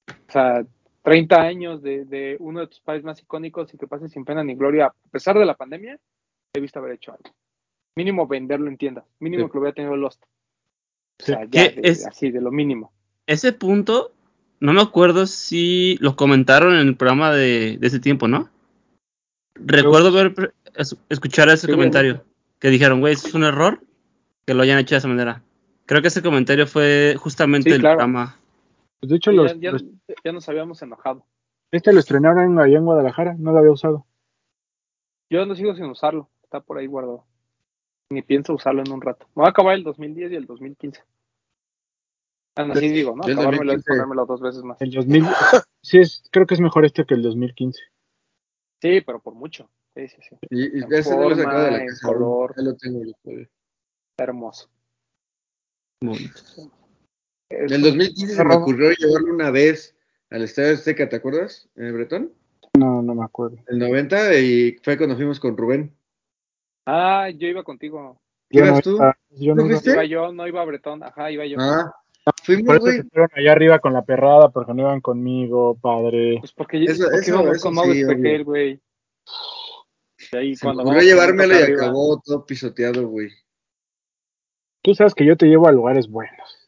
[0.08, 0.66] O sea,
[1.04, 4.44] 30 años de, de uno de tus países más icónicos y que pase sin pena
[4.44, 5.98] ni gloria, a pesar de la pandemia,
[6.54, 7.36] he visto haber hecho algo.
[7.96, 9.06] Mínimo venderlo en tiendas.
[9.20, 9.52] Mínimo Sí.
[9.52, 10.24] que lo hubiera tenido Lost.
[11.22, 12.06] O sea, ya, ¿Qué de- es?
[12.06, 12.92] así, de lo mínimo.
[13.28, 14.12] Ese punto,
[14.60, 18.50] no me acuerdo si lo comentaron en el programa de, de ese tiempo, ¿no?
[19.56, 22.24] Recuerdo ver, es- escuchar ese Sí, comentario.
[22.60, 23.82] Que dijeron, güey, es un error
[24.46, 25.44] que lo hayan hecho de esa manera.
[25.86, 27.98] Creo que ese comentario fue justamente Sí, claro.
[27.98, 28.38] programa.
[29.02, 29.84] Pues de hecho, Sí, los, ya, ya- los-
[30.24, 31.26] ya nos habíamos enojado.
[31.72, 34.06] este lo estrenaron allá en Guadalajara, no lo había usado.
[35.30, 36.30] Yo no sigo sin usarlo.
[36.44, 37.26] Está por ahí guardado.
[38.10, 39.26] Ni pienso usarlo en un rato.
[39.30, 41.02] Me voy a acabar el 2010 y el 2015.
[42.56, 43.24] Ah, no, así digo, ¿no?
[43.24, 43.90] Acabármelo y 2015.
[43.90, 44.82] ponérmelo dos veces más.
[44.82, 45.24] El 2000,
[45.82, 47.80] sí, es, creo que es mejor este que el 2015.
[48.82, 49.70] Sí, pero por mucho.
[49.96, 50.36] Sí, sí, sí.
[50.50, 52.08] Y, y En ese lo de la forma, en casa.
[52.08, 52.54] color.
[52.58, 53.00] Ya lo tengo.
[53.24, 54.70] Está hermoso.
[56.02, 56.72] Muy bonito.
[57.52, 59.96] En Eso- el 2015 se me ocurrió llevarlo una vez
[60.30, 61.70] al Estadio Azteca, ¿te acuerdas?
[61.76, 62.32] En el Bretón.
[62.78, 63.58] No, no me acuerdo.
[63.68, 65.94] El 90 y fue cuando fuimos con Rubén.
[66.86, 68.20] Ah, yo iba contigo.
[68.50, 68.96] ¿Ibas no tú?
[68.96, 69.72] iba- yo ¿Tú no iba.
[69.76, 69.92] fuiste?
[69.92, 71.04] Iba yo, no iba a Bretón.
[71.04, 71.58] Ajá, iba yo.
[71.60, 72.98] Ah, Por fuimos, eso güey.
[72.98, 76.38] se fueron allá arriba con la perrada, porque no iban conmigo, padre.
[76.40, 78.82] Pues porque, Eso- porque eso- íbamos eso con Mau sí, Espejel, güey.
[80.32, 83.30] Y ahí Se me cuando vamos llevármelo y acá acabó todo pisoteado, güey.
[84.84, 86.61] Tú sabes que yo te llevo a lugares buenos.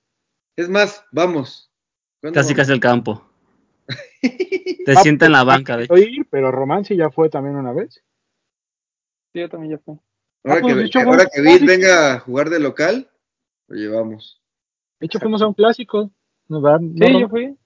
[0.55, 1.71] Es más, vamos.
[2.21, 2.57] ¿Cuándo Casi vamos?
[2.57, 3.29] casi el campo.
[4.21, 8.03] Te Ah, sienta en la banca, de ir, pero Romance ya fue también una vez.
[9.33, 9.95] Sí, yo también ya fui.
[10.45, 13.09] Ahora, Ah, pues, que, hecho, ahora que Vid venga a jugar de local,
[13.67, 14.41] lo llevamos.
[14.99, 16.11] De hecho, fuimos a un clásico.
[16.49, 16.81] ¿no, verdad?
[16.81, 17.57] ¿No, Sí, yo fui.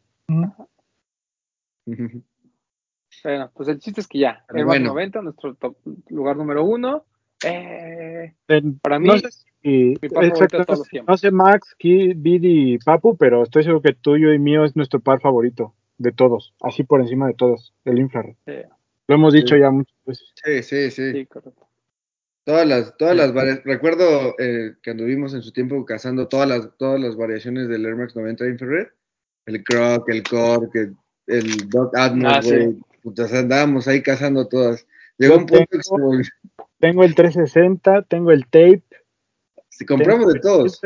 [3.24, 4.44] Bueno, pues el chiste es que ya.
[4.48, 4.90] Pero El bueno.
[4.90, 5.78] 90, nuestro top-
[6.10, 7.06] lugar número uno.
[7.44, 8.34] Eh,
[8.82, 11.14] Para mí, no sé si- de exacto, todos los no sé- tiempos.
[11.14, 14.76] no sé Max, Ki, Bid y Papu, pero estoy seguro que tuyo y mío es
[14.76, 18.36] nuestro par favorito de todos, así por encima de todos, el infrared.
[18.46, 18.54] Sí.
[19.08, 19.62] Lo hemos dicho Sí.
[19.62, 20.34] ya muchas veces.
[20.44, 21.12] Sí, sí, sí.
[21.14, 21.66] sí, correcto.
[22.44, 23.18] Todas las, todas Sí.
[23.20, 27.68] las vari- recuerdo eh, que anduvimos en su tiempo cazando todas las, todas las variaciones
[27.68, 28.88] del Air Max 90 Infrared.
[29.46, 30.96] El Croc, el Cork, el,
[31.28, 32.78] el Doc Atmos, Ah, güey.
[33.34, 34.86] Andábamos ahí cazando todas.
[35.18, 36.24] Llegó Yo un punto que
[36.80, 38.84] Tengo el 360, tengo el tape,
[39.78, 40.82] si compramos de el todos.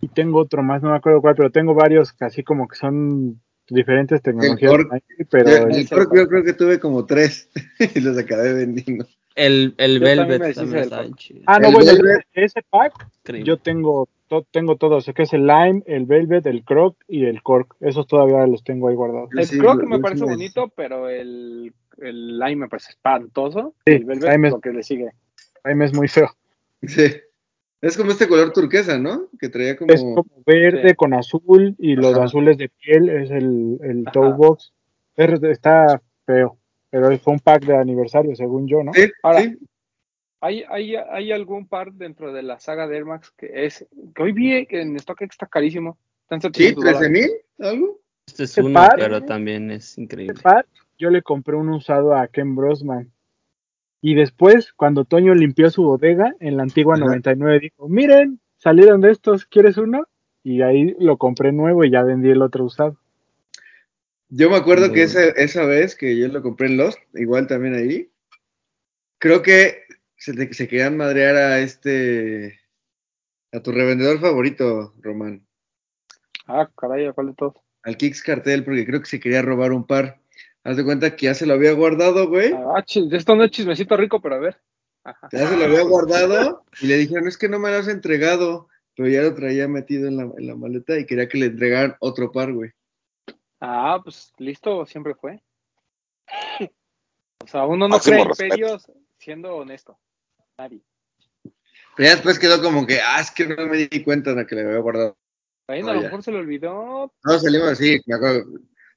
[0.00, 2.76] Y tengo otro más, no me acuerdo cuál, pero tengo varios que así como que
[2.76, 4.70] son diferentes tecnologías.
[4.70, 4.92] Cork.
[4.92, 7.50] ahí, pero Yo- el- el Cork yo creo que tuve como tres
[7.96, 9.06] y los acabé vendiendo.
[9.36, 11.40] El, el también Velvet también bien chido.
[11.46, 12.26] ah, no, el bueno, Velvet.
[12.32, 13.46] ese pack Increíble.
[13.48, 17.42] yo tengo to- tengo todos, que es el Lime, el Velvet, el Croc y el
[17.42, 17.76] Cork.
[17.80, 19.28] Esos todavía los tengo ahí guardados.
[19.36, 23.74] El sí, Croc me parece bonito, pero el, el Lime me parece espantoso.
[23.86, 25.10] Sí, el Velvet Lime es- lo que le sigue.
[25.62, 26.28] Prime es muy feo.
[26.82, 27.04] Sí.
[27.82, 29.28] Es como este color turquesa, ¿no?
[29.38, 29.92] Que traía como.
[29.92, 30.94] Es como verde Sí.
[30.96, 34.72] con azul y los azules de piel es el, el toe box.
[35.16, 36.58] Es- está feo,
[36.90, 38.92] pero fue un pack de aniversario, según yo, ¿no?
[38.92, 39.58] Sí, Ahora, sí.
[40.42, 44.22] ¿Hay, hay, ¿Hay algún par dentro de la saga de Air Max que es que
[44.22, 45.98] hoy vi que en StockX está carísimo?
[46.22, 47.10] Están Sí, 700 13 dólares.
[47.58, 48.00] mil, algo.
[48.26, 48.94] Este es ¿Qué uno, par?
[48.96, 50.34] pero también es increíble.
[50.36, 50.50] Este
[50.98, 53.10] yo le compré un usado a Ken Brosman.
[54.02, 57.04] Y después, cuando Toño limpió su bodega en la antigua Ajá.
[57.06, 60.06] 99, dijo, miren, salieron de estos, ¿quieres uno?
[60.42, 62.96] Y ahí lo compré nuevo y ya vendí el otro usado.
[64.30, 67.74] Yo me acuerdo que esa, esa vez que yo lo compré en Lost, igual también
[67.74, 68.10] ahí,
[69.18, 69.82] creo que
[70.16, 72.60] se, te- se querían madrear a este,
[73.52, 75.46] a tu revendedor favorito, Román,
[76.46, 77.54] Ah, caray, ¿a cuál de todos?
[77.82, 80.20] al Kix Cartel, porque creo que se quería robar un par.
[80.64, 82.52] Haz de cuenta que ya se lo había guardado, güey.
[82.52, 84.60] Ah, chis- esto no es chismecito rico, pero a ver.
[85.04, 85.28] Ajá.
[85.32, 88.68] Ya se lo había guardado y le dijeron, es que no me lo has entregado,
[88.94, 91.96] pero ya lo traía metido en la, en la maleta y quería que le entregaran
[92.00, 92.70] otro par, güey.
[93.60, 95.42] Ah, pues listo, siempre fue.
[97.42, 98.44] O sea, uno no Máximo crea respeto.
[98.54, 99.98] imperios siendo honesto.
[100.58, 100.82] Nadie.
[101.96, 104.54] Pero ya después quedó como que, ah, es que no me di cuenta de que
[104.54, 105.16] le había guardado.
[105.66, 106.06] Bueno, Oh, a lo ya.
[106.08, 107.12] mejor se le olvidó.
[107.22, 108.44] Todos salimos así, me acuerdo.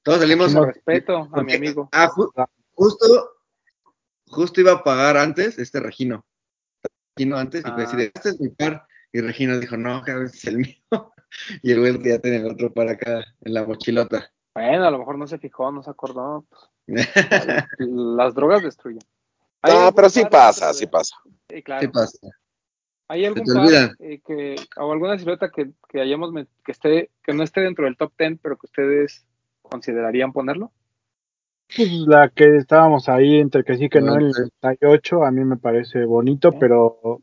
[0.03, 0.53] Todos salimos.
[0.53, 1.89] Con respeto a mi amigo.
[1.91, 2.31] Ah, ju-
[2.73, 3.05] justo,
[4.27, 6.25] justo iba a pagar antes este Regino.
[7.15, 7.73] Regino antes y Ah.
[7.73, 8.85] fue así de, este es mi par.
[9.11, 11.13] Y Regino dijo, no, cabrón, este es el mío.
[11.61, 14.31] Y el güey ya tenía el otro par acá en la mochilota.
[14.55, 16.45] Bueno, a lo mejor no se fijó, no se acordó.
[16.85, 17.07] pues,
[17.79, 19.01] las drogas destruyen.
[19.61, 21.15] ¿Hay No, pero sí pasa, sí pasa.
[21.49, 21.81] Sí, claro.
[21.81, 22.17] ¿Qué pasa?
[23.07, 26.31] ¿Hay algún par eh, que, o alguna silueta que, que hayamos
[26.65, 29.25] que esté, que no esté dentro del top 10, pero que ustedes
[29.73, 30.71] considerarían ponerlo?
[31.75, 34.43] Pues la que estábamos ahí entre que sí que no, el Sí.
[34.61, 36.57] 98 a mí me parece bonito, Sí.
[36.59, 37.21] pero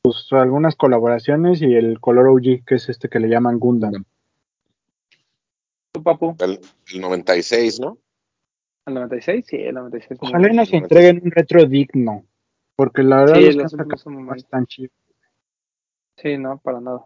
[0.00, 4.04] pues algunas colaboraciones y el color OG, que es este que le llaman Gundam.
[5.90, 6.36] ¿Tú, papu?
[6.38, 6.60] El,
[6.94, 7.98] el 96, ¿no?
[8.86, 9.44] ¿El 96?
[9.44, 10.20] Sí, el 96.
[10.20, 12.24] muy Ojalá nos entreguen un retro digno,
[12.76, 14.92] porque la verdad Sí, los que los han últimos sacado no están chidos.
[16.16, 17.00] Sí, no, para nada.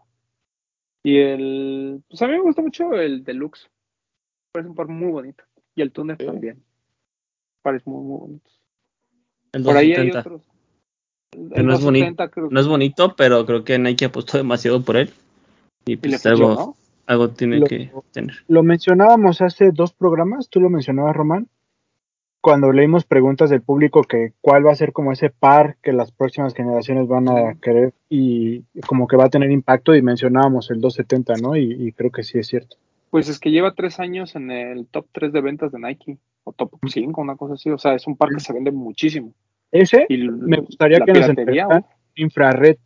[1.02, 2.02] Y el.
[2.10, 3.68] Pues a mí me gusta mucho el deluxe.
[4.52, 5.44] Parece un par muy bonito.
[5.74, 6.26] Y el túnel Sí.
[6.26, 6.62] también.
[7.62, 8.50] Parece muy, muy bonito.
[9.52, 10.20] El Por ahí hay 270.
[10.20, 10.42] otros.
[11.32, 14.36] El, Que no es 270 creo que No es bonito, pero creo que Nike apostó
[14.36, 15.10] demasiado por él.
[15.86, 16.76] Y pues algo, ¿no?
[17.06, 18.36] algo tiene Lo- que tener.
[18.48, 21.48] Lo mencionábamos hace dos programas, tú lo mencionabas, Román,
[22.42, 26.12] cuando leímos preguntas del público que cuál va a ser como ese par que las
[26.12, 30.80] próximas generaciones van a querer y como que va a tener impacto y mencionábamos el
[30.80, 31.56] 270, ¿no?
[31.56, 32.76] Y, y creo que sí es cierto.
[33.12, 36.16] Pues es que lleva tres años en el top 3 de ventas de Nike.
[36.44, 37.68] O top 5, una cosa así.
[37.68, 39.34] O sea, es un par que se vende muchísimo.
[39.70, 41.84] Ese Y me gustaría que nos entregaran
[42.14, 42.78] infrared,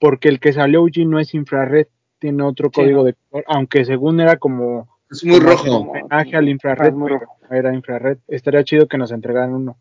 [0.00, 1.86] porque el que salió OG no es infrared,
[2.18, 3.04] tiene otro Sí, código no.
[3.04, 5.76] de color, aunque según era como Es muy como rojo.
[5.76, 7.36] homenaje al Ah, infrared, es muy rojo.
[7.48, 8.18] era infrared.
[8.26, 9.76] Estaría chido que nos entregaran uno.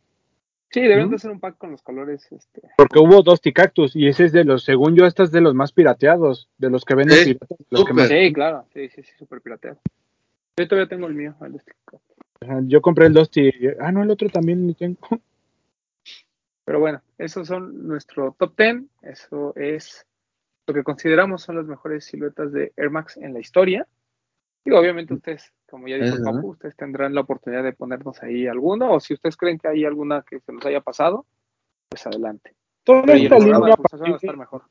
[0.69, 1.09] Sí, deben ¿Mm?
[1.11, 2.27] de hacer un pack con los colores.
[2.31, 5.41] Este, Porque hubo dos Cactus y ese es de los, según yo, este es de
[5.41, 8.65] los más pirateados, de los que venden Sí, piratas, de los que más- Sí, claro,
[8.73, 9.79] sí, sí, sí, súper pirateado.
[10.57, 11.75] Yo todavía tengo el mío, el de Stick.
[12.41, 13.51] Ajá, Yo compré el Dusty.
[13.79, 14.99] Ah, no, el otro también lo tengo.
[16.65, 18.83] Pero bueno, esos son nuestro top 10.
[19.03, 20.05] Eso es
[20.67, 23.87] lo que consideramos son las mejores siluetas de Air Max en la historia.
[24.65, 26.23] Y obviamente ustedes, como ya dijo el.
[26.23, 29.85] Papu, ustedes tendrán la oportunidad de ponernos ahí alguno, o si ustedes creen que hay
[29.85, 31.25] alguna que se nos haya pasado,
[31.89, 32.53] pues adelante.
[32.83, 34.61] Toda Pero esta, línea pulsación va a partir estar mejor.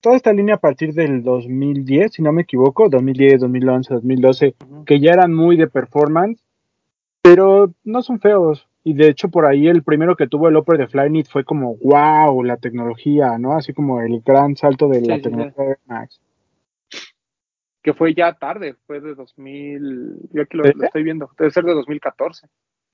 [0.00, 4.84] toda esta línea a partir del 2010, si no me equivoco, 2010, 2011, 2012, Ujú.
[4.84, 6.42] que ya eran muy de performance,
[7.22, 8.68] pero no son feos.
[8.84, 11.76] Y de hecho, por ahí el primero que tuvo el Upper de Flyknit fue como,
[11.76, 13.52] wow, la tecnología, ¿no?
[13.52, 15.28] Así como el gran salto de Sí, la sí, sí.
[15.28, 16.20] tecnología de Air Max.
[17.82, 21.74] Que fue ya tarde, fue de 2000, yo aquí lo, estoy viendo, debe ser de
[21.74, 22.46] 2014.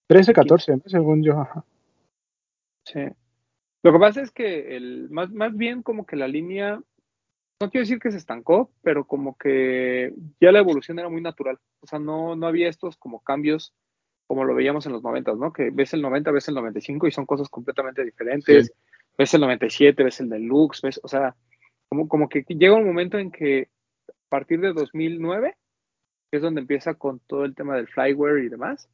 [0.07, 0.83] 13, 14, ¿no?
[0.87, 1.41] Según yo.
[1.41, 1.65] ajá.
[2.85, 3.01] Sí.
[3.83, 6.81] Lo que pasa es que el, más, más bien como que la línea,
[7.61, 11.59] no quiero decir que se estancó, pero como que ya la evolución era muy natural.
[11.81, 13.75] O sea, no, no había estos como cambios
[14.29, 15.53] como lo veíamos en los 90, ¿no?
[15.53, 18.71] Que ves el 90, ves el 95 y son cosas completamente diferentes.
[19.17, 21.35] Ves el 97, ves el deluxe, ves, o sea,
[21.89, 23.69] como, como que llega un momento en que
[24.29, 25.57] partir de 2009,
[26.31, 28.89] que es donde empieza con todo el tema del flyware y demás,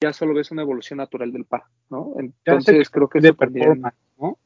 [0.00, 2.14] ya solo ves una evolución natural del par, ¿no?
[2.18, 4.38] Entonces creo que de performance, ¿no?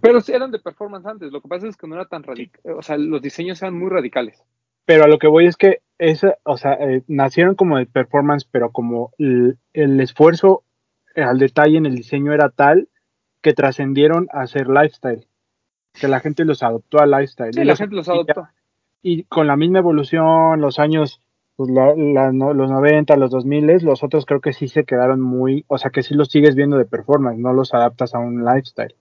[0.00, 1.30] pero sí eran de performance antes.
[1.30, 2.60] Lo que pasa es que no era tan radical.
[2.76, 4.42] O sea, los diseños eran muy radicales.
[4.86, 8.48] Pero a lo que voy es que esa, o sea, eh, nacieron como de performance,
[8.50, 10.64] pero como el, el esfuerzo
[11.14, 12.88] al detalle en el diseño era tal
[13.42, 15.26] que trascendieron a ser lifestyle,
[15.92, 17.52] que la gente los adoptó al lifestyle.
[17.52, 18.48] Sí, Y la gente los adoptó.
[19.02, 21.20] Y con la misma evolución, los años,
[21.56, 25.20] pues, la- la- no- los 90, los 2000, los otros creo que sí se quedaron
[25.20, 28.44] muy, o sea que sí los sigues viendo de performance, no los adaptas a un
[28.44, 28.94] lifestyle.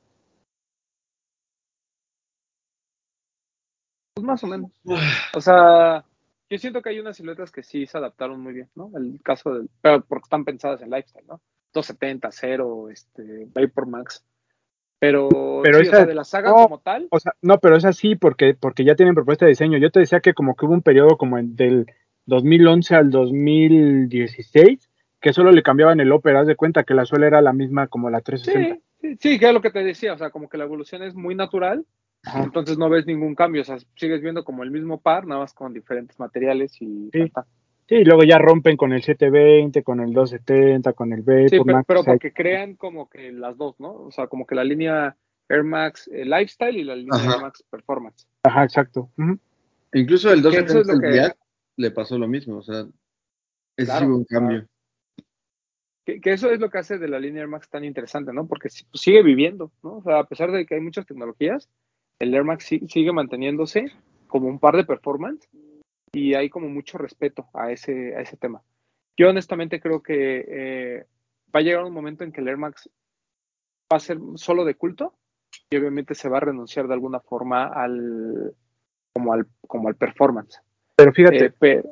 [4.13, 4.71] Pues más o menos.
[5.35, 6.03] O sea,
[6.49, 8.91] yo siento que hay unas siluetas que sí se adaptaron muy bien, ¿no?
[8.95, 11.41] El caso del, pero porque están pensadas en lifestyle, ¿no?
[11.73, 14.23] 270, 0, este, Vapor Max.
[14.99, 16.55] Pero, Pero sí, o esa- sea, de la saga no.
[16.63, 19.77] como tal, O sea, no, pero es así porque, porque ya tienen propuesta de diseño.
[19.77, 21.85] Yo te decía que como que hubo un periodo como en- del
[22.25, 24.89] 2011 al 2016
[25.21, 27.87] que solo le cambiaban el Opera, haz de cuenta que la suela era la misma
[27.87, 28.75] como la 360.
[29.01, 31.03] sí, sí, sí, que es lo que te decía, o sea, como que la evolución
[31.03, 31.85] es muy natural,
[32.23, 32.43] Ajá.
[32.43, 35.53] entonces no ves ningún cambio, o sea, sigues viendo como el mismo par, nada más
[35.53, 37.31] con diferentes materiales y Sí.
[37.89, 41.57] Sí, y luego ya rompen con el 720, con el 270, con el Vapor Sí,
[41.57, 43.93] pero, Max, pero porque crean como que las dos, ¿no?
[43.93, 45.17] O sea, como que la línea
[45.49, 47.33] Air Max eh, Lifestyle y la línea Ajá.
[47.33, 48.27] Air Max Performance.
[48.43, 49.09] Ajá, exacto.
[49.93, 51.39] Incluso el Que eso es 270 lo que- React
[51.77, 52.81] le pasó lo mismo, o sea,
[53.75, 54.67] ese Claro, sí hubo un cambio.
[56.05, 58.45] Que, que eso es lo que hace de la línea Air Max tan interesante, ¿no?
[58.47, 59.97] Porque pues, sigue viviendo, ¿no?
[59.97, 61.67] O sea, a pesar de que hay muchas tecnologías,
[62.19, 63.87] el Air Max sí- sigue manteniéndose
[64.27, 65.49] como un par de performance
[66.11, 68.61] y hay como mucho respeto a ese, a ese tema.
[69.17, 71.05] Yo honestamente creo que eh,
[71.53, 72.89] va a llegar un momento en que el Air Max
[73.91, 75.13] va a ser solo de culto
[75.69, 78.53] y obviamente se va a renunciar de alguna forma al
[79.13, 80.61] como al, como al performance.
[80.95, 81.83] Pero fíjate, Eh, pero,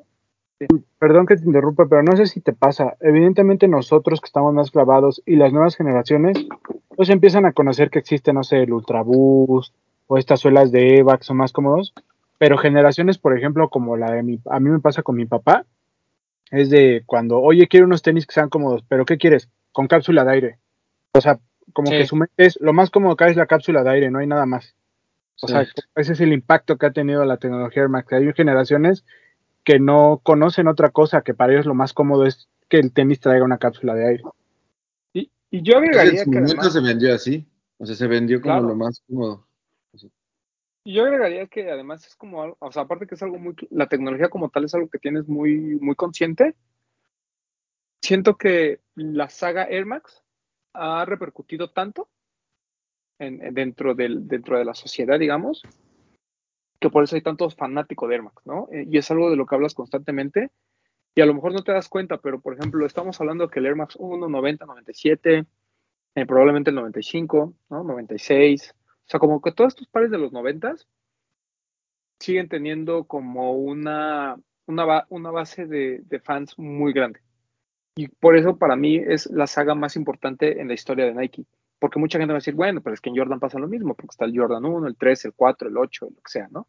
[1.00, 2.98] perdón que te interrumpa, pero no sé si te pasa.
[3.00, 6.38] Evidentemente nosotros que estamos más clavados y las nuevas generaciones,
[6.96, 9.76] pues empiezan a conocer que existe, no sé, el Ultra Boost
[10.08, 11.94] o estas suelas de Evax son más cómodos.
[12.38, 15.66] Pero generaciones, por ejemplo, como la de mi, a mí me pasa con mi papá,
[16.52, 19.50] es de cuando, oye, quiero unos tenis que sean cómodos, pero ¿qué quieres?
[19.72, 20.60] Con cápsula de aire.
[21.14, 21.40] O sea,
[21.74, 21.98] como Sí.
[21.98, 24.28] que su mente es, lo más cómodo acá es la cápsula de aire, no hay
[24.28, 24.76] nada más.
[25.42, 25.54] O Sí.
[25.54, 25.66] sea,
[25.96, 28.12] ese es el impacto que ha tenido la tecnología Air Max.
[28.14, 29.04] Hay generaciones
[29.64, 33.20] que no conocen otra cosa, que para ellos lo más cómodo es que el tenis
[33.20, 34.24] traiga una cápsula de aire.
[35.14, 37.48] y, y yo Es que agregaría en su que momento además, se vendió así,
[37.78, 38.68] o sea, se vendió como Claro.
[38.70, 39.47] lo más cómodo.
[40.94, 43.88] Yo agregaría que además es como algo, o sea, aparte que es algo muy, la
[43.88, 46.56] tecnología como tal es algo que tienes muy, muy consciente.
[48.02, 50.24] Siento que la saga Air Max
[50.74, 52.08] ha repercutido tanto
[53.20, 55.64] en, en- dentro, del, dentro de la sociedad, digamos,
[56.80, 58.70] que por eso hay tantos fanáticos de Air Max, ¿no?
[58.72, 60.52] Eh, Y es algo de lo que hablas constantemente.
[61.16, 63.66] Y a lo mejor no te das cuenta, pero por ejemplo, estamos hablando que el
[63.66, 65.46] Air Max 1, 90, 97,
[66.16, 67.84] eh, probablemente el 95, ¿no?
[67.84, 68.74] 96.
[69.08, 70.76] O sea, como que todos estos pares de los 90
[72.20, 74.36] siguen teniendo como una,
[74.66, 77.22] una, una base de, de fans muy grande.
[77.96, 81.46] Y por eso para mí es la saga más importante en la historia de Nike.
[81.80, 83.96] Porque mucha gente va a decir, bueno, pero es que en Jordan pasa lo mismo,
[83.96, 86.68] porque está el Jordan 1, el 3, el 4, el 8, lo que sea, ¿no?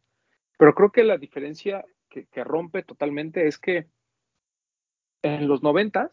[0.58, 3.88] Pero creo que la diferencia que, que rompe totalmente es que
[5.22, 6.12] en los 90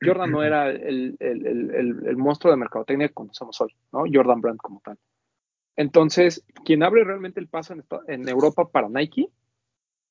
[0.00, 4.04] Jordan no era el, el, el, el, el monstruo de mercadotecnia que conocemos hoy, ¿no?
[4.10, 4.98] Jordan Brand como tal.
[5.76, 7.74] Entonces, quien abre realmente el paso
[8.06, 9.28] en, Europa para Nike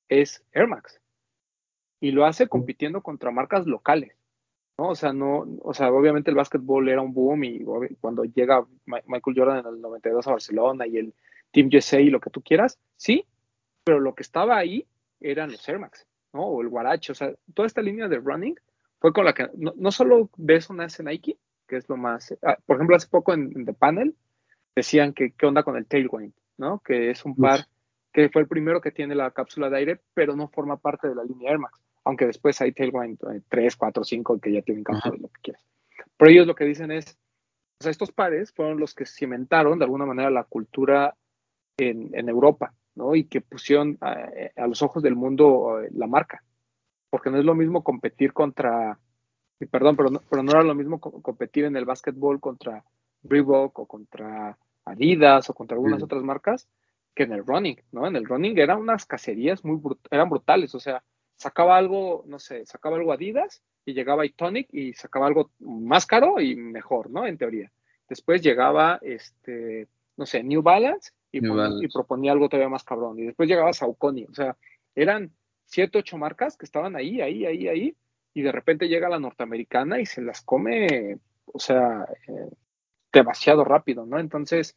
[0.10, 0.99] es Air Max.
[1.99, 4.15] Y lo hace compitiendo contra marcas locales.
[4.77, 4.90] ¿no?
[4.90, 7.64] O sea, no, o sea, obviamente el básquetbol era un boom y
[8.02, 11.14] cuando llega Michael Jordan en el 92 a Barcelona y el
[11.52, 13.26] Team USA y lo que tú quieras, sí,
[13.84, 14.85] pero lo que estaba ahí
[15.22, 16.45] eran los Air Max, ¿no?
[16.48, 18.56] O el Guarache, o sea, toda esta línea de running
[18.99, 21.38] fue con la que no, solo ves una en Nike,
[21.68, 24.15] que es lo más, ah, por ejemplo, hace poco en, en The Panel
[24.75, 26.79] decían que qué onda con el Tailwind, ¿no?
[26.79, 27.67] Que es un par
[28.11, 31.15] que fue el primero que tiene la cápsula de aire, pero no forma parte de
[31.15, 34.83] la línea Air Max, aunque después hay Tailwind eh, 3, 4, 5 que ya tienen
[34.83, 35.63] cápsula lo que quieras.
[36.17, 37.17] Pero ellos lo que dicen es,
[37.79, 41.15] o sea, estos pares fueron los que cimentaron de alguna manera la cultura
[41.77, 43.15] en, en Europa, ¿no?
[43.15, 46.43] Y que pusieron a, a los ojos del mundo eh, la marca.
[47.09, 48.99] Porque no es lo mismo competir contra,
[49.59, 52.83] y perdón, pero no, pero no era lo mismo co- competir en el básquetbol contra
[53.23, 56.67] Reebok o contra Adidas o contra algunas otras marcas
[57.15, 58.07] que en el running, ¿no?
[58.07, 61.03] En el running eran unas cacerías muy brut- eran brutales, o sea,
[61.35, 66.39] sacaba algo, no sé, sacaba algo Adidas y llegaba Tonic y sacaba algo más caro
[66.41, 67.25] y mejor, ¿no?
[67.25, 67.71] En teoría.
[68.09, 69.87] Después llegaba, este,
[70.17, 71.85] no sé, New Balance y, New pon- Balance.
[71.85, 73.19] y proponía algo todavía más cabrón.
[73.19, 74.57] Y después llegaba Saucony, o sea,
[74.95, 75.31] eran
[75.65, 77.95] siete, ocho marcas que estaban ahí, ahí, ahí, ahí,
[78.33, 82.49] y de repente llega la norteamericana y se las come, o sea, eh,
[83.14, 84.19] demasiado rápido, ¿no?
[84.19, 84.76] Entonces,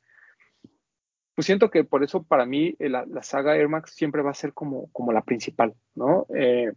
[1.34, 4.30] pues siento que por eso para mí eh, la, la saga Air Max siempre va
[4.30, 6.26] a ser como, como la principal, ¿no?
[6.34, 6.72] Eh,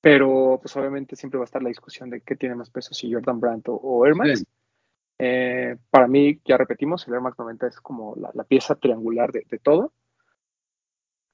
[0.00, 3.12] pero pues obviamente siempre va a estar la discusión de qué tiene más peso, si
[3.12, 4.40] Jordan Brand o, o Air Max.
[4.40, 4.44] Sí.
[5.18, 9.32] Eh, para mí, ya repetimos, el Air Max 90 es como la, la pieza triangular
[9.32, 9.92] de, de todo.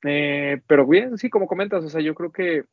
[0.04, 2.64] Eh, pero bien, sí, como comentas, o sea, yo creo que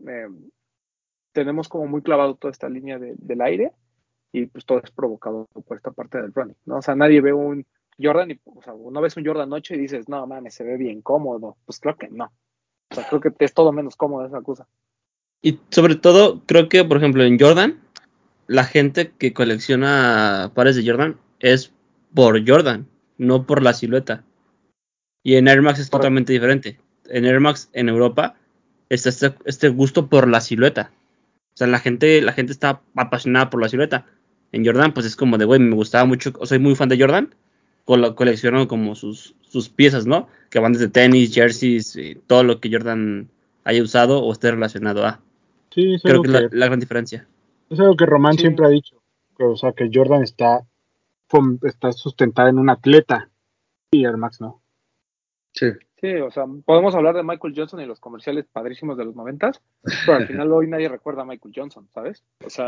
[1.32, 3.72] tenemos como muy clavado toda esta línea de, del aire
[4.32, 6.78] y pues todo es provocado por esta parte del running, ¿no?
[6.78, 7.66] O sea, nadie ve un
[8.00, 10.78] Jordan y, o sea, no ves un Jordan 8 y dices, no mames, se ve
[10.78, 11.58] bien cómodo.
[11.66, 12.32] Pues creo que no.
[12.92, 14.68] O sea, creo que es todo menos cómodo esa cosa.
[15.42, 17.80] Y sobre todo, creo que, por ejemplo, en Jordan,
[18.48, 21.74] la gente que colecciona pares de Jordan es
[22.14, 22.88] por Jordan,
[23.18, 24.24] no por la silueta.
[25.24, 25.98] Y en Air Max es Correcto.
[25.98, 26.80] totalmente diferente.
[27.10, 28.36] En Air Max en Europa
[28.90, 30.92] está este, este gusto por la silueta.
[31.54, 34.06] O sea, la gente, la gente está apasionada por la silueta.
[34.52, 37.00] En Jordan, pues es como de, güey, me gustaba mucho, o soy muy fan de
[37.00, 37.36] Jordan,
[37.86, 40.28] col- colecciono como sus, sus piezas, ¿no?
[40.50, 43.30] Que van desde tenis, jerseys, y todo lo que Jordan
[43.66, 45.20] haya usado o esté relacionado a.
[45.72, 47.28] Sí, es Creo algo que es la, gran diferencia.
[47.70, 48.40] es algo que Román Sí.
[48.42, 48.96] siempre ha dicho.
[49.38, 50.62] Que, o sea, que Jordan está,
[51.64, 53.30] está sustentada en un atleta
[53.92, 54.62] y Air Max no.
[55.54, 55.68] Sí.
[56.00, 59.62] Sí, o sea, podemos hablar de Michael Johnson y los comerciales padrísimos de los noventas,
[60.06, 62.24] pero al final hoy nadie recuerda a Michael Johnson, ¿sabes?
[62.46, 62.68] O sea.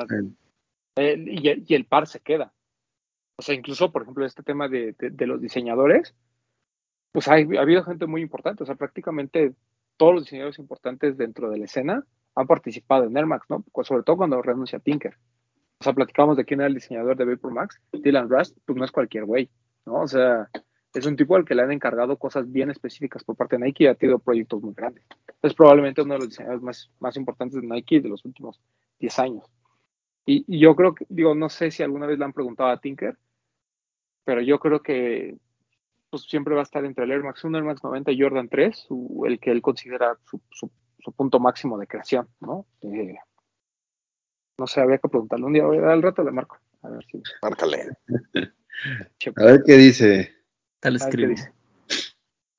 [0.95, 2.53] Y, el- par se queda.
[3.37, 6.13] O sea, incluso, por ejemplo, este tema de, los diseñadores,
[7.11, 9.53] pues ha habido gente muy importante, o sea, prácticamente
[9.97, 12.05] todos los diseñadores importantes dentro de la escena
[12.35, 13.65] han participado en Air Max, ¿no?
[13.83, 15.17] Sobre todo cuando renuncia Tinker.
[15.79, 18.83] O sea, platicamos de quién era el diseñador de Vapor Max, Dylan Rust, pues no
[18.83, 19.49] es cualquier güey,
[19.85, 20.01] ¿no?
[20.01, 20.49] O sea,
[20.93, 23.85] es un tipo al que le han encargado cosas bien específicas por parte de Nike
[23.85, 25.05] y ha tenido proyectos muy grandes.
[25.41, 28.59] Es probablemente uno de los diseñadores más, más importantes de Nike de los últimos
[28.99, 29.45] 10 años.
[30.29, 32.79] Y, y yo creo que, digo, no sé si alguna vez le han preguntado a
[32.79, 33.17] Tinker,
[34.23, 35.35] pero yo creo que
[36.11, 38.47] pues siempre va a estar entre el Air Max 1, Air Max 90 y Jordan
[38.47, 42.67] 3, su- el que él considera su, su- su punto máximo de creación, ¿no?
[42.81, 43.15] Eh,
[44.59, 46.59] no sé, había que preguntarle un día, al rato le marco.
[46.83, 47.21] A ver si.
[47.41, 47.89] Márcale.
[49.35, 50.31] A ver qué dice.
[50.79, 51.29] Tal a ver qué escribo.
[51.31, 51.53] dice.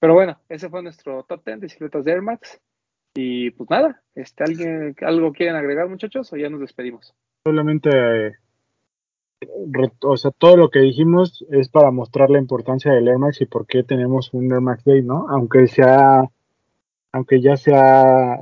[0.01, 2.61] Pero bueno, ese fue nuestro top 10 de siluetas de Air Max.
[3.15, 7.15] Y pues nada, este, ¿alguien, ¿algo quieren agregar, muchachos, o ya nos despedimos?
[7.45, 7.91] Solamente,
[8.27, 8.33] eh,
[10.03, 13.47] o sea, todo lo que dijimos es para mostrar la importancia del Air Max y
[13.47, 15.27] por qué tenemos un Air Max Day, ¿no?
[15.31, 16.25] Aunque sea,
[17.12, 18.37] aunque ya se ha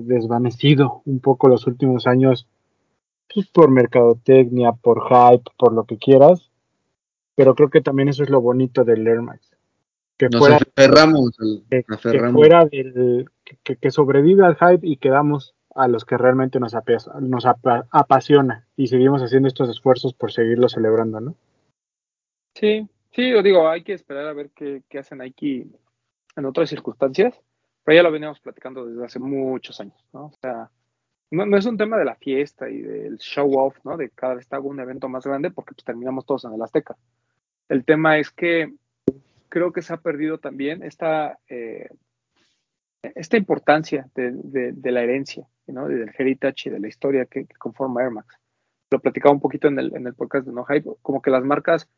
[0.00, 2.48] desvanecido un poco los últimos años,
[3.32, 6.50] pues por mercadotecnia, por hype, por lo que quieras,
[7.36, 9.48] pero creo que también eso es lo bonito del Air Max.
[10.18, 11.30] Que Nos fuera aferramos.
[11.38, 12.32] al- que, que aferramos.
[12.32, 16.74] fuera del que, que- que sobreviva al hype y quedamos a los que realmente nos,
[16.74, 21.36] apasiona y seguimos haciendo estos esfuerzos por seguirlo celebrando, ¿no?
[22.54, 25.68] Sí, sí, yo digo, hay que esperar a ver qué, qué hace Nike
[26.36, 27.40] en otras circunstancias,
[27.84, 30.26] pero ya lo veníamos platicando desde hace muchos años, ¿no?
[30.26, 30.70] O sea,
[31.30, 33.96] no, es un tema de la fiesta y del show off, ¿no?
[33.96, 36.96] De cada vez hago un evento más grande porque pues terminamos todos en el Azteca.
[37.68, 38.74] El tema es que
[39.48, 41.88] creo que se ha perdido también esta, eh,
[43.14, 45.90] esta importancia de la herencia, ¿no?
[45.90, 48.36] Y del heritage y de la historia que, conforma Air Max.
[48.90, 51.44] Lo platicaba un poquito en el, en el podcast de No Hype, como que las
[51.44, 51.88] marcas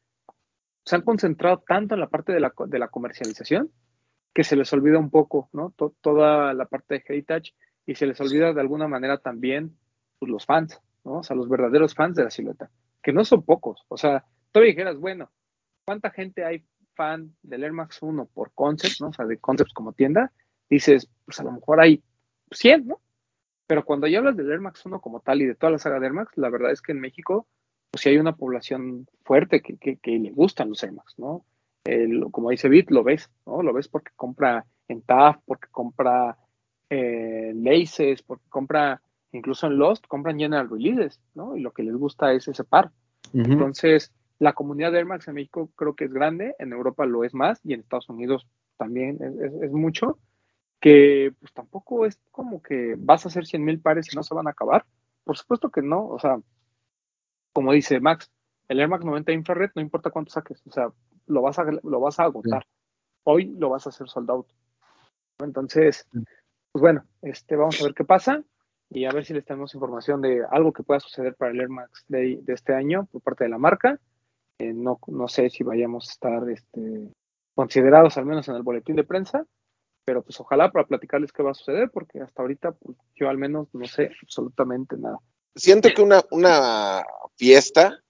[0.84, 3.70] se han concentrado tanto en la parte de la, de la comercialización
[4.34, 5.70] que se les olvida un poco, ¿no?
[5.76, 7.54] To- toda la parte de heritage
[7.86, 9.76] y se les olvida de alguna manera también
[10.18, 11.18] pues, los fans, ¿no?
[11.18, 12.70] O sea, los verdaderos fans de la silueta,
[13.02, 13.84] que no son pocos.
[13.88, 15.30] O sea, todavía dijeras, bueno,
[15.84, 19.08] ¿cuánta gente hay fan del Air Max 1 por concept, ¿no?
[19.08, 20.32] O sea, de concepts como tienda,
[20.68, 22.02] dices, pues a lo mejor hay
[22.50, 23.00] 100, ¿no?
[23.66, 25.98] Pero cuando ya hablas del Air Max 1 como tal y de toda la saga
[26.00, 27.46] de Air Max, la verdad es que en México,
[27.90, 31.44] pues sí hay una población fuerte que, que, que le gustan los Air Max, ¿no?
[31.84, 33.62] El- como dice Bit, lo ves, ¿no?
[33.62, 36.36] Lo ves porque compra en TAF, porque compra
[36.90, 39.00] eh, Laces, porque compra,
[39.32, 41.56] incluso en Lost, compran General Releases, ¿no?
[41.56, 42.90] Y lo que les gusta es ese par.
[43.52, 47.24] Entonces, la comunidad de Air Max en México creo que es grande, en Europa lo
[47.24, 50.18] es más y en Estados Unidos también es, es- es mucho,
[50.82, 54.34] que pues tampoco es como que vas a hacer 100 mil pares y no se
[54.34, 54.84] van a acabar.
[55.22, 56.40] Por supuesto que no, o sea,
[57.52, 58.32] como dice Max,
[58.66, 60.92] el Air Max 90 infrared no importa cuánto saques, o sea,
[61.26, 62.66] lo vas a, lo vas a agotar.
[63.22, 64.48] Hoy lo vas a hacer sold out.
[65.38, 68.42] Entonces, pues bueno, este, vamos a ver qué pasa
[68.90, 71.68] y a ver si les tenemos información de algo que pueda suceder para el Air
[71.68, 74.00] Max de este año por parte de la marca.
[74.58, 77.08] Eh, no, no sé si vayamos a estar este,
[77.54, 79.46] considerados al menos en el boletín de prensa,
[80.04, 83.38] pero pues ojalá para platicarles qué va a suceder, porque hasta ahorita pues, yo al
[83.38, 85.18] menos no sé absolutamente nada.
[85.54, 87.04] Siento que una, una
[87.36, 88.02] fiesta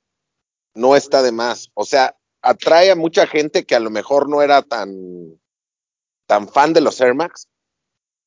[0.74, 1.70] no está de más.
[1.74, 4.94] O sea, atrae a mucha gente que a lo mejor no era tan,
[6.26, 7.48] tan fan de los Air Max,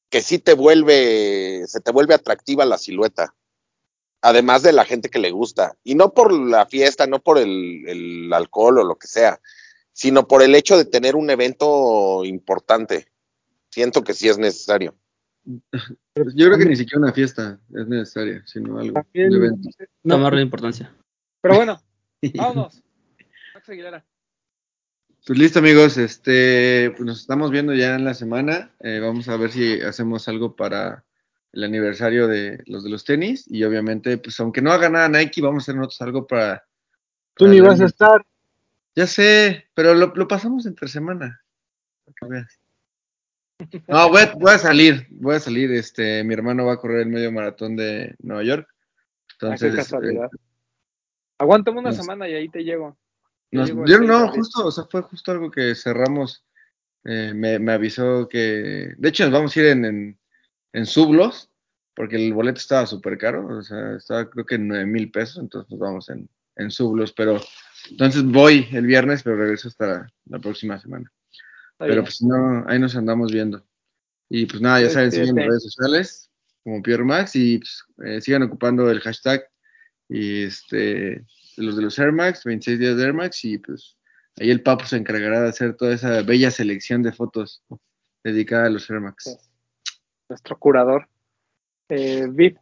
[0.10, 3.36] que sí te vuelve, se te vuelve atractiva la silueta.
[4.22, 5.78] además de la gente que le gusta.
[5.84, 9.40] Y no por la fiesta, no por el, el alcohol o lo que sea,
[9.94, 13.08] sino por el hecho de tener un evento importante.
[13.76, 14.96] Siento que sí es necesario.
[15.44, 19.70] Yo creo que ni siquiera una fiesta es necesaria, sino algo, También- un evento.
[20.02, 20.96] Tomarle importancia.
[21.42, 21.82] Pero bueno,
[22.36, 22.82] vámonos.
[23.54, 24.06] Max Aguilera.
[25.28, 28.74] Pues listo amigos, este, pues nos estamos viendo ya en la semana.
[28.80, 31.04] Eh, vamos a ver si hacemos algo para
[31.52, 35.42] el aniversario de los de los tenis y obviamente, pues aunque no haga nada Nike,
[35.42, 36.66] vamos a hacer nosotros algo para.
[37.36, 38.26] Tú para ni el vas a estar.
[38.96, 41.42] Ya sé, pero lo, lo pasamos entre semana.
[42.06, 42.60] para que veas.
[43.88, 45.72] No, voy a, voy a salir, voy a salir.
[45.72, 48.68] Este, mi hermano va a correr el medio maratón de Nueva York.
[48.70, 48.76] Ah,
[49.38, 50.30] qué Entonces, casualidad.
[51.38, 52.98] Aguántame una semana y ahí te llego.
[53.52, 56.44] Yo Nos- llego el yo 30 no, justo, o sea, fue justo algo que cerramos.
[57.08, 60.20] eh, me, me avisó que, de hecho, nos vamos a ir en, en,
[60.74, 61.52] en sublos,
[61.96, 65.38] porque el boleto estaba súper caro, o sea, estaba creo que en nueve mil pesos,
[65.38, 67.40] entonces nos vamos en, en sublos, pero
[67.92, 71.12] entonces voy el viernes, pero regreso hasta la próxima semana.
[71.78, 73.66] Pero pues no, ahí nos andamos viendo.
[74.30, 75.50] Y pues nada, ya saben, Este, siguen en este.
[75.50, 76.32] redes sociales
[76.64, 79.48] como Pierre Max y pues, eh, sigan ocupando el hashtag
[80.10, 81.26] y este
[81.58, 83.98] los de los Air Max, 26 días de Air Max y pues
[84.38, 87.64] ahí el Papo se encargará de hacer toda esa bella selección de fotos
[88.24, 89.24] dedicada a los Air Max.
[89.24, 89.92] Sí.
[90.28, 91.08] Nuestro curador.
[91.90, 92.58] Eh, Vid,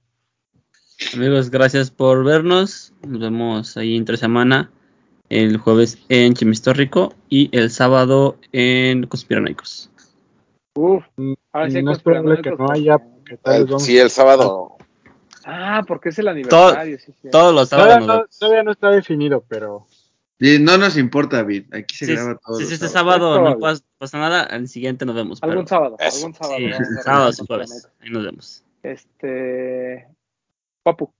[1.13, 2.93] Amigos, gracias por vernos.
[3.07, 4.71] Nos vemos ahí entre semana.
[5.33, 9.89] El jueves en Chimistórico y el sábado en Conspiranoicos.
[10.75, 11.03] Uff.
[11.51, 14.77] Ahora sí no es probable que no haya, que tal vamos- Sí, el sábado.
[15.43, 16.99] Ah, porque es el aniversario.
[16.99, 17.29] sí, sí.
[17.31, 18.05] Todos los sábados.
[18.05, 19.87] no, todavía no está definido, pero
[20.39, 22.57] no nos importa, Vid, aquí se graba todo.
[22.59, 23.57] si este sábado no
[23.97, 25.41] pasa nada, al siguiente nos vemos.
[25.41, 25.95] Algún pero- sábado.
[25.99, 26.17] Eso.
[26.17, 26.57] Algún sábado.
[26.59, 27.89] Sí, los jueves.
[28.01, 28.63] Ahí nos vemos.
[28.83, 30.07] Este.
[30.83, 31.11] Papu.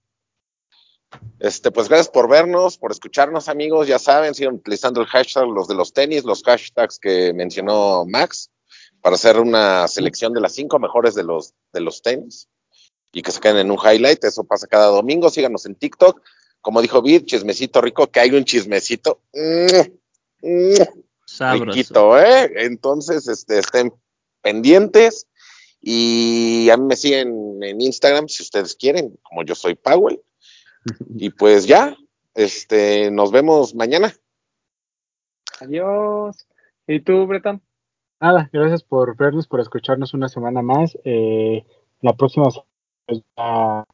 [1.38, 3.86] Este, pues gracias por vernos, por escucharnos, amigos.
[3.86, 8.50] Ya saben, sigan utilizando el hashtag los de los tenis, los hashtags que mencionó Max,
[9.00, 12.48] para hacer una selección de las cinco mejores de los, de los tenis
[13.12, 14.24] y que se queden en un highlight.
[14.24, 15.30] Eso pasa cada domingo.
[15.30, 16.20] Síganos en TikTok.
[16.60, 19.20] Como dijo Vid, chismecito rico, que hay un chismecito.
[19.32, 20.74] mm, mm,
[21.26, 21.64] Sabroso.
[21.64, 22.52] riquito, ¿eh?
[22.56, 23.92] Entonces, este, estén
[24.42, 25.26] pendientes
[25.80, 30.20] y a mí me siguen en Instagram si ustedes quieren, como yo soy Powell.
[31.14, 31.96] Y pues ya,
[32.34, 34.12] este, nos vemos mañana.
[35.60, 36.46] Adiós.
[36.86, 37.62] ¿Y tú, Bretan?
[38.24, 40.96] nada, gracias por vernos, por escucharnos una semana más.
[41.04, 41.64] Eh,
[42.00, 43.84] la próxima semana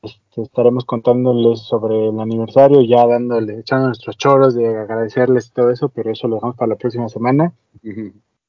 [0.00, 5.52] pues, este, estaremos contándoles sobre el aniversario, ya dándole, echando nuestros choros de agradecerles y
[5.52, 7.52] todo eso, pero eso lo dejamos para la próxima semana.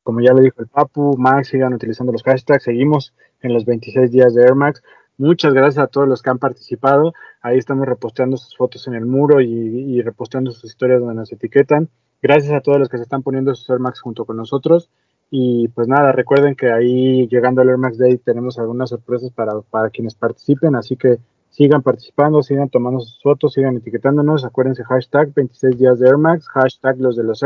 [0.04, 2.64] Como ya lo dijo el Papu, Max, sigan utilizando los hashtags.
[2.64, 4.82] Seguimos en los 26 días de Air Max.
[5.22, 7.14] Muchas gracias a todos los que han participado.
[7.44, 11.32] Ahí estamos reposteando sus fotos en el muro y, y reposteando sus historias donde nos
[11.32, 11.90] etiquetan.
[12.24, 14.90] Gracias a todos los que se están poniendo sus Air Max junto con nosotros.
[15.30, 19.62] Y pues nada, recuerden que ahí llegando al Air Max Day tenemos algunas sorpresas para,
[19.62, 20.76] para quienes participen.
[20.76, 21.20] Así que
[21.52, 24.44] sigan participando, sigan tomando sus fotos, sigan etiquetándonos.
[24.44, 26.10] Acuérdense, hashtag 26 días de
[26.52, 27.44] hashtag los de los.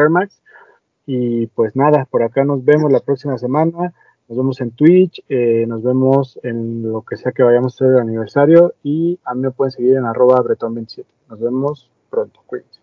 [1.05, 3.93] Y pues nada, por acá nos vemos la próxima semana.
[4.27, 7.95] Nos vemos en Twitch, eh, nos vemos en lo que sea que vayamos a hacer
[7.95, 11.05] el aniversario y a mí me pueden seguir en arroba bretón27.
[11.29, 12.81] Nos vemos pronto, cuídense.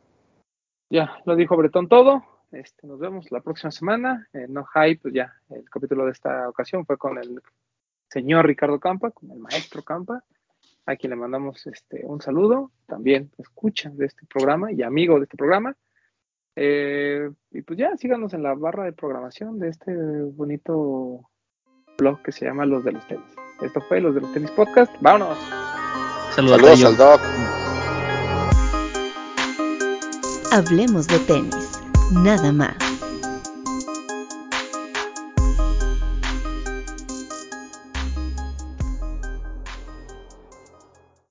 [0.88, 2.22] Ya, lo dijo Bretón todo.
[2.52, 4.28] Este, nos vemos la próxima semana.
[4.32, 7.42] Eh, no hype, pues ya, el capítulo de esta ocasión fue con el
[8.08, 10.22] señor Ricardo Campa, con el maestro Campa,
[10.86, 12.70] a quien le mandamos este, un saludo.
[12.86, 15.74] También escucha de este programa y amigo de este programa.
[16.54, 21.30] Eh, y pues ya, síganos en la barra de programación de este bonito
[21.98, 23.24] blog que se llama Los de los Tenis.
[23.60, 24.92] Esto fue Los de los Tenis Podcast.
[25.00, 25.38] Vámonos.
[26.34, 27.20] Saludos, al Doc.
[30.50, 32.91] Hablemos de tenis, nada más.